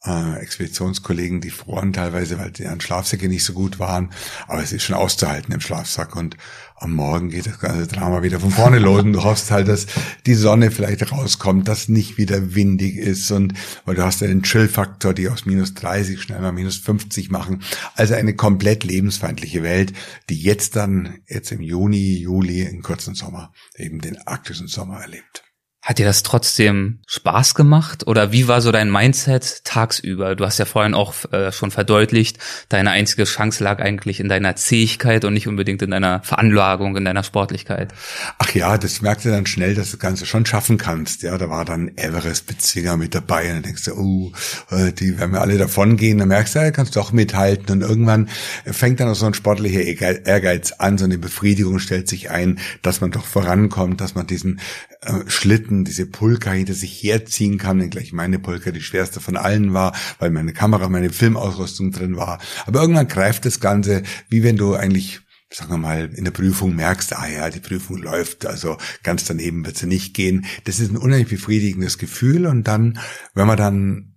äh, 0.05 0.41
Expeditionskollegen, 0.41 1.41
die 1.41 1.51
froren 1.51 1.93
teilweise, 1.93 2.39
weil 2.39 2.51
deren 2.51 2.81
Schlafsäcke 2.81 3.29
nicht 3.29 3.45
so 3.45 3.53
gut 3.53 3.79
waren. 3.79 4.11
Aber 4.49 4.63
es 4.63 4.73
ist 4.73 4.83
schon 4.83 4.97
auszuhalten 4.97 5.53
im 5.53 5.61
Schlafsack. 5.61 6.17
Und 6.17 6.37
am 6.77 6.93
Morgen 6.95 7.31
geht 7.31 7.47
das 7.47 7.61
ganze 7.61 7.87
Drama 7.87 8.23
wieder 8.23 8.41
von 8.41 8.51
vorne 8.51 8.81
los 8.81 9.03
und 9.03 9.13
du 9.13 9.23
hoffst 9.23 9.53
halt, 9.53 9.69
dass 9.69 9.87
die 10.27 10.35
Sonne 10.35 10.73
vielleicht 10.73 11.13
rauskommt, 11.13 11.69
dass 11.69 11.89
nicht 11.89 12.19
wieder 12.19 12.57
windig 12.57 12.97
ist 12.97 13.31
und 13.31 13.55
weil 13.85 13.95
du 13.95 14.03
hast 14.03 14.21
ja 14.21 14.27
den 14.27 14.43
Chill-Faktor, 14.43 15.15
die 15.15 15.29
aus 15.29 15.47
minus 15.47 15.75
30 15.75 16.21
schnell 16.21 16.41
mal 16.41 16.51
minus 16.51 16.79
50 16.79 17.31
machen. 17.31 17.63
Also 17.95 18.15
eine 18.15 18.35
komplett 18.35 18.83
lebensfeindliche 18.83 19.63
Welt, 19.63 19.93
die 20.29 20.41
jetzt 20.41 20.75
dann, 20.75 21.21
jetzt 21.29 21.53
im 21.53 21.61
Juni, 21.61 22.17
Juli, 22.17 22.63
im 22.63 22.83
kurzen 22.83 23.15
Sommer, 23.15 23.53
eben 23.77 24.01
den 24.01 24.19
arktischen 24.27 24.67
Sommer 24.67 25.01
erlebt. 25.01 25.45
Hat 25.83 25.99
dir 25.99 26.07
das 26.07 26.23
trotzdem 26.23 27.01
Spaß 27.09 27.57
gemacht 27.57 28.07
oder 28.07 28.31
wie 28.31 28.47
war 28.47 28.61
so 28.61 28.71
dein 28.71 28.89
Mindset 28.89 29.65
tagsüber? 29.65 30.37
Du 30.37 30.45
hast 30.45 30.59
ja 30.59 30.65
vorhin 30.65 30.95
auch 30.95 31.13
äh, 31.33 31.51
schon 31.51 31.73
verdeutlicht, 31.73 32.39
deine 32.69 32.93
einzige 32.93 33.25
Chance 33.25 33.65
lag 33.65 33.81
eigentlich 33.81 34.21
in 34.21 34.29
deiner 34.29 34.55
Zähigkeit 34.55 35.25
und 35.25 35.35
nicht 35.35 35.49
unbedingt 35.49 35.83
in 35.83 35.91
deiner 35.91 36.23
Veranlagung, 36.23 36.97
in 36.97 37.05
deiner 37.05 37.25
Sportlichkeit. 37.25 37.93
Ach 38.39 38.55
ja, 38.55 38.79
das 38.79 39.03
merkte 39.03 39.33
dann 39.33 39.45
schnell, 39.45 39.75
dass 39.75 39.91
du 39.91 39.97
das 39.97 40.01
Ganze 40.01 40.25
schon 40.25 40.47
schaffen 40.47 40.79
kannst. 40.79 41.25
Ja, 41.25 41.37
da 41.37 41.51
war 41.51 41.65
dann 41.65 41.91
Everest 41.97 42.47
Bezwinger 42.47 42.97
mit 42.97 43.17
dabei 43.17 43.49
und 43.49 43.55
dann 43.55 43.63
denkst 43.65 43.87
du, 43.87 43.95
oh, 43.95 44.33
äh, 44.71 44.93
die 44.93 45.19
werden 45.19 45.33
wir 45.33 45.41
alle 45.41 45.59
davon 45.59 45.97
gehen. 45.97 46.19
Dann 46.19 46.29
merkst 46.29 46.55
du, 46.55 46.61
ja, 46.61 46.71
kannst 46.71 46.95
doch 46.95 47.11
mithalten 47.11 47.73
und 47.73 47.81
irgendwann 47.81 48.29
fängt 48.67 49.01
dann 49.01 49.09
auch 49.09 49.17
so 49.17 49.27
ein 49.27 49.35
sportlicher 49.35 49.81
Ehrgeiz 49.81 50.71
an, 50.79 50.97
so 50.97 51.07
eine 51.07 51.19
Befriedigung 51.19 51.81
stellt 51.81 52.09
sich 52.09 52.31
ein, 52.31 52.61
dass 52.83 53.01
man 53.01 53.11
doch 53.11 53.25
vorankommt, 53.25 54.01
dass 54.01 54.15
man 54.15 54.29
diesen 54.29 54.61
äh, 55.05 55.29
Schlitten, 55.29 55.72
diese 55.85 56.07
Pulka 56.07 56.53
hinter 56.53 56.75
sich 56.75 57.03
herziehen 57.03 57.59
kann, 57.59 57.81
wenn 57.81 57.91
meine 58.13 58.39
Pulka 58.39 58.71
die 58.71 58.81
schwerste 58.81 59.21
von 59.21 59.37
allen 59.37 59.73
war, 59.75 59.95
weil 60.19 60.31
meine 60.31 60.53
Kamera, 60.53 60.89
meine 60.89 61.11
Filmausrüstung 61.11 61.91
drin 61.91 62.17
war. 62.17 62.39
Aber 62.67 62.81
irgendwann 62.81 63.09
greift 63.09 63.45
das 63.45 63.61
Ganze, 63.61 64.03
wie 64.29 64.43
wenn 64.43 64.57
du 64.57 64.75
eigentlich 64.75 65.21
sagen 65.55 65.71
wir 65.71 65.77
mal, 65.79 66.11
in 66.15 66.25
der 66.25 66.31
Prüfung 66.31 66.75
merkst, 66.75 67.15
ah 67.15 67.29
ja, 67.29 67.51
die 67.51 67.61
Prüfung 67.61 67.99
läuft, 67.99 68.47
also 68.47 68.79
ganz 69.03 69.25
daneben 69.27 69.67
wird 69.67 69.77
sie 69.77 69.87
nicht 69.87 70.15
gehen. 70.15 70.47
Das 70.65 70.81
ist 70.81 70.91
ein 70.91 70.97
unheimlich 70.97 71.29
befriedigendes 71.29 71.99
Gefühl 71.99 72.47
und 72.47 72.67
dann, 72.69 72.99
wenn 73.35 73.47
man 73.47 73.59
dann 73.59 74.13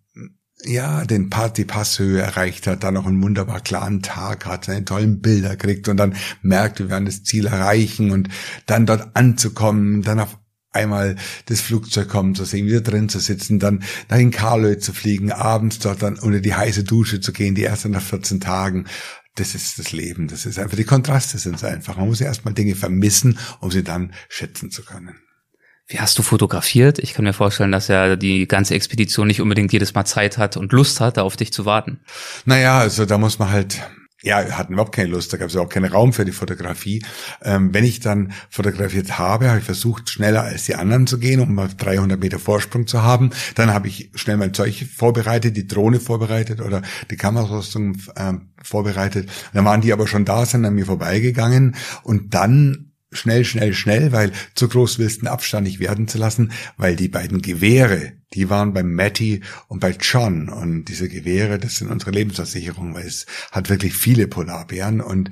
ja, 0.63 1.05
den 1.05 1.29
Part, 1.29 1.57
die 1.57 1.65
Passhöhe 1.65 2.21
erreicht 2.21 2.65
hat, 2.67 2.83
dann 2.83 2.95
noch 2.95 3.05
einen 3.05 3.21
wunderbar 3.21 3.59
klaren 3.59 4.01
Tag 4.01 4.45
hat, 4.45 4.65
seine 4.65 4.85
tollen 4.85 5.21
Bilder 5.21 5.55
kriegt 5.55 5.87
und 5.87 5.97
dann 5.97 6.15
merkt, 6.41 6.79
wir 6.79 6.89
werden 6.89 7.05
das 7.05 7.23
Ziel 7.23 7.45
erreichen 7.47 8.11
und 8.11 8.29
dann 8.65 8.85
dort 8.85 9.15
anzukommen, 9.15 10.01
dann 10.01 10.19
auf 10.19 10.37
einmal 10.75 11.15
das 11.45 11.61
Flugzeug 11.61 12.09
kommen 12.09 12.35
zu 12.35 12.45
sehen, 12.45 12.67
wieder 12.67 12.81
drin 12.81 13.09
zu 13.09 13.19
sitzen, 13.19 13.59
dann 13.59 13.83
nach 14.09 14.17
in 14.17 14.31
Karlöy 14.31 14.77
zu 14.77 14.93
fliegen, 14.93 15.31
abends 15.31 15.79
dort 15.79 16.01
dann 16.01 16.19
unter 16.19 16.39
die 16.39 16.53
heiße 16.53 16.83
Dusche 16.83 17.19
zu 17.19 17.33
gehen, 17.33 17.55
die 17.55 17.63
erste 17.63 17.89
nach 17.89 18.01
14 18.01 18.39
Tagen. 18.39 18.85
Das 19.35 19.53
ist 19.53 19.79
das 19.79 19.91
Leben. 19.91 20.27
Das 20.27 20.45
ist 20.45 20.59
einfach, 20.59 20.77
die 20.77 20.85
Kontraste 20.85 21.37
sind 21.37 21.55
es 21.55 21.63
einfach. 21.63 21.97
Man 21.97 22.07
muss 22.07 22.19
ja 22.19 22.27
erstmal 22.27 22.53
Dinge 22.53 22.75
vermissen, 22.75 23.37
um 23.59 23.69
sie 23.69 23.83
dann 23.83 24.13
schätzen 24.29 24.71
zu 24.71 24.83
können. 24.83 25.15
Wie 25.87 25.99
hast 25.99 26.17
du 26.17 26.23
fotografiert? 26.23 26.97
Ich 26.97 27.13
kann 27.13 27.25
mir 27.25 27.33
vorstellen, 27.33 27.71
dass 27.71 27.89
ja 27.89 28.15
die 28.15 28.47
ganze 28.47 28.73
Expedition 28.73 29.27
nicht 29.27 29.41
unbedingt 29.41 29.71
jedes 29.71 29.93
Mal 29.93 30.05
Zeit 30.05 30.37
hat 30.37 30.57
und 30.57 30.71
Lust 30.71 30.99
hat, 30.99 31.17
da 31.17 31.21
auf 31.21 31.37
dich 31.37 31.53
zu 31.53 31.65
warten. 31.65 31.99
Naja, 32.45 32.79
also 32.79 33.05
da 33.05 33.19
muss 33.19 33.37
man 33.37 33.51
halt 33.51 33.83
ja, 34.25 34.43
hatten 34.57 34.73
überhaupt 34.73 34.95
keine 34.95 35.09
Lust, 35.09 35.31
da 35.31 35.37
gab 35.37 35.49
es 35.49 35.55
auch 35.55 35.69
keinen 35.69 35.91
Raum 35.91 36.11
für 36.11 36.25
die 36.25 36.31
Fotografie. 36.31 37.05
Ähm, 37.43 37.73
wenn 37.73 37.83
ich 37.83 37.99
dann 37.99 38.33
fotografiert 38.49 39.19
habe, 39.19 39.49
habe 39.49 39.59
ich 39.59 39.65
versucht, 39.65 40.09
schneller 40.09 40.41
als 40.41 40.65
die 40.65 40.73
anderen 40.73 41.05
zu 41.05 41.19
gehen, 41.19 41.39
um 41.39 41.53
mal 41.53 41.69
300 41.77 42.19
Meter 42.19 42.39
Vorsprung 42.39 42.87
zu 42.87 43.03
haben. 43.03 43.29
Dann 43.53 43.71
habe 43.71 43.87
ich 43.87 44.09
schnell 44.15 44.37
mein 44.37 44.55
Zeug 44.55 44.83
vorbereitet, 44.95 45.55
die 45.55 45.67
Drohne 45.67 45.99
vorbereitet 45.99 46.59
oder 46.59 46.81
die 47.11 47.17
Kamerarüstung 47.17 47.97
ähm, 48.17 48.49
vorbereitet. 48.63 49.29
Dann 49.53 49.63
waren 49.63 49.81
die 49.81 49.93
aber 49.93 50.07
schon 50.07 50.25
da, 50.25 50.43
sind 50.43 50.65
an 50.65 50.73
mir 50.73 50.87
vorbeigegangen 50.87 51.75
und 52.01 52.33
dann 52.33 52.84
schnell, 53.15 53.45
schnell, 53.45 53.73
schnell, 53.73 54.11
weil 54.11 54.31
zu 54.55 54.67
groß 54.67 54.99
willst 54.99 55.21
du 55.21 55.31
Abstand 55.31 55.67
nicht 55.67 55.79
werden 55.79 56.07
zu 56.07 56.17
lassen, 56.17 56.51
weil 56.77 56.95
die 56.95 57.07
beiden 57.07 57.41
Gewehre, 57.41 58.13
die 58.33 58.49
waren 58.49 58.73
bei 58.73 58.83
Matty 58.83 59.41
und 59.67 59.79
bei 59.79 59.91
John 59.99 60.49
und 60.49 60.85
diese 60.85 61.09
Gewehre, 61.09 61.57
das 61.57 61.77
sind 61.77 61.89
unsere 61.89 62.11
Lebensversicherung, 62.11 62.93
weil 62.93 63.05
es 63.05 63.25
hat 63.51 63.69
wirklich 63.69 63.93
viele 63.93 64.27
Polarbären 64.27 65.01
und 65.01 65.31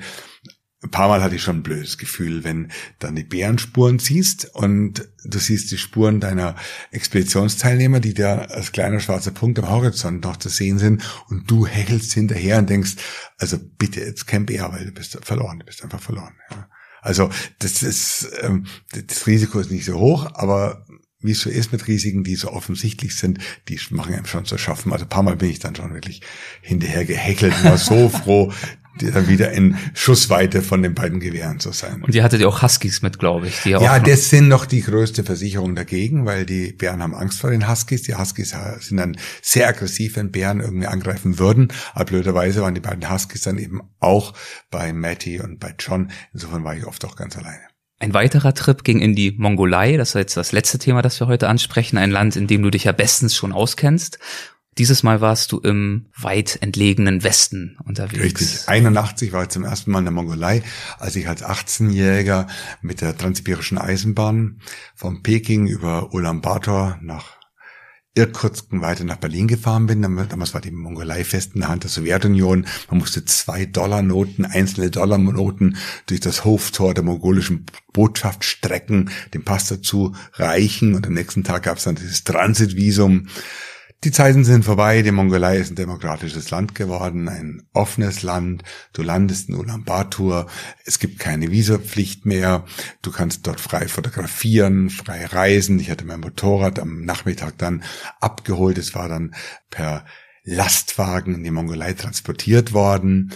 ein 0.84 0.92
paar 0.92 1.08
Mal 1.08 1.24
hatte 1.24 1.36
ich 1.36 1.42
schon 1.42 1.58
ein 1.58 1.64
blödes 1.64 1.98
Gefühl, 1.98 2.44
wenn 2.44 2.72
dann 3.00 3.16
die 3.16 3.24
Bärenspuren 3.24 4.00
siehst 4.00 4.54
und 4.54 5.08
du 5.24 5.40
siehst 5.40 5.72
die 5.72 5.78
Spuren 5.78 6.20
deiner 6.20 6.56
Expeditionsteilnehmer, 6.92 8.00
die 8.00 8.14
da 8.14 8.40
als 8.40 8.74
kleiner 8.74 9.00
schwarzer 9.00 9.32
Punkt 9.32 9.60
am 9.60 9.70
Horizont 9.70 10.24
noch 10.24 10.38
zu 10.38 10.50
sehen 10.50 10.80
sind 10.80 11.04
und 11.30 11.50
du 11.50 11.66
hechelst 11.66 12.14
hinterher 12.14 12.58
und 12.58 12.70
denkst, 12.70 12.96
also 13.38 13.58
bitte 13.78 14.02
jetzt 14.02 14.28
kein 14.28 14.46
Bär, 14.46 14.72
weil 14.74 14.86
du 14.86 14.92
bist 14.92 15.18
verloren, 15.22 15.60
du 15.60 15.66
bist 15.66 15.84
einfach 15.84 16.02
verloren. 16.02 16.36
Ja. 16.52 16.68
Also 17.04 17.30
das 17.60 17.84
ist 17.84 18.32
ähm, 18.42 18.66
das 18.92 19.28
Risiko 19.28 19.60
ist 19.60 19.72
nicht 19.72 19.86
so 19.86 20.00
hoch, 20.00 20.28
aber 20.34 20.86
wie 21.20 21.32
es 21.32 21.42
so 21.42 21.50
ist 21.50 21.72
mit 21.72 21.88
Risiken, 21.88 22.24
die 22.24 22.36
so 22.36 22.52
offensichtlich 22.52 23.16
sind, 23.16 23.40
die 23.70 23.80
machen 23.92 24.14
einem 24.14 24.26
schon 24.26 24.46
zu 24.46 24.58
schaffen. 24.58 24.92
Also 24.92 25.06
ein 25.06 25.10
paar 25.10 25.24
Mal 25.24 25.36
bin 25.36 25.50
ich 25.50 25.60
dann 25.60 25.76
schon 25.76 25.94
wirklich 25.94 26.22
hinterher 26.62 27.06
geheckelt 27.06 27.54
und 27.58 27.64
war 27.64 27.78
so 27.78 28.10
froh, 28.24 28.52
wieder 29.00 29.52
in 29.52 29.78
Schussweite 29.94 30.62
von 30.62 30.82
den 30.82 30.94
beiden 30.94 31.20
Gewehren 31.20 31.60
zu 31.60 31.72
sein. 31.72 32.04
Und 32.04 32.14
ihr 32.14 32.24
hattet 32.24 32.42
ja 32.42 32.48
auch 32.48 32.62
Huskies 32.62 33.02
mit, 33.02 33.20
glaube 33.20 33.48
ich. 33.48 33.62
Die 33.64 33.72
ja, 33.72 34.00
das 34.00 34.30
sind 34.30 34.48
noch 34.48 34.66
die 34.66 34.82
größte 34.82 35.24
Versicherung 35.24 35.76
dagegen, 35.76 36.26
weil 36.26 36.46
die 36.46 36.72
Bären 36.72 37.02
haben 37.02 37.16
Angst 37.16 37.40
vor 37.40 37.50
den 37.50 37.68
Huskies. 37.68 38.04
Die 38.04 38.16
Huskies 38.16 38.56
sind 38.80 38.98
dann 38.98 39.18
sehr 39.42 39.68
aggressiv, 39.68 40.16
wenn 40.16 40.32
Bären 40.32 40.60
irgendwie 40.60 40.88
angreifen 40.88 41.40
würden. 41.40 41.70
Aber 41.94 42.06
blöderweise 42.06 42.62
waren 42.62 42.76
die 42.76 42.82
beiden 42.82 43.10
Huskies 43.10 43.42
dann 43.42 43.58
eben 43.58 43.82
auch 44.00 44.34
bei 44.70 44.94
Matty 44.94 45.40
und 45.40 45.60
bei 45.60 45.74
John. 45.80 46.12
Insofern 46.34 46.64
war 46.64 46.76
ich 46.76 46.86
oft 46.86 47.04
auch 47.06 47.16
ganz 47.16 47.38
alleine. 47.38 47.62
Ein 48.00 48.14
weiterer 48.14 48.54
Trip 48.54 48.84
ging 48.84 49.00
in 49.00 49.16
die 49.16 49.32
Mongolei. 49.32 49.96
Das 49.96 50.10
ist 50.10 50.16
jetzt 50.16 50.38
das 50.38 50.52
letzte 50.52 50.78
Thema, 50.78 51.02
das 51.02 51.20
wir 51.22 51.28
heute 51.28 51.48
ansprechen. 51.48 51.98
Ein 51.98 52.12
Land, 52.12 52.36
in 52.36 52.48
dem 52.48 52.62
du 52.62 52.70
dich 52.70 52.84
ja 52.84 52.92
bestens 52.92 53.36
schon 53.36 53.54
auskennst. 53.54 54.20
Dieses 54.78 55.04
Mal 55.04 55.22
warst 55.22 55.52
du 55.52 55.60
im 55.60 56.08
weit 56.18 56.58
entlegenen 56.62 57.24
Westen 57.24 57.78
unterwegs. 57.86 58.24
Richtig. 58.24 58.68
81 58.68 59.32
war 59.32 59.44
ich 59.44 59.50
zum 59.50 59.64
ersten 59.64 59.92
Mal 59.92 60.00
in 60.00 60.06
der 60.06 60.14
Mongolei, 60.14 60.64
als 61.00 61.16
ich 61.16 61.28
als 61.28 61.44
18-Jähriger 61.44 62.48
mit 62.82 63.02
der 63.02 63.16
Transsibirischen 63.18 63.78
Eisenbahn 63.78 64.62
von 64.96 65.22
Peking 65.22 65.68
über 65.68 66.14
Ulaanbaatar 66.14 67.00
nach 67.02 67.44
Irkutsk 68.16 68.68
weiter 68.70 69.04
nach 69.06 69.18
Berlin 69.18 69.48
gefahren 69.48 69.88
bin. 69.88 70.02
Damals 70.04 70.54
war 70.54 70.62
die 70.62 70.70
Mongolei 70.70 71.24
fest 71.24 71.56
in 71.56 71.62
der 71.62 71.70
Hand 71.70 71.84
der 71.84 71.90
Sowjetunion. 71.90 72.68
Man 72.90 73.00
musste 73.00 73.26
zwei 73.26 73.66
Dollarnoten, 73.66 74.46
einzelne 74.46 74.92
Dollarnoten 74.92 75.78
durch 76.06 76.20
das 76.20 76.46
Hoftor 76.46 76.94
der 76.94 77.04
mongolischen 77.04 77.66
Botschaft 77.92 78.44
strecken, 78.44 79.10
den 79.34 79.44
Pass 79.44 79.68
dazu 79.68 80.16
reichen 80.34 80.94
und 80.94 81.08
am 81.08 81.14
nächsten 81.14 81.44
Tag 81.44 81.64
gab 81.64 81.78
es 81.78 81.86
dann 81.86 81.96
dieses 81.96 82.24
Transitvisum. 82.24 83.28
Die 84.04 84.12
Zeiten 84.12 84.44
sind 84.44 84.66
vorbei, 84.66 85.02
die 85.02 85.12
Mongolei 85.12 85.60
ist 85.60 85.72
ein 85.72 85.76
demokratisches 85.76 86.52
Land 86.52 86.76
geworden, 86.76 87.30
ein 87.30 87.64
offenes 87.72 88.22
Land, 88.22 88.64
du 88.92 89.02
landest 89.02 89.48
in 89.48 89.56
Ulaanbaatar, 89.56 90.48
es 90.84 91.00
gibt 91.00 91.20
keine 91.20 91.52
Visapflicht 91.52 92.26
mehr, 92.26 92.66
du 93.02 93.12
kannst 93.12 93.48
dort 93.48 93.62
frei 93.62 93.88
fotografieren, 93.88 94.90
frei 94.90 95.26
reisen. 95.26 95.80
Ich 95.80 95.90
hatte 95.90 96.04
mein 96.04 96.20
Motorrad 96.20 96.80
am 96.80 97.06
Nachmittag 97.06 97.58
dann 97.58 97.82
abgeholt, 98.20 98.78
es 98.78 98.94
war 98.94 99.08
dann 99.08 99.36
per 99.70 100.04
Lastwagen 100.44 101.36
in 101.36 101.44
die 101.46 101.52
Mongolei 101.52 101.94
transportiert 101.94 102.74
worden 102.74 103.32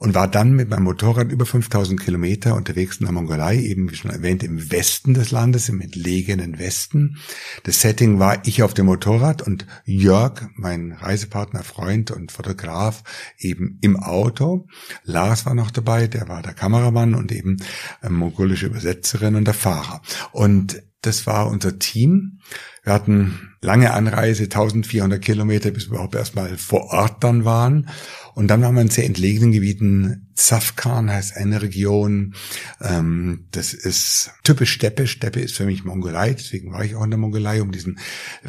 und 0.00 0.14
war 0.14 0.28
dann 0.28 0.52
mit 0.52 0.70
meinem 0.70 0.84
Motorrad 0.84 1.30
über 1.30 1.44
5000 1.44 2.00
Kilometer 2.00 2.56
unterwegs 2.56 2.96
in 2.96 3.04
der 3.04 3.12
Mongolei, 3.12 3.58
eben 3.58 3.90
wie 3.90 3.94
schon 3.94 4.10
erwähnt, 4.10 4.42
im 4.42 4.72
Westen 4.72 5.12
des 5.12 5.30
Landes, 5.30 5.68
im 5.68 5.82
entlegenen 5.82 6.58
Westen. 6.58 7.18
Das 7.64 7.82
Setting 7.82 8.18
war 8.18 8.38
ich 8.46 8.62
auf 8.62 8.72
dem 8.72 8.86
Motorrad 8.86 9.42
und 9.42 9.66
Jörg, 9.84 10.48
mein 10.54 10.92
Reisepartner, 10.92 11.62
Freund 11.62 12.10
und 12.10 12.32
Fotograf, 12.32 13.02
eben 13.38 13.76
im 13.82 13.98
Auto. 13.98 14.66
Lars 15.04 15.44
war 15.44 15.54
noch 15.54 15.70
dabei, 15.70 16.06
der 16.06 16.28
war 16.28 16.40
der 16.40 16.54
Kameramann 16.54 17.14
und 17.14 17.30
eben 17.30 17.58
eine 18.00 18.14
mongolische 18.14 18.66
Übersetzerin 18.66 19.34
und 19.34 19.44
der 19.44 19.54
Fahrer. 19.54 20.00
Und 20.32 20.82
das 21.02 21.26
war 21.26 21.48
unser 21.48 21.78
Team. 21.78 22.40
Wir 22.82 22.94
hatten 22.94 23.56
lange 23.60 23.92
Anreise, 23.92 24.44
1400 24.44 25.20
Kilometer, 25.20 25.70
bis 25.70 25.86
wir 25.86 25.94
überhaupt 25.94 26.14
erstmal 26.14 26.56
vor 26.56 26.86
Ort 26.92 27.22
dann 27.22 27.44
waren. 27.44 27.88
Und 28.34 28.48
dann 28.48 28.62
waren 28.62 28.74
wir 28.74 28.82
in 28.82 28.88
sehr 28.88 29.04
entlegenen 29.04 29.52
Gebieten. 29.52 30.30
Zafkan 30.34 31.10
heißt 31.10 31.36
eine 31.36 31.60
Region. 31.60 32.34
Ähm, 32.80 33.46
das 33.50 33.74
ist 33.74 34.30
typisch 34.44 34.72
Steppe. 34.72 35.06
Steppe 35.06 35.40
ist 35.40 35.56
für 35.56 35.66
mich 35.66 35.84
Mongolei. 35.84 36.32
Deswegen 36.32 36.72
war 36.72 36.84
ich 36.84 36.94
auch 36.94 37.04
in 37.04 37.10
der 37.10 37.18
Mongolei, 37.18 37.60
um 37.60 37.70
diesen, 37.70 37.98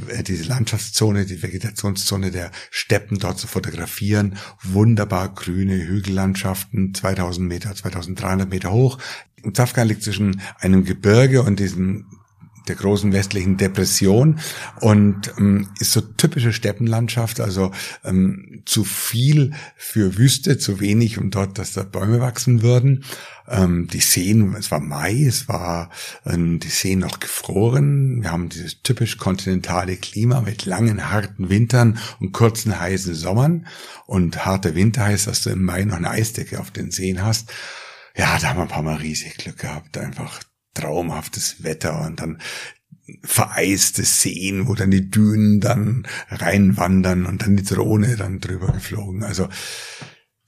äh, 0.08 0.24
diese 0.24 0.46
Landschaftszone, 0.46 1.26
die 1.26 1.44
Vegetationszone 1.44 2.32
der 2.32 2.52
Steppen 2.70 3.20
dort 3.20 3.38
zu 3.38 3.48
fotografieren. 3.48 4.38
Wunderbar 4.64 5.34
grüne 5.34 5.76
Hügellandschaften, 5.76 6.94
2000 6.94 7.48
Meter, 7.48 7.76
2300 7.76 8.50
Meter 8.50 8.72
hoch. 8.72 8.98
Zafkan 9.54 9.88
liegt 9.88 10.04
zwischen 10.04 10.42
einem 10.60 10.86
Gebirge 10.86 11.44
und 11.44 11.60
diesem 11.60 12.06
der 12.68 12.76
großen 12.76 13.12
westlichen 13.14 13.58
Depression 13.58 14.40
und 14.80 15.34
ähm, 15.38 15.70
ist 15.80 15.92
so 15.92 16.02
typische 16.02 16.54
Steppenlandschaft, 16.54 17.40
also 17.40 17.72
ähm, 18.04 18.62
zu 18.66 18.84
viel 18.84 19.54
für 19.76 20.18
Wüste, 20.18 20.58
zu 20.58 20.80
wenig, 20.80 21.18
um 21.18 21.32
dort, 21.32 21.58
dass 21.58 21.74
da 21.74 21.84
Bäume 21.84 22.20
wachsen 22.20 22.62
würden. 22.62 23.04
Ähm, 23.48 23.88
die 23.88 24.00
Seen, 24.00 24.56
es 24.56 24.72
war 24.72 24.80
Mai, 24.80 25.24
es 25.24 25.48
war 25.48 25.90
ähm, 26.26 26.60
die 26.60 26.70
Seen 26.70 27.00
noch 27.00 27.20
gefroren. 27.20 28.22
Wir 28.22 28.32
haben 28.32 28.50
dieses 28.50 28.82
typisch 28.82 29.18
kontinentale 29.18 29.98
Klima 29.98 30.42
mit 30.42 30.66
langen, 30.66 31.10
harten 31.10 31.50
Wintern 31.50 32.00
und 32.20 32.32
kurzen, 32.32 32.80
heißen 32.80 33.14
Sommern. 33.14 33.68
Und 34.06 34.46
harter 34.46 34.76
Winter 34.76 35.06
heißt, 35.06 35.28
dass 35.28 35.44
du 35.44 35.50
im 35.50 35.64
Mai 35.64 35.84
noch 35.84 35.98
eine 35.98 36.12
Eisdecke 36.12 36.60
auf 36.60 36.72
den 36.72 36.92
Seen 36.92 37.24
hast. 37.24 37.52
Ja, 38.16 38.38
da 38.40 38.50
haben 38.50 38.58
wir 38.58 38.64
ein 38.64 38.68
paar 38.68 38.84
Mal 38.84 38.98
riesig 38.98 39.38
Glück 39.38 39.60
gehabt, 39.60 39.98
einfach 39.98 40.42
traumhaftes 40.74 41.64
Wetter 41.64 42.02
und 42.06 42.20
dann 42.20 42.42
vereiste 43.24 44.04
Seen, 44.04 44.68
wo 44.68 44.76
dann 44.76 44.92
die 44.92 45.10
Dünen 45.10 45.60
dann 45.60 46.08
reinwandern 46.30 47.26
und 47.26 47.42
dann 47.42 47.58
die 47.58 47.64
Drohne 47.64 48.16
dann 48.16 48.40
drüber 48.40 48.72
geflogen. 48.72 49.24
Also 49.24 49.50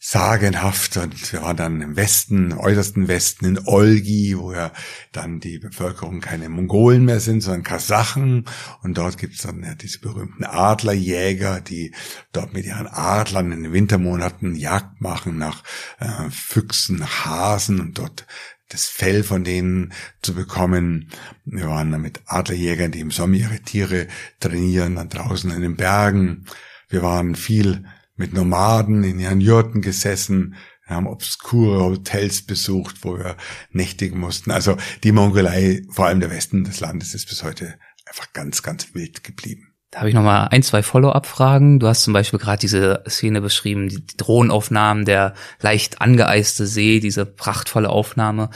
sagenhaft 0.05 0.97
und 0.97 1.31
wir 1.31 1.43
waren 1.43 1.55
dann 1.55 1.79
im 1.79 1.95
Westen, 1.95 2.51
im 2.51 2.57
äußersten 2.57 3.07
Westen 3.07 3.45
in 3.45 3.59
Olgi, 3.65 4.37
wo 4.37 4.51
ja 4.51 4.73
dann 5.13 5.39
die 5.39 5.59
Bevölkerung 5.59 6.19
keine 6.19 6.49
Mongolen 6.49 7.05
mehr 7.05 7.21
sind, 7.21 7.39
sondern 7.39 7.63
Kasachen 7.63 8.43
und 8.81 8.97
dort 8.97 9.17
gibt's 9.17 9.43
dann 9.43 9.63
ja 9.63 9.75
diese 9.75 9.99
berühmten 9.99 10.43
Adlerjäger, 10.43 11.61
die 11.61 11.95
dort 12.33 12.53
mit 12.53 12.65
ihren 12.65 12.87
Adlern 12.87 13.53
in 13.53 13.63
den 13.63 13.71
Wintermonaten 13.71 14.55
Jagd 14.55 14.99
machen 14.99 15.37
nach 15.37 15.63
äh, 15.99 16.29
Füchsen, 16.29 16.97
nach 16.97 17.23
Hasen 17.23 17.79
und 17.79 17.97
dort 17.97 18.27
das 18.73 18.85
Fell 18.85 19.23
von 19.23 19.43
denen 19.43 19.93
zu 20.21 20.33
bekommen. 20.33 21.09
Wir 21.45 21.67
waren 21.67 21.91
dann 21.91 22.01
mit 22.01 22.21
Adlerjägern, 22.25 22.91
die 22.91 22.99
im 22.99 23.11
Sommer 23.11 23.35
ihre 23.35 23.59
Tiere 23.59 24.07
trainieren, 24.39 24.95
dann 24.95 25.09
draußen 25.09 25.51
in 25.51 25.61
den 25.61 25.77
Bergen. 25.77 26.45
Wir 26.89 27.03
waren 27.03 27.35
viel 27.35 27.85
mit 28.15 28.33
Nomaden 28.33 29.03
in 29.03 29.19
ihren 29.19 29.41
Jurten 29.41 29.81
gesessen, 29.81 30.55
wir 30.85 30.97
haben 30.97 31.07
obskure 31.07 31.81
Hotels 31.81 32.45
besucht, 32.45 33.03
wo 33.03 33.17
wir 33.17 33.37
nächtigen 33.71 34.19
mussten. 34.19 34.51
Also 34.51 34.77
die 35.03 35.13
Mongolei, 35.13 35.81
vor 35.89 36.07
allem 36.07 36.19
der 36.19 36.29
Westen 36.29 36.65
des 36.65 36.81
Landes, 36.81 37.13
ist 37.13 37.29
bis 37.29 37.43
heute 37.43 37.79
einfach 38.05 38.33
ganz, 38.33 38.61
ganz 38.63 38.93
wild 38.93 39.23
geblieben. 39.23 39.72
Da 39.93 39.99
habe 39.99 40.09
ich 40.09 40.15
noch 40.15 40.23
mal 40.23 40.47
ein, 40.47 40.63
zwei 40.63 40.81
Follow-up-Fragen. 40.81 41.79
Du 41.79 41.87
hast 41.87 42.01
zum 42.01 42.13
Beispiel 42.13 42.39
gerade 42.39 42.59
diese 42.59 43.03
Szene 43.07 43.41
beschrieben, 43.41 43.89
die 43.89 44.03
Drohnenaufnahmen, 44.17 45.05
der 45.05 45.35
leicht 45.61 46.01
angeeiste 46.01 46.65
See, 46.65 46.99
diese 46.99 47.27
prachtvolle 47.27 47.89
Aufnahme. 47.89 48.49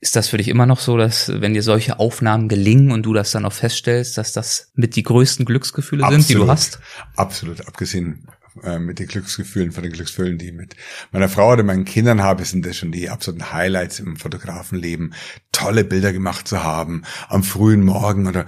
Ist 0.00 0.16
das 0.16 0.26
für 0.26 0.38
dich 0.38 0.48
immer 0.48 0.66
noch 0.66 0.80
so, 0.80 0.96
dass 0.96 1.40
wenn 1.40 1.54
dir 1.54 1.62
solche 1.62 2.00
Aufnahmen 2.00 2.48
gelingen 2.48 2.90
und 2.90 3.04
du 3.04 3.12
das 3.12 3.30
dann 3.30 3.44
auch 3.44 3.52
feststellst, 3.52 4.18
dass 4.18 4.32
das 4.32 4.72
mit 4.74 4.96
die 4.96 5.04
größten 5.04 5.44
Glücksgefühle 5.44 6.02
Absolut. 6.02 6.26
sind, 6.26 6.36
die 6.36 6.44
du 6.44 6.50
hast? 6.50 6.80
Absolut, 7.14 7.68
abgesehen 7.68 8.26
äh, 8.64 8.80
mit 8.80 8.98
den 8.98 9.06
Glücksgefühlen, 9.06 9.70
von 9.70 9.84
den 9.84 9.92
Glücksgefühlen, 9.92 10.36
die 10.36 10.48
ich 10.48 10.52
mit 10.52 10.74
meiner 11.12 11.28
Frau 11.28 11.52
oder 11.52 11.62
meinen 11.62 11.84
Kindern 11.84 12.22
habe, 12.22 12.44
sind 12.44 12.66
das 12.66 12.76
schon 12.76 12.90
die 12.90 13.08
absoluten 13.08 13.52
Highlights 13.52 14.00
im 14.00 14.16
Fotografenleben, 14.16 15.14
tolle 15.52 15.84
Bilder 15.84 16.12
gemacht 16.12 16.48
zu 16.48 16.64
haben, 16.64 17.04
am 17.28 17.44
frühen 17.44 17.84
Morgen 17.84 18.26
oder 18.26 18.46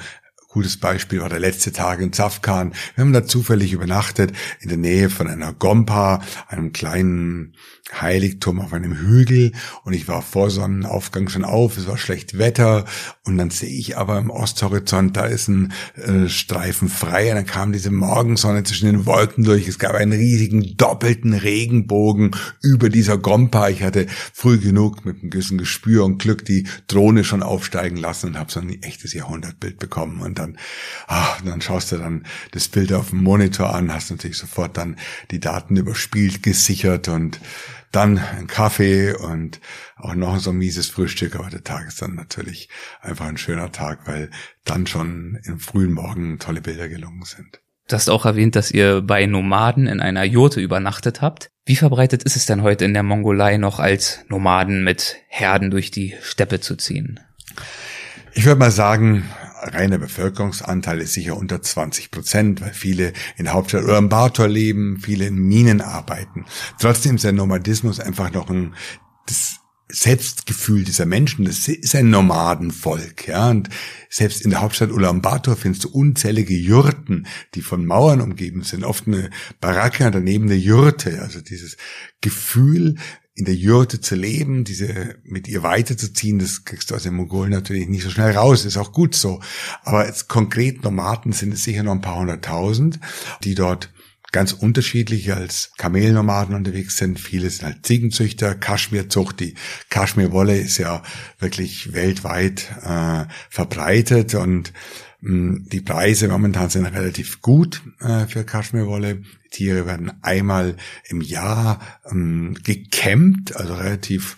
Gutes 0.55 0.77
Beispiel 0.77 1.21
war 1.21 1.29
der 1.29 1.41
letzte 1.41 1.73
Tag 1.73 2.01
in 2.01 2.13
Zafkan. 2.13 2.75
Wir 2.95 3.03
haben 3.03 3.13
da 3.13 3.27
zufällig 3.27 3.73
übernachtet 3.73 4.33
in 4.61 4.69
der 4.69 4.79
Nähe 4.79 5.11
von 5.11 5.27
einer 5.27 5.53
Gompa, 5.53 6.23
einem 6.47 6.73
kleinen 6.73 7.57
Heiligtum 8.01 8.61
auf 8.61 8.73
einem 8.73 8.97
Hügel. 8.97 9.51
Und 9.83 9.95
ich 9.95 10.07
war 10.07 10.23
vor 10.23 10.51
Sonnenaufgang 10.51 11.29
schon 11.29 11.45
auf, 11.45 11.77
es 11.77 11.89
war 11.89 11.99
schlecht 11.99 12.39
Wetter. 12.39 12.85
Und 13.25 13.37
dann 13.37 13.51
sehe 13.51 13.69
ich 13.69 13.99
aber 13.99 14.17
im 14.19 14.31
Osthorizont, 14.31 15.17
da 15.17 15.27
ist 15.27 15.49
ein 15.49 15.73
äh, 15.97 16.29
Streifen 16.29 16.89
frei. 16.89 17.31
Und 17.31 17.37
dann 17.37 17.47
kam 17.47 17.73
diese 17.73 17.91
Morgensonne 17.91 18.63
zwischen 18.63 18.87
den 18.87 19.07
Wolken 19.07 19.43
durch, 19.43 19.67
es 19.67 19.81
gab 19.81 19.95
einen 19.95 20.13
riesigen 20.13 20.77
doppelten 20.77 21.35
Regenbogen 21.35 22.31
über 22.63 22.91
dieser 22.91 23.19
Gompa. 23.19 23.71
Ich 23.71 23.83
hatte 23.83 24.07
früh 24.33 24.59
genug 24.59 25.05
mit 25.05 25.21
einem 25.21 25.31
gewissen 25.31 25.59
Gespür 25.59 26.05
und 26.05 26.23
Glück 26.23 26.45
die 26.45 26.69
Drohne 26.87 27.25
schon 27.25 27.43
aufsteigen 27.43 27.97
lassen 27.97 28.29
und 28.29 28.39
habe 28.39 28.53
so 28.53 28.61
ein 28.61 28.83
echtes 28.83 29.15
Jahrhundertbild 29.15 29.79
bekommen. 29.79 30.21
Und 30.21 30.39
dann, 30.45 30.59
ach, 31.07 31.41
dann 31.43 31.61
schaust 31.61 31.93
du 31.93 31.97
dann 31.97 32.25
das 32.53 32.69
Bild 32.69 32.93
auf 32.93 33.11
dem 33.11 33.23
Monitor 33.23 33.75
an, 33.75 33.93
hast 33.93 34.11
natürlich 34.11 34.39
sofort 34.39 34.77
dann 34.77 34.97
die 35.31 35.41
Daten 35.41 35.77
überspielt, 35.77 36.43
gesichert 36.43 37.09
und 37.09 37.41
dann 37.93 38.19
ein 38.19 38.47
Kaffee 38.47 39.15
und 39.15 39.61
auch 39.97 40.15
noch 40.15 40.39
so 40.39 40.51
ein 40.51 40.57
mieses 40.57 40.89
Frühstück, 40.89 41.37
aber 41.37 41.49
der 41.51 41.63
Tag 41.63 41.87
ist 41.87 42.03
dann 42.03 42.15
natürlich 42.15 42.69
einfach 43.01 43.27
ein 43.27 43.37
schöner 43.37 43.71
Tag, 43.73 44.07
weil 44.07 44.31
dann 44.65 44.87
schon 44.87 45.39
im 45.45 45.59
frühen 45.61 45.93
Morgen 45.93 46.39
tolle 46.39 46.61
Bilder 46.61 46.89
gelungen 46.89 47.25
sind. 47.25 47.61
Du 47.87 47.97
hast 47.97 48.09
auch 48.09 48.25
erwähnt, 48.25 48.57
dass 48.57 48.71
ihr 48.71 49.03
bei 49.03 49.27
Nomaden 49.27 49.87
in 49.87 50.01
einer 50.01 50.25
Jurte 50.25 50.61
übernachtet 50.61 51.21
habt. 51.21 51.51
Wie 51.67 51.77
verbreitet 51.77 52.23
ist 52.23 52.35
es 52.35 52.47
denn 52.47 52.63
heute 52.63 52.85
in 52.85 52.95
der 52.95 53.03
Mongolei 53.03 53.59
noch 53.59 53.79
als 53.79 54.25
Nomaden 54.29 54.83
mit 54.83 55.17
Herden 55.29 55.71
durch 55.71 55.91
die 55.91 56.15
Steppe 56.23 56.61
zu 56.61 56.77
ziehen? 56.77 57.21
Ich 58.33 58.47
würde 58.47 58.59
mal 58.59 58.71
sagen, 58.71 59.25
reiner 59.73 59.99
Bevölkerungsanteil 59.99 61.01
ist 61.01 61.15
sicher 61.15 61.37
unter 61.37 61.63
20 61.63 62.11
Prozent, 62.11 62.61
weil 62.61 62.73
viele 62.73 63.13
in 63.37 63.45
der 63.45 63.55
Hauptstadt 63.55 63.85
Ulaanbaatar 63.85 64.49
leben, 64.49 64.99
viele 65.01 65.27
in 65.27 65.37
Minen 65.37 65.81
arbeiten. 65.81 66.45
Trotzdem 66.79 67.17
ist 67.17 67.25
der 67.25 67.33
Nomadismus 67.33 68.01
einfach 68.01 68.33
noch 68.33 68.51
ein, 68.51 68.75
das 69.27 69.57
Selbstgefühl 69.89 70.83
dieser 70.83 71.07
Menschen, 71.07 71.45
das 71.45 71.69
ist 71.69 71.95
ein 71.95 72.11
Nomadenvolk, 72.11 73.29
ja, 73.29 73.51
und 73.51 73.69
selbst 74.09 74.43
in 74.43 74.51
der 74.51 74.63
Hauptstadt 74.63 74.91
Ulaanbaatar 74.91 75.57
findest 75.57 75.85
du 75.85 75.91
unzählige 75.91 76.55
Jurten, 76.55 77.27
die 77.55 77.63
von 77.63 77.85
Mauern 77.85 78.21
umgeben 78.21 78.63
sind, 78.63 78.83
oft 78.83 79.07
eine 79.07 79.31
Baracke 79.61 80.11
daneben 80.11 80.47
eine 80.47 80.55
Jurte, 80.55 81.21
also 81.23 81.41
dieses 81.41 81.77
Gefühl, 82.21 82.97
in 83.37 83.47
der 83.47 83.55
Jurte 83.55 84.01
zu 84.01 84.15
leben, 84.15 84.65
diese 84.65 85.17
mit 85.25 85.49
ihr 85.49 85.65
weiterzuziehen, 85.65 86.39
das 86.39 86.65
kriegst 86.65 86.91
du 86.91 86.95
aus 86.95 87.03
den 87.03 87.15
Mongolen 87.15 87.51
natürlich 87.51 87.89
nicht 87.89 88.05
so 88.05 88.11
schnell 88.11 88.31
raus, 88.31 88.65
ist 88.65 88.77
auch 88.77 88.93
gut 88.93 89.15
so. 89.15 89.41
Aber 89.83 90.07
jetzt 90.07 90.29
konkret 90.29 90.85
Nomaden 90.85 91.33
sind 91.33 91.53
es 91.53 91.65
sicher 91.65 91.83
noch 91.83 91.93
ein 91.93 92.01
paar 92.01 92.21
hunderttausend, 92.21 93.01
die 93.43 93.57
dort 93.57 93.91
ganz 94.31 94.53
unterschiedlich 94.53 95.33
als 95.33 95.71
Kamelnomaden 95.79 96.57
unterwegs 96.57 96.97
sind. 96.97 97.21
Viele 97.21 97.51
sind 97.51 97.67
halt 97.67 97.87
Ziegenzüchter, 97.87 98.57
Kaschmirzucht. 98.57 99.39
Die 99.39 99.55
Kaschmirwolle 99.91 100.57
ist 100.57 100.79
ja 100.79 101.03
wirklich 101.39 101.93
weltweit 101.93 102.69
äh, 102.85 103.27
verbreitet 103.49 104.35
und 104.35 104.73
die 105.27 105.81
Preise 105.81 106.29
momentan 106.29 106.69
sind 106.69 106.85
relativ 106.85 107.41
gut 107.41 107.81
äh, 108.01 108.27
für 108.27 108.45
Kaschmirwolle. 108.45 109.23
Die 109.47 109.51
Tiere 109.51 109.87
werden 109.87 110.13
einmal 110.23 110.77
im 111.09 111.23
Jahr 111.23 111.81
ähm, 112.11 112.55
gekämmt, 112.63 113.57
also 113.57 113.75
relativ 113.75 114.37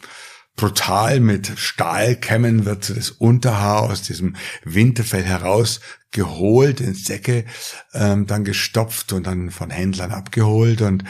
brutal 0.54 1.18
mit 1.18 1.52
Stahlkämmen 1.56 2.64
wird 2.64 2.96
das 2.96 3.10
Unterhaar 3.10 3.82
aus 3.82 4.02
diesem 4.02 4.36
Winterfell 4.64 5.24
herausgeholt, 5.24 6.80
in 6.80 6.94
Säcke 6.94 7.44
ähm, 7.92 8.26
dann 8.26 8.44
gestopft 8.44 9.12
und 9.12 9.26
dann 9.26 9.50
von 9.50 9.70
Händlern 9.70 10.12
abgeholt. 10.12 10.82
Und 10.82 11.02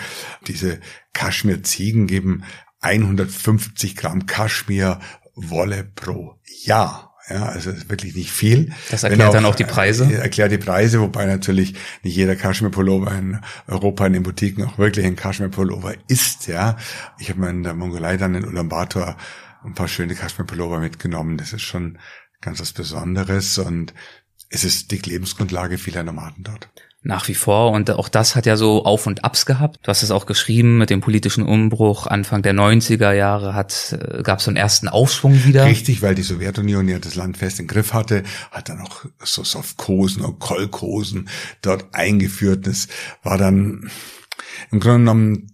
diese 0.46 0.80
Kaschmir-Ziegen 1.12 2.06
geben 2.06 2.44
150 2.80 3.94
Gramm 3.94 4.24
Kaschmir-Wolle 4.24 5.84
pro 5.94 6.40
Jahr. 6.64 7.15
Ja, 7.28 7.46
also 7.46 7.72
wirklich 7.88 8.14
nicht 8.14 8.30
viel. 8.30 8.72
Das 8.90 9.02
erklärt 9.02 9.28
auch, 9.28 9.32
dann 9.32 9.44
auch 9.46 9.56
die 9.56 9.64
Preise. 9.64 10.04
Äh, 10.04 10.14
erklärt 10.14 10.52
die 10.52 10.58
Preise, 10.58 11.00
wobei 11.00 11.26
natürlich 11.26 11.74
nicht 12.02 12.14
jeder 12.14 12.36
Kaschmir-Pullover 12.36 13.12
in 13.18 13.40
Europa 13.66 14.06
in 14.06 14.12
den 14.12 14.22
Butiken 14.22 14.64
auch 14.64 14.78
wirklich 14.78 15.04
ein 15.06 15.16
Kaschmir-Pullover 15.16 15.94
ist. 16.06 16.46
Ja, 16.46 16.76
ich 17.18 17.28
habe 17.28 17.40
mir 17.40 17.50
in 17.50 17.64
der 17.64 17.74
Mongolei 17.74 18.16
dann 18.16 18.36
in 18.36 18.44
Ulaanbaatar 18.44 19.16
ein 19.64 19.74
paar 19.74 19.88
schöne 19.88 20.14
Kaschmir-Pullover 20.14 20.78
mitgenommen. 20.78 21.36
Das 21.36 21.52
ist 21.52 21.62
schon 21.62 21.98
ganz 22.40 22.60
was 22.60 22.72
Besonderes 22.72 23.58
und 23.58 23.92
es 24.48 24.62
ist 24.62 24.92
die 24.92 24.98
Lebensgrundlage 24.98 25.78
vieler 25.78 26.04
Nomaden 26.04 26.44
dort. 26.44 26.70
Nach 27.06 27.28
wie 27.28 27.34
vor. 27.34 27.70
Und 27.70 27.88
auch 27.92 28.08
das 28.08 28.34
hat 28.34 28.46
ja 28.46 28.56
so 28.56 28.84
Auf 28.84 29.06
und 29.06 29.24
Abs 29.24 29.46
gehabt. 29.46 29.78
Du 29.82 29.88
hast 29.88 30.02
es 30.02 30.10
auch 30.10 30.26
geschrieben 30.26 30.76
mit 30.76 30.90
dem 30.90 31.00
politischen 31.00 31.44
Umbruch. 31.44 32.08
Anfang 32.08 32.42
der 32.42 32.52
90er 32.52 33.12
Jahre 33.12 33.54
hat, 33.54 33.96
äh, 33.96 34.24
gab 34.24 34.40
es 34.40 34.46
so 34.46 34.50
einen 34.50 34.56
ersten 34.56 34.88
Aufschwung 34.88 35.44
wieder. 35.44 35.66
Richtig, 35.66 36.02
weil 36.02 36.16
die 36.16 36.22
Sowjetunion 36.22 36.88
ja 36.88 36.98
das 36.98 37.14
Land 37.14 37.36
fest 37.36 37.60
im 37.60 37.68
Griff 37.68 37.92
hatte, 37.92 38.24
hat 38.50 38.68
dann 38.68 38.80
auch 38.80 39.04
so 39.22 39.44
Sovkosen 39.44 40.24
und 40.24 40.40
Kolkosen 40.40 41.28
dort 41.62 41.94
eingeführt. 41.94 42.66
Das 42.66 42.88
war 43.22 43.38
dann 43.38 43.88
im 44.72 44.80
Grunde 44.80 44.98
genommen 44.98 45.52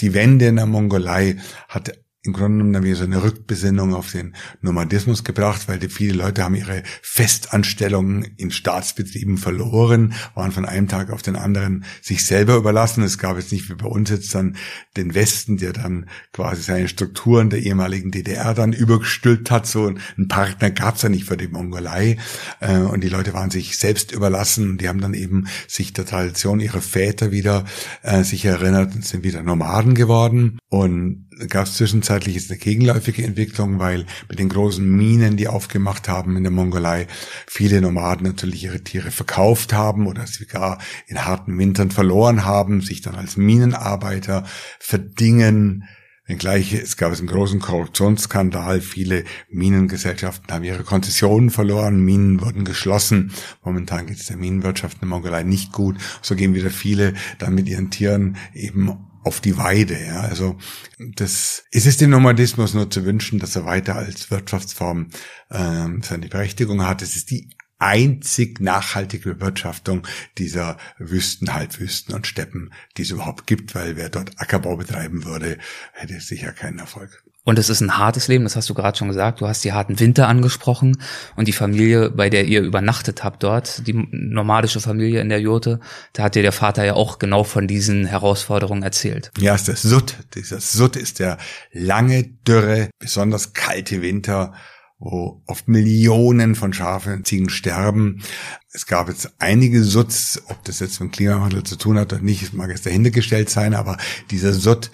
die 0.00 0.12
Wende 0.12 0.46
in 0.46 0.56
der 0.56 0.66
Mongolei 0.66 1.36
hat 1.68 1.92
im 2.22 2.34
Grunde 2.34 2.58
genommen 2.58 2.72
dann 2.74 2.84
wieder 2.84 2.96
so 2.96 3.04
eine 3.04 3.22
Rückbesinnung 3.22 3.94
auf 3.94 4.12
den 4.12 4.34
Nomadismus 4.60 5.24
gebracht, 5.24 5.68
weil 5.68 5.78
die 5.78 5.88
viele 5.88 6.12
Leute 6.12 6.44
haben 6.44 6.54
ihre 6.54 6.82
Festanstellungen 7.00 8.24
in 8.36 8.50
Staatsbetrieben 8.50 9.38
verloren, 9.38 10.12
waren 10.34 10.52
von 10.52 10.66
einem 10.66 10.86
Tag 10.86 11.10
auf 11.10 11.22
den 11.22 11.34
anderen 11.34 11.84
sich 12.02 12.26
selber 12.26 12.56
überlassen. 12.56 13.02
Es 13.02 13.16
gab 13.16 13.38
jetzt 13.38 13.52
nicht 13.52 13.70
wie 13.70 13.74
bei 13.74 13.86
uns 13.86 14.10
jetzt 14.10 14.34
dann 14.34 14.56
den 14.98 15.14
Westen, 15.14 15.56
der 15.56 15.72
dann 15.72 16.10
quasi 16.34 16.60
seine 16.60 16.88
Strukturen 16.88 17.48
der 17.48 17.60
ehemaligen 17.60 18.10
DDR 18.10 18.52
dann 18.52 18.74
übergestülpt 18.74 19.50
hat. 19.50 19.66
So 19.66 19.86
einen 19.86 20.28
Partner 20.28 20.70
gab 20.70 20.96
es 20.96 21.02
ja 21.02 21.08
nicht 21.08 21.24
für 21.24 21.38
die 21.38 21.48
Mongolei. 21.48 22.18
Äh, 22.60 22.80
und 22.80 23.02
die 23.02 23.08
Leute 23.08 23.32
waren 23.32 23.50
sich 23.50 23.78
selbst 23.78 24.12
überlassen. 24.12 24.76
Die 24.76 24.88
haben 24.90 25.00
dann 25.00 25.14
eben 25.14 25.46
sich 25.68 25.94
der 25.94 26.04
Tradition 26.04 26.60
ihrer 26.60 26.82
Väter 26.82 27.32
wieder 27.32 27.64
äh, 28.02 28.24
sich 28.24 28.44
erinnert 28.44 28.94
und 28.94 29.06
sind 29.06 29.24
wieder 29.24 29.42
Nomaden 29.42 29.94
geworden. 29.94 30.58
Und 30.68 31.29
gab 31.48 31.66
es 31.66 31.74
zwischenzeitlich 31.74 32.34
jetzt 32.34 32.50
eine 32.50 32.58
gegenläufige 32.58 33.24
Entwicklung, 33.24 33.78
weil 33.78 34.06
mit 34.28 34.38
den 34.38 34.48
großen 34.48 34.86
Minen, 34.86 35.36
die 35.36 35.48
aufgemacht 35.48 36.08
haben 36.08 36.36
in 36.36 36.42
der 36.42 36.52
Mongolei, 36.52 37.06
viele 37.46 37.80
Nomaden 37.80 38.26
natürlich 38.26 38.64
ihre 38.64 38.82
Tiere 38.82 39.10
verkauft 39.10 39.72
haben 39.72 40.06
oder 40.06 40.26
sie 40.26 40.46
gar 40.46 40.78
in 41.06 41.24
harten 41.24 41.58
Wintern 41.58 41.90
verloren 41.90 42.44
haben, 42.44 42.80
sich 42.80 43.00
dann 43.00 43.14
als 43.14 43.36
Minenarbeiter 43.36 44.44
verdingen. 44.78 45.84
Wenngleich 46.26 46.72
es 46.74 46.96
gab 46.96 47.12
einen 47.12 47.26
großen 47.26 47.58
Korruptionsskandal. 47.58 48.80
Viele 48.80 49.24
Minengesellschaften 49.48 50.54
haben 50.54 50.62
ihre 50.62 50.84
Konzessionen 50.84 51.50
verloren. 51.50 52.04
Minen 52.04 52.40
wurden 52.40 52.64
geschlossen. 52.64 53.32
Momentan 53.64 54.06
geht 54.06 54.18
es 54.18 54.26
der 54.26 54.36
Minenwirtschaft 54.36 54.94
in 54.94 55.00
der 55.00 55.08
Mongolei 55.08 55.42
nicht 55.42 55.72
gut. 55.72 55.96
So 56.22 56.36
gehen 56.36 56.54
wieder 56.54 56.70
viele 56.70 57.14
dann 57.38 57.56
mit 57.56 57.68
ihren 57.68 57.90
Tieren 57.90 58.36
eben 58.54 59.09
auf 59.22 59.40
die 59.40 59.56
Weide. 59.56 59.98
Ja. 60.02 60.20
Also 60.20 60.56
das 60.98 61.64
es 61.70 61.86
ist 61.86 62.00
dem 62.00 62.10
Nomadismus 62.10 62.74
nur 62.74 62.90
zu 62.90 63.04
wünschen, 63.04 63.38
dass 63.38 63.56
er 63.56 63.64
weiter 63.64 63.96
als 63.96 64.30
Wirtschaftsform 64.30 65.08
ähm, 65.50 66.02
seine 66.02 66.28
Berechtigung 66.28 66.86
hat. 66.86 67.02
Es 67.02 67.16
ist 67.16 67.30
die 67.30 67.50
einzig 67.78 68.60
nachhaltige 68.60 69.34
Bewirtschaftung 69.34 70.06
dieser 70.38 70.76
Wüsten, 70.98 71.54
Halbwüsten 71.54 72.14
und 72.14 72.26
Steppen, 72.26 72.72
die 72.96 73.02
es 73.02 73.10
überhaupt 73.10 73.46
gibt, 73.46 73.74
weil 73.74 73.96
wer 73.96 74.10
dort 74.10 74.38
Ackerbau 74.38 74.76
betreiben 74.76 75.24
würde, 75.24 75.58
hätte 75.92 76.20
sicher 76.20 76.52
keinen 76.52 76.78
Erfolg. 76.78 77.24
Und 77.44 77.58
es 77.58 77.70
ist 77.70 77.80
ein 77.80 77.96
hartes 77.96 78.28
Leben, 78.28 78.44
das 78.44 78.54
hast 78.54 78.68
du 78.68 78.74
gerade 78.74 78.98
schon 78.98 79.08
gesagt. 79.08 79.40
Du 79.40 79.48
hast 79.48 79.64
die 79.64 79.72
harten 79.72 79.98
Winter 79.98 80.28
angesprochen 80.28 80.98
und 81.36 81.48
die 81.48 81.52
Familie, 81.52 82.10
bei 82.10 82.28
der 82.28 82.44
ihr 82.44 82.60
übernachtet 82.60 83.24
habt 83.24 83.42
dort, 83.42 83.86
die 83.86 83.94
nomadische 84.10 84.80
Familie 84.80 85.22
in 85.22 85.30
der 85.30 85.40
Jurte, 85.40 85.80
da 86.12 86.24
hat 86.24 86.34
dir 86.34 86.42
der 86.42 86.52
Vater 86.52 86.84
ja 86.84 86.94
auch 86.94 87.18
genau 87.18 87.42
von 87.44 87.66
diesen 87.66 88.04
Herausforderungen 88.04 88.82
erzählt. 88.82 89.30
Ja, 89.38 89.54
ist 89.54 89.68
das 89.68 89.80
Sutt. 89.82 90.16
Dieser 90.34 90.60
Sutt 90.60 90.96
ist 90.96 91.18
der 91.18 91.38
lange, 91.72 92.24
dürre, 92.46 92.90
besonders 92.98 93.54
kalte 93.54 94.02
Winter, 94.02 94.52
wo 95.00 95.42
oft 95.46 95.66
Millionen 95.66 96.54
von 96.54 96.74
Schafen 96.74 97.14
und 97.14 97.26
Ziegen 97.26 97.48
sterben. 97.48 98.22
Es 98.70 98.86
gab 98.86 99.08
jetzt 99.08 99.32
einige 99.38 99.82
Sutz, 99.82 100.42
ob 100.46 100.62
das 100.64 100.78
jetzt 100.78 101.00
mit 101.00 101.10
dem 101.10 101.12
Klimawandel 101.12 101.64
zu 101.64 101.76
tun 101.76 101.98
hat 101.98 102.12
oder 102.12 102.22
nicht, 102.22 102.52
mag 102.52 102.70
es 102.70 102.82
dahintergestellt 102.82 103.48
sein, 103.48 103.74
aber 103.74 103.96
dieser 104.30 104.52
Sutt 104.52 104.90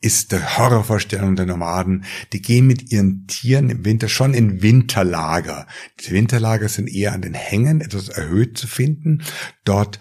ist 0.00 0.32
der 0.32 0.56
Horrorvorstellung 0.56 1.36
der 1.36 1.44
Nomaden. 1.44 2.04
Die 2.32 2.40
gehen 2.40 2.66
mit 2.66 2.90
ihren 2.90 3.26
Tieren 3.26 3.68
im 3.68 3.84
Winter 3.84 4.08
schon 4.08 4.32
in 4.32 4.62
Winterlager. 4.62 5.66
Diese 6.00 6.12
Winterlager 6.12 6.70
sind 6.70 6.88
eher 6.88 7.12
an 7.12 7.20
den 7.20 7.34
Hängen 7.34 7.82
etwas 7.82 8.08
erhöht 8.08 8.56
zu 8.56 8.66
finden. 8.66 9.22
Dort 9.64 9.98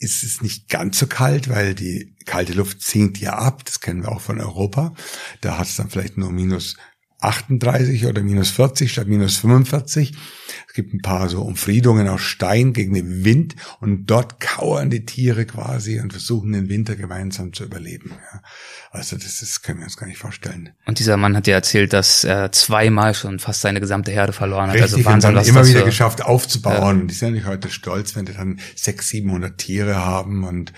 ist 0.00 0.24
es 0.24 0.42
nicht 0.42 0.68
ganz 0.68 0.98
so 0.98 1.06
kalt, 1.06 1.48
weil 1.48 1.74
die 1.74 2.16
kalte 2.24 2.52
Luft 2.52 2.82
sinkt 2.82 3.18
ja 3.18 3.34
ab. 3.34 3.64
Das 3.64 3.80
kennen 3.80 4.02
wir 4.02 4.12
auch 4.12 4.20
von 4.20 4.40
Europa. 4.40 4.94
Da 5.40 5.58
hat 5.58 5.68
es 5.68 5.76
dann 5.76 5.90
vielleicht 5.90 6.16
nur 6.16 6.30
minus 6.30 6.76
38 7.20 8.06
oder 8.06 8.22
minus 8.22 8.50
40 8.50 8.92
statt 8.92 9.08
minus 9.08 9.38
45. 9.38 10.12
Es 10.68 10.74
gibt 10.74 10.94
ein 10.94 11.02
paar 11.02 11.28
so 11.28 11.42
Umfriedungen 11.42 12.06
aus 12.06 12.20
Stein 12.20 12.72
gegen 12.72 12.94
den 12.94 13.24
Wind 13.24 13.56
und 13.80 14.06
dort 14.06 14.38
kauern 14.38 14.90
die 14.90 15.04
Tiere 15.04 15.44
quasi 15.44 15.98
und 15.98 16.12
versuchen 16.12 16.52
den 16.52 16.68
Winter 16.68 16.94
gemeinsam 16.94 17.52
zu 17.52 17.64
überleben. 17.64 18.12
Ja. 18.32 18.42
Also 18.92 19.16
das 19.16 19.42
ist, 19.42 19.62
können 19.62 19.80
wir 19.80 19.84
uns 19.84 19.96
gar 19.96 20.06
nicht 20.06 20.18
vorstellen. 20.18 20.70
Und 20.86 21.00
dieser 21.00 21.16
Mann 21.16 21.36
hat 21.36 21.46
dir 21.46 21.54
erzählt, 21.54 21.92
dass 21.92 22.22
er 22.22 22.52
zweimal 22.52 23.14
schon 23.14 23.40
fast 23.40 23.62
seine 23.62 23.80
gesamte 23.80 24.12
Herde 24.12 24.32
verloren 24.32 24.68
hat. 24.68 24.74
Richtig, 24.74 24.92
also 24.92 25.04
Wahnsinn, 25.04 25.30
und 25.30 25.36
dann 25.36 25.44
immer 25.44 25.66
wieder 25.66 25.82
geschafft 25.82 26.22
aufzubauen. 26.22 27.00
Ja. 27.00 27.06
Die 27.06 27.14
sind 27.14 27.28
ja 27.28 27.34
nicht 27.34 27.46
heute 27.46 27.70
stolz, 27.70 28.14
wenn 28.14 28.26
die 28.26 28.32
dann 28.32 28.60
600, 28.76 29.08
700 29.08 29.58
Tiere 29.58 29.96
haben 29.96 30.44
und 30.44 30.72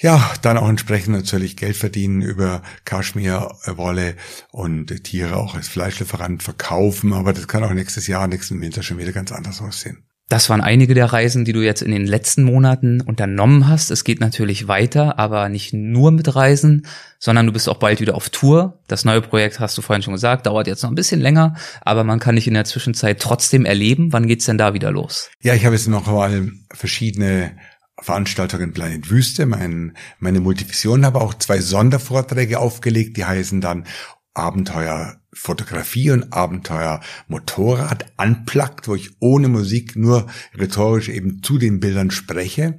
ja, 0.00 0.32
dann 0.42 0.56
auch 0.56 0.68
entsprechend 0.68 1.14
natürlich 1.14 1.56
Geld 1.56 1.76
verdienen 1.76 2.22
über 2.22 2.62
Kaschmirwolle 2.84 4.16
und 4.50 5.04
Tiere 5.04 5.36
auch 5.36 5.54
als 5.54 5.68
Fleischlieferant 5.68 6.42
verkaufen. 6.42 7.12
Aber 7.12 7.32
das 7.32 7.48
kann 7.48 7.64
auch 7.64 7.72
nächstes 7.72 8.06
Jahr, 8.06 8.26
nächsten 8.26 8.60
Winter 8.60 8.82
schon 8.82 8.98
wieder 8.98 9.12
ganz 9.12 9.30
anders 9.30 9.60
aussehen. 9.60 10.04
Das 10.30 10.48
waren 10.48 10.60
einige 10.60 10.94
der 10.94 11.12
Reisen, 11.12 11.44
die 11.44 11.52
du 11.52 11.60
jetzt 11.60 11.82
in 11.82 11.90
den 11.90 12.06
letzten 12.06 12.44
Monaten 12.44 13.00
unternommen 13.00 13.66
hast. 13.66 13.90
Es 13.90 14.04
geht 14.04 14.20
natürlich 14.20 14.68
weiter, 14.68 15.18
aber 15.18 15.48
nicht 15.48 15.72
nur 15.72 16.12
mit 16.12 16.36
Reisen, 16.36 16.86
sondern 17.18 17.46
du 17.46 17.52
bist 17.52 17.68
auch 17.68 17.78
bald 17.78 18.00
wieder 18.00 18.14
auf 18.14 18.30
Tour. 18.30 18.78
Das 18.86 19.04
neue 19.04 19.22
Projekt, 19.22 19.58
hast 19.58 19.76
du 19.76 19.82
vorhin 19.82 20.04
schon 20.04 20.14
gesagt, 20.14 20.46
dauert 20.46 20.68
jetzt 20.68 20.84
noch 20.84 20.90
ein 20.90 20.94
bisschen 20.94 21.20
länger, 21.20 21.56
aber 21.80 22.04
man 22.04 22.20
kann 22.20 22.36
dich 22.36 22.46
in 22.46 22.54
der 22.54 22.64
Zwischenzeit 22.64 23.20
trotzdem 23.20 23.64
erleben. 23.64 24.12
Wann 24.12 24.28
geht's 24.28 24.44
denn 24.44 24.56
da 24.56 24.72
wieder 24.72 24.92
los? 24.92 25.30
Ja, 25.42 25.54
ich 25.54 25.64
habe 25.64 25.74
jetzt 25.74 25.88
noch 25.88 26.06
mal 26.06 26.52
verschiedene 26.72 27.50
Veranstaltungen 28.02 28.72
Planet 28.72 29.10
Wüste, 29.10 29.46
mein, 29.46 29.96
meine 30.18 30.40
Multivision, 30.40 31.04
habe 31.04 31.20
auch 31.20 31.34
zwei 31.34 31.60
Sondervorträge 31.60 32.58
aufgelegt, 32.58 33.16
die 33.16 33.24
heißen 33.24 33.60
dann 33.60 33.84
Abenteuer 34.34 35.20
Fotografie 35.32 36.10
und 36.10 36.32
Abenteuer 36.32 37.00
Motorrad 37.28 38.06
unplugged, 38.16 38.88
wo 38.88 38.94
ich 38.96 39.10
ohne 39.20 39.48
Musik 39.48 39.94
nur 39.94 40.26
rhetorisch 40.58 41.08
eben 41.08 41.42
zu 41.42 41.56
den 41.58 41.78
Bildern 41.78 42.10
spreche 42.10 42.78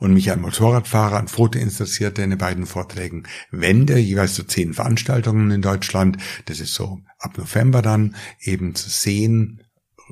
und 0.00 0.12
mich 0.12 0.30
an 0.32 0.40
Motorradfahrer, 0.40 1.16
an 1.16 1.28
Fotointeressierte 1.28 2.22
in 2.22 2.30
den 2.30 2.38
beiden 2.38 2.66
Vorträgen 2.66 3.24
wende, 3.50 3.98
jeweils 3.98 4.34
zu 4.34 4.42
so 4.42 4.48
zehn 4.48 4.74
Veranstaltungen 4.74 5.50
in 5.52 5.62
Deutschland. 5.62 6.16
Das 6.46 6.60
ist 6.60 6.74
so 6.74 7.00
ab 7.18 7.38
November 7.38 7.82
dann 7.82 8.16
eben 8.40 8.74
zu 8.74 8.90
sehen, 8.90 9.62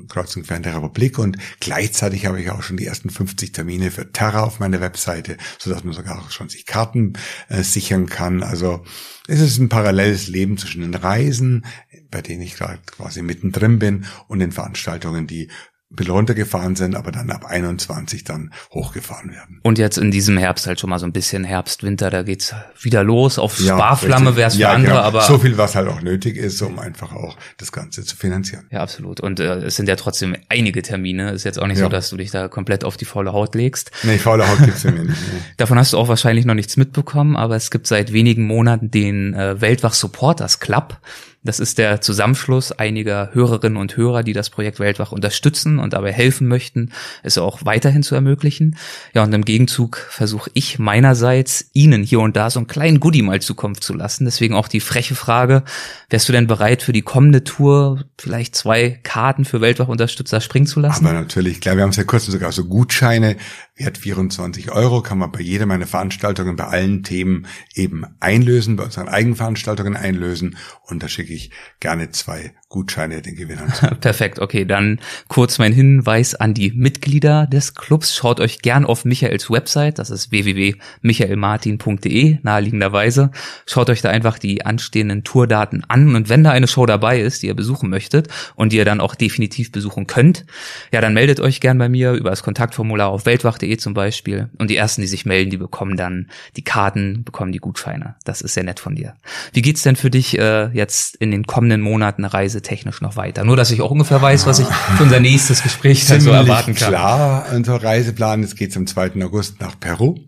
Kreuzung 0.09 0.45
fern 0.45 0.63
der 0.63 0.75
Republik 0.75 1.19
und 1.19 1.39
gleichzeitig 1.61 2.27
habe 2.27 2.41
ich 2.41 2.51
auch 2.51 2.63
schon 2.63 2.77
die 2.77 2.87
ersten 2.87 3.11
50 3.11 3.53
Termine 3.53 3.91
für 3.91 4.11
Terra 4.11 4.43
auf 4.43 4.61
meiner 4.61 4.81
Webseite, 4.81 5.37
so 5.59 5.71
dass 5.71 5.85
man 5.85 5.93
sogar 5.95 6.21
auch 6.21 6.31
schon 6.31 6.49
sich 6.49 6.67
Karten 6.67 7.15
äh, 7.49 7.63
sichern 7.63 8.07
kann. 8.07 8.43
Also 8.43 8.85
es 9.29 9.41
ist 9.41 9.59
ein 9.59 9.69
paralleles 9.69 10.29
Leben 10.29 10.59
zwischen 10.59 10.83
den 10.83 10.95
Reisen, 10.95 11.65
bei 12.11 12.23
denen 12.23 12.43
ich 12.43 12.57
gerade 12.57 12.81
quasi 12.87 13.23
mittendrin 13.23 13.79
bin 13.79 14.07
und 14.29 14.41
den 14.41 14.53
Veranstaltungen, 14.53 15.27
die 15.27 15.51
bisschen 15.91 16.13
runtergefahren 16.13 16.77
sind, 16.77 16.95
aber 16.95 17.11
dann 17.11 17.31
ab 17.31 17.45
21 17.45 18.23
dann 18.23 18.53
hochgefahren 18.73 19.31
werden. 19.33 19.61
Und 19.63 19.79
jetzt 19.79 19.99
in 19.99 20.11
diesem 20.11 20.37
Herbst 20.39 20.67
halt 20.67 20.79
schon 20.79 20.89
mal 20.89 21.01
so 21.01 21.07
ein 21.07 21.13
bisschen 21.13 21.43
Herbst, 21.43 21.83
Winter, 21.83 22.11
da 22.11 22.23
geht's 22.23 22.55
wieder 22.81 23.03
los. 23.03 23.39
Auf 23.39 23.59
ja, 23.59 23.77
Sparflamme 23.77 24.37
wäre 24.37 24.49
es 24.49 24.55
für 24.55 24.61
ja, 24.61 24.73
andere, 24.73 24.93
genau. 24.93 25.05
aber. 25.05 25.23
So 25.23 25.39
viel, 25.39 25.59
was 25.59 25.75
halt 25.75 25.89
auch 25.89 26.01
nötig 26.01 26.37
ist, 26.37 26.63
um 26.63 26.79
einfach 26.79 27.13
auch 27.13 27.37
das 27.59 27.73
Ganze 27.73 28.05
zu 28.05 28.17
finanzieren. 28.17 28.67
Ja, 28.71 28.81
absolut. 28.81 29.21
Und 29.21 29.41
äh, 29.41 29.57
es 29.65 29.77
sind 29.77 29.89
ja 29.89 29.97
trotzdem 29.97 30.37
einige 30.49 30.83
Termine. 30.83 31.33
Ist 31.33 31.45
jetzt 31.45 31.61
auch 31.61 31.67
nicht 31.67 31.79
ja. 31.79 31.85
so, 31.85 31.89
dass 31.91 32.09
du 32.09 32.17
dich 32.17 32.31
da 32.31 32.47
komplett 32.47 32.85
auf 32.85 32.97
die 32.97 33.05
faule 33.05 33.33
Haut 33.33 33.57
legst. 33.57 33.91
Nee, 34.05 34.19
faule 34.19 34.49
Haut 34.49 34.59
gibt's 34.65 34.85
ja 34.85 34.93
mir 34.93 35.05
nicht. 35.05 35.11
Nee. 35.11 35.41
Davon 35.57 35.77
hast 35.77 35.93
du 35.93 35.99
auch 35.99 36.09
wahrscheinlich 36.09 36.45
noch 36.45 36.55
nichts 36.55 36.77
mitbekommen, 36.77 37.37
aber 37.37 37.57
es 37.57 37.71
gibt 37.71 37.89
seit 37.89 38.13
wenigen 38.13 38.47
Monaten 38.47 38.93
den 38.93 39.35
äh, 39.35 39.61
Weltwach 39.61 39.95
Supporters 39.95 40.61
Club. 40.61 41.01
Das 41.43 41.59
ist 41.59 41.79
der 41.79 42.03
Zusammenschluss 42.03 42.71
einiger 42.71 43.31
Hörerinnen 43.33 43.79
und 43.79 43.97
Hörer, 43.97 44.23
die 44.23 44.35
das 44.35 44.51
Projekt 44.51 44.79
Weltwach 44.79 45.11
unterstützen 45.11 45.79
und 45.79 45.95
dabei 45.95 46.13
helfen 46.13 46.47
möchten, 46.49 46.91
es 47.23 47.39
auch 47.39 47.65
weiterhin 47.65 48.03
zu 48.03 48.15
ermöglichen. 48.15 48.77
Ja, 49.15 49.23
und 49.23 49.33
im 49.33 49.47
Gegenzug 49.47 49.97
versuche 49.97 50.51
ich 50.53 50.79
meinerseits, 50.79 51.71
Ihnen 51.73 52.03
hier 52.03 52.21
und 52.21 52.37
da 52.37 52.51
so 52.51 52.61
einen 52.61 52.67
kleinen 52.67 53.01
Goodie 53.01 53.23
mal 53.23 53.41
zukommen 53.41 53.81
zu 53.81 53.95
lassen. 53.95 54.27
Deswegen 54.27 54.55
auch 54.55 54.69
die 54.69 54.81
freche 54.81 55.15
Frage, 55.15 55.63
wärst 56.11 56.29
du 56.29 56.33
denn 56.33 56.47
bereit 56.47 56.83
für 56.83 56.93
die 56.93 57.01
kommende 57.01 57.43
Tour 57.43 58.05
vielleicht 58.19 58.55
zwei 58.55 59.01
Karten 59.03 59.47
für 59.47 59.63
Weltwach-Unterstützer 59.63 60.43
springen 60.43 60.67
zu 60.67 60.79
lassen? 60.79 61.07
Aber 61.07 61.19
natürlich, 61.19 61.63
klar, 61.63 61.77
wir 61.77 61.85
haben 61.85 61.91
es 61.91 61.97
ja 61.97 62.05
kurz 62.05 62.27
sogar 62.27 62.53
so 62.53 62.67
Gutscheine, 62.67 63.37
Wert 63.81 63.99
24 63.99 64.71
Euro, 64.73 65.01
kann 65.01 65.19
man 65.19 65.33
bei 65.33 65.41
jeder 65.41 65.65
meiner 65.65 65.87
Veranstaltungen 65.87 66.55
bei 66.55 66.65
allen 66.65 67.03
Themen 67.03 67.47
eben 67.75 68.05
einlösen, 68.21 68.77
bei 68.77 68.85
unseren 68.85 69.09
Eigenveranstaltungen 69.09 69.97
einlösen. 69.97 70.59
Und 70.83 71.03
da 71.03 71.09
schicke 71.09 71.33
ich 71.33 71.51
gerne 71.81 72.11
zwei 72.11 72.53
Gutscheine 72.71 73.21
den 73.21 73.35
Gewinnern. 73.35 73.73
Perfekt, 74.01 74.39
okay, 74.39 74.65
dann 74.65 75.01
kurz 75.27 75.59
mein 75.59 75.73
Hinweis 75.73 76.37
an 76.37 76.55
die 76.55 76.71
Mitglieder 76.71 77.49
des 77.49 77.75
Clubs. 77.75 78.15
Schaut 78.15 78.39
euch 78.39 78.63
gern 78.63 78.85
auf 78.85 79.05
Michaels 79.05 79.51
Website, 79.51 79.99
das 79.99 80.11
ist 80.11 80.31
www.michaelmartin.de, 80.31 82.39
naheliegenderweise. 82.43 83.33
Schaut 83.67 83.91
euch 83.91 84.03
da 84.03 84.11
einfach 84.11 84.39
die 84.39 84.65
anstehenden 84.65 85.25
Tourdaten 85.25 85.83
an 85.89 86.15
und 86.15 86.29
wenn 86.29 86.45
da 86.45 86.53
eine 86.53 86.69
Show 86.69 86.87
dabei 86.87 87.21
ist, 87.21 87.43
die 87.43 87.49
ihr 87.49 87.57
besuchen 87.57 87.91
möchtet 87.91 88.29
und 88.55 88.73
die 88.73 88.77
ihr 88.77 88.85
dann 88.85 89.01
auch 89.01 89.17
definitiv 89.17 89.73
besuchen 89.73 90.07
könnt, 90.07 90.47
ja, 90.93 91.01
dann 91.01 91.13
meldet 91.13 91.41
euch 91.41 91.61
gern 91.61 91.77
bei 91.77 91.89
mir 91.89 92.13
über 92.13 92.31
das 92.31 92.45
Kontaktformular 92.45 93.09
auf 93.09 93.27
weltwach.de 93.27 93.79
zum 93.79 93.95
Beispiel 93.95 94.49
und 94.59 94.71
die 94.71 94.77
ersten, 94.77 95.01
die 95.01 95.09
sich 95.09 95.27
melden, 95.27 95.51
die 95.51 95.57
bekommen 95.57 95.97
dann 95.97 96.31
die 96.57 96.63
Karten, 96.63 97.25
bekommen 97.25 97.51
die 97.51 97.59
Gutscheine. 97.59 98.15
Das 98.23 98.43
ist 98.43 98.55
sehr 98.55 98.63
nett 98.63 98.79
von 98.79 98.95
dir. 98.95 99.15
Wie 99.53 99.63
geht's 99.63 99.83
denn 99.83 99.97
für 99.97 100.11
dich 100.11 100.39
äh, 100.39 100.69
jetzt 100.69 101.17
in 101.17 101.33
den 101.33 101.47
kommenden 101.47 101.81
Monaten 101.81 102.25
Reise 102.25 102.60
reisetechnisch 102.61 103.01
noch 103.01 103.17
weiter? 103.17 103.45
Nur, 103.45 103.57
dass 103.57 103.71
ich 103.71 103.81
auch 103.83 103.91
ungefähr 103.91 104.21
weiß, 104.21 104.47
was 104.47 104.61
ich 104.61 104.67
für 104.67 105.03
unser 105.03 105.21
nächstes 105.21 105.63
Gespräch 105.63 106.07
dann 106.07 106.21
so 106.21 106.31
erwarten 106.31 106.75
kann. 106.75 106.89
klar, 106.89 107.47
unser 107.55 107.83
Reiseplan. 107.83 108.43
Es 108.43 108.55
geht 108.55 108.77
am 108.77 108.87
2. 108.87 109.23
August 109.25 109.61
nach 109.61 109.79
Peru. 109.79 110.19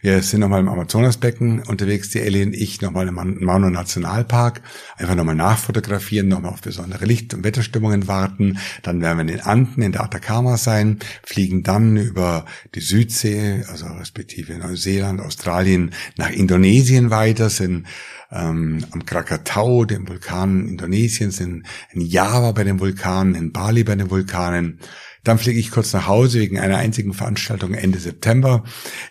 Wir 0.00 0.22
sind 0.22 0.40
nochmal 0.40 0.60
im 0.60 0.68
Amazonasbecken 0.68 1.62
unterwegs, 1.62 2.08
die 2.08 2.20
Ellie 2.20 2.46
und 2.46 2.54
ich, 2.54 2.80
nochmal 2.80 3.06
im 3.06 3.14
Mano 3.14 3.68
Nationalpark. 3.68 4.62
Einfach 4.96 5.14
nochmal 5.14 5.34
nachfotografieren, 5.34 6.28
nochmal 6.28 6.52
auf 6.52 6.62
besondere 6.62 7.04
Licht- 7.04 7.34
und 7.34 7.44
Wetterstimmungen 7.44 8.08
warten. 8.08 8.58
Dann 8.82 9.02
werden 9.02 9.18
wir 9.18 9.22
in 9.22 9.26
den 9.28 9.40
Anden, 9.40 9.82
in 9.82 9.92
der 9.92 10.04
Atacama 10.04 10.56
sein, 10.56 11.00
fliegen 11.22 11.64
dann 11.64 11.98
über 11.98 12.46
die 12.74 12.80
Südsee, 12.80 13.62
also 13.68 13.86
respektive 13.88 14.56
Neuseeland, 14.56 15.20
Australien, 15.20 15.92
nach 16.16 16.30
Indonesien 16.30 17.10
weiter, 17.10 17.50
sind 17.50 17.86
ähm, 18.30 18.84
am 18.90 19.06
Krakatau, 19.06 19.84
dem 19.84 20.08
Vulkan 20.08 20.68
Indonesiens, 20.68 21.40
in, 21.40 21.64
in 21.92 22.00
Java 22.00 22.52
bei 22.52 22.64
den 22.64 22.80
Vulkanen, 22.80 23.34
in 23.34 23.52
Bali 23.52 23.84
bei 23.84 23.94
den 23.94 24.10
Vulkanen. 24.10 24.80
Dann 25.24 25.38
fliege 25.38 25.58
ich 25.58 25.70
kurz 25.70 25.92
nach 25.92 26.06
Hause 26.06 26.40
wegen 26.40 26.58
einer 26.58 26.78
einzigen 26.78 27.12
Veranstaltung 27.12 27.74
Ende 27.74 27.98
September 27.98 28.64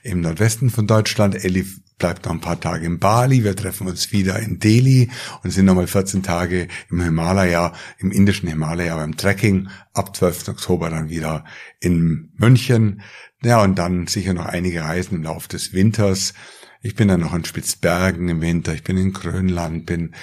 im 0.04 0.22
Nordwesten 0.22 0.70
von 0.70 0.88
Deutschland. 0.88 1.44
Elli 1.44 1.66
bleibt 1.98 2.26
noch 2.26 2.32
ein 2.32 2.42
paar 2.42 2.60
Tage 2.60 2.86
in 2.86 3.00
Bali. 3.00 3.44
Wir 3.44 3.56
treffen 3.56 3.88
uns 3.88 4.12
wieder 4.12 4.40
in 4.40 4.60
Delhi 4.60 5.10
und 5.44 5.52
sind 5.52 5.66
nochmal 5.66 5.88
14 5.88 6.24
Tage 6.24 6.68
im 6.90 7.02
Himalaya, 7.02 7.74
im 7.98 8.12
indischen 8.12 8.48
Himalaya 8.48 8.96
beim 8.96 9.18
Trekking. 9.18 9.70
Ab 9.94 10.16
12. 10.16 10.50
Oktober 10.50 10.90
dann 10.90 11.10
wieder 11.10 11.44
in 11.80 12.32
München. 12.38 13.02
Ja, 13.44 13.62
und 13.62 13.78
dann 13.78 14.08
sicher 14.08 14.34
noch 14.34 14.46
einige 14.46 14.82
Reisen 14.82 15.16
im 15.18 15.24
Laufe 15.24 15.48
des 15.50 15.74
Winters. 15.74 16.34
Ich 16.82 16.96
bin 16.96 17.08
dann 17.08 17.22
noch 17.22 17.34
in 17.34 17.46
Spitzbergen 17.46 18.30
im 18.30 18.42
Winter, 18.42 18.74
ich 18.74 18.84
bin 18.84 18.98
in 18.98 19.14
Grönland, 19.14 19.86
bin 19.86 20.14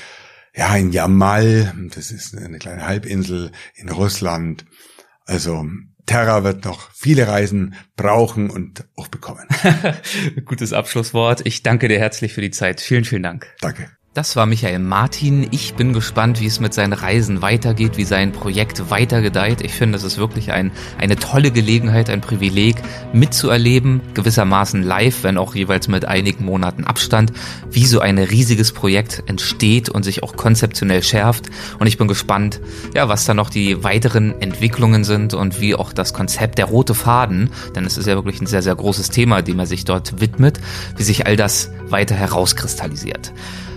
ja 0.55 0.74
in 0.76 0.92
Jamal, 0.92 1.74
das 1.94 2.11
ist 2.11 2.36
eine 2.36 2.59
kleine 2.59 2.86
Halbinsel 2.86 3.50
in 3.74 3.88
Russland. 3.88 4.64
Also 5.26 5.66
Terra 6.07 6.44
wird 6.44 6.64
noch 6.64 6.90
viele 6.92 7.28
Reisen 7.28 7.74
brauchen 7.96 8.50
und 8.50 8.84
auch 8.96 9.09
bekommen. 9.09 9.46
Gutes 10.44 10.72
Abschlusswort. 10.72 11.46
Ich 11.46 11.62
danke 11.62 11.88
dir 11.88 11.98
herzlich 11.98 12.34
für 12.34 12.42
die 12.42 12.50
Zeit. 12.50 12.80
Vielen, 12.80 13.05
vielen 13.05 13.22
Dank. 13.22 13.55
Danke. 13.61 13.90
Das 14.14 14.36
war 14.36 14.46
Michael 14.46 14.78
Martin. 14.78 15.48
Ich 15.50 15.74
bin 15.74 15.92
gespannt, 15.92 16.40
wie 16.40 16.46
es 16.46 16.60
mit 16.60 16.72
seinen 16.72 16.92
Reisen 16.92 17.42
weitergeht, 17.42 17.96
wie 17.96 18.04
sein 18.04 18.30
Projekt 18.30 18.88
weitergedeiht. 18.88 19.60
Ich 19.60 19.72
finde, 19.72 19.98
es 19.98 20.04
ist 20.04 20.18
wirklich 20.18 20.52
ein, 20.52 20.70
eine 20.98 21.16
tolle 21.16 21.50
Gelegenheit, 21.50 22.08
ein 22.08 22.20
Privileg 22.20 22.76
mitzuerleben, 23.12 24.00
gewissermaßen 24.14 24.84
live, 24.84 25.24
wenn 25.24 25.36
auch 25.36 25.56
jeweils 25.56 25.88
mit 25.88 26.04
einigen 26.04 26.44
Monaten 26.44 26.84
Abstand, 26.84 27.32
wie 27.72 27.86
so 27.86 27.98
ein 27.98 28.18
riesiges 28.18 28.70
Projekt 28.70 29.24
entsteht 29.26 29.88
und 29.88 30.04
sich 30.04 30.22
auch 30.22 30.36
konzeptionell 30.36 31.02
schärft. 31.02 31.46
Und 31.80 31.88
ich 31.88 31.98
bin 31.98 32.06
gespannt, 32.06 32.60
ja, 32.94 33.08
was 33.08 33.24
da 33.24 33.34
noch 33.34 33.50
die 33.50 33.82
weiteren 33.82 34.40
Entwicklungen 34.40 35.02
sind 35.02 35.34
und 35.34 35.60
wie 35.60 35.74
auch 35.74 35.92
das 35.92 36.14
Konzept 36.14 36.58
der 36.58 36.66
rote 36.66 36.94
Faden, 36.94 37.50
denn 37.74 37.84
es 37.84 37.98
ist 37.98 38.06
ja 38.06 38.14
wirklich 38.14 38.40
ein 38.40 38.46
sehr, 38.46 38.62
sehr 38.62 38.76
großes 38.76 39.10
Thema, 39.10 39.42
dem 39.42 39.58
er 39.58 39.66
sich 39.66 39.84
dort 39.84 40.20
widmet, 40.20 40.60
wie 40.96 41.02
sich 41.02 41.26
all 41.26 41.34
das 41.34 41.72
weiter 41.88 42.14
herauskristallisiert. 42.14 43.32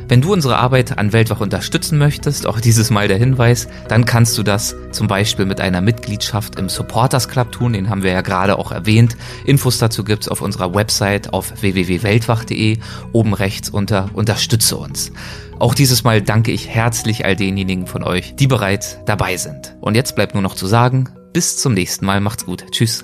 Wenn 0.09 0.21
du 0.21 0.31
unsere 0.31 0.57
Arbeit 0.57 0.97
an 0.97 1.11
Weltwach 1.11 1.41
unterstützen 1.41 1.97
möchtest, 1.97 2.47
auch 2.47 2.61
dieses 2.61 2.89
Mal 2.89 3.09
der 3.09 3.17
Hinweis, 3.17 3.67
dann 3.89 4.05
kannst 4.05 4.37
du 4.37 4.43
das 4.43 4.75
zum 4.91 5.07
Beispiel 5.07 5.45
mit 5.45 5.59
einer 5.59 5.81
Mitgliedschaft 5.81 6.57
im 6.57 6.69
Supporters 6.69 7.27
Club 7.27 7.51
tun, 7.51 7.73
den 7.73 7.89
haben 7.89 8.03
wir 8.03 8.11
ja 8.11 8.21
gerade 8.21 8.57
auch 8.57 8.71
erwähnt. 8.71 9.17
Infos 9.45 9.79
dazu 9.79 10.05
gibt's 10.05 10.29
auf 10.29 10.41
unserer 10.41 10.73
Website 10.73 11.33
auf 11.33 11.61
www.weltwach.de, 11.61 12.77
oben 13.11 13.33
rechts 13.33 13.69
unter 13.69 14.09
Unterstütze 14.13 14.77
uns. 14.77 15.11
Auch 15.59 15.73
dieses 15.73 16.05
Mal 16.05 16.21
danke 16.21 16.51
ich 16.51 16.69
herzlich 16.69 17.25
all 17.25 17.35
denjenigen 17.35 17.87
von 17.87 18.03
euch, 18.03 18.35
die 18.35 18.47
bereits 18.47 18.99
dabei 19.05 19.35
sind. 19.35 19.75
Und 19.81 19.95
jetzt 19.95 20.15
bleibt 20.15 20.35
nur 20.35 20.43
noch 20.43 20.55
zu 20.55 20.67
sagen, 20.67 21.09
bis 21.33 21.57
zum 21.57 21.73
nächsten 21.73 22.05
Mal, 22.05 22.21
macht's 22.21 22.45
gut. 22.45 22.71
Tschüss. 22.71 23.03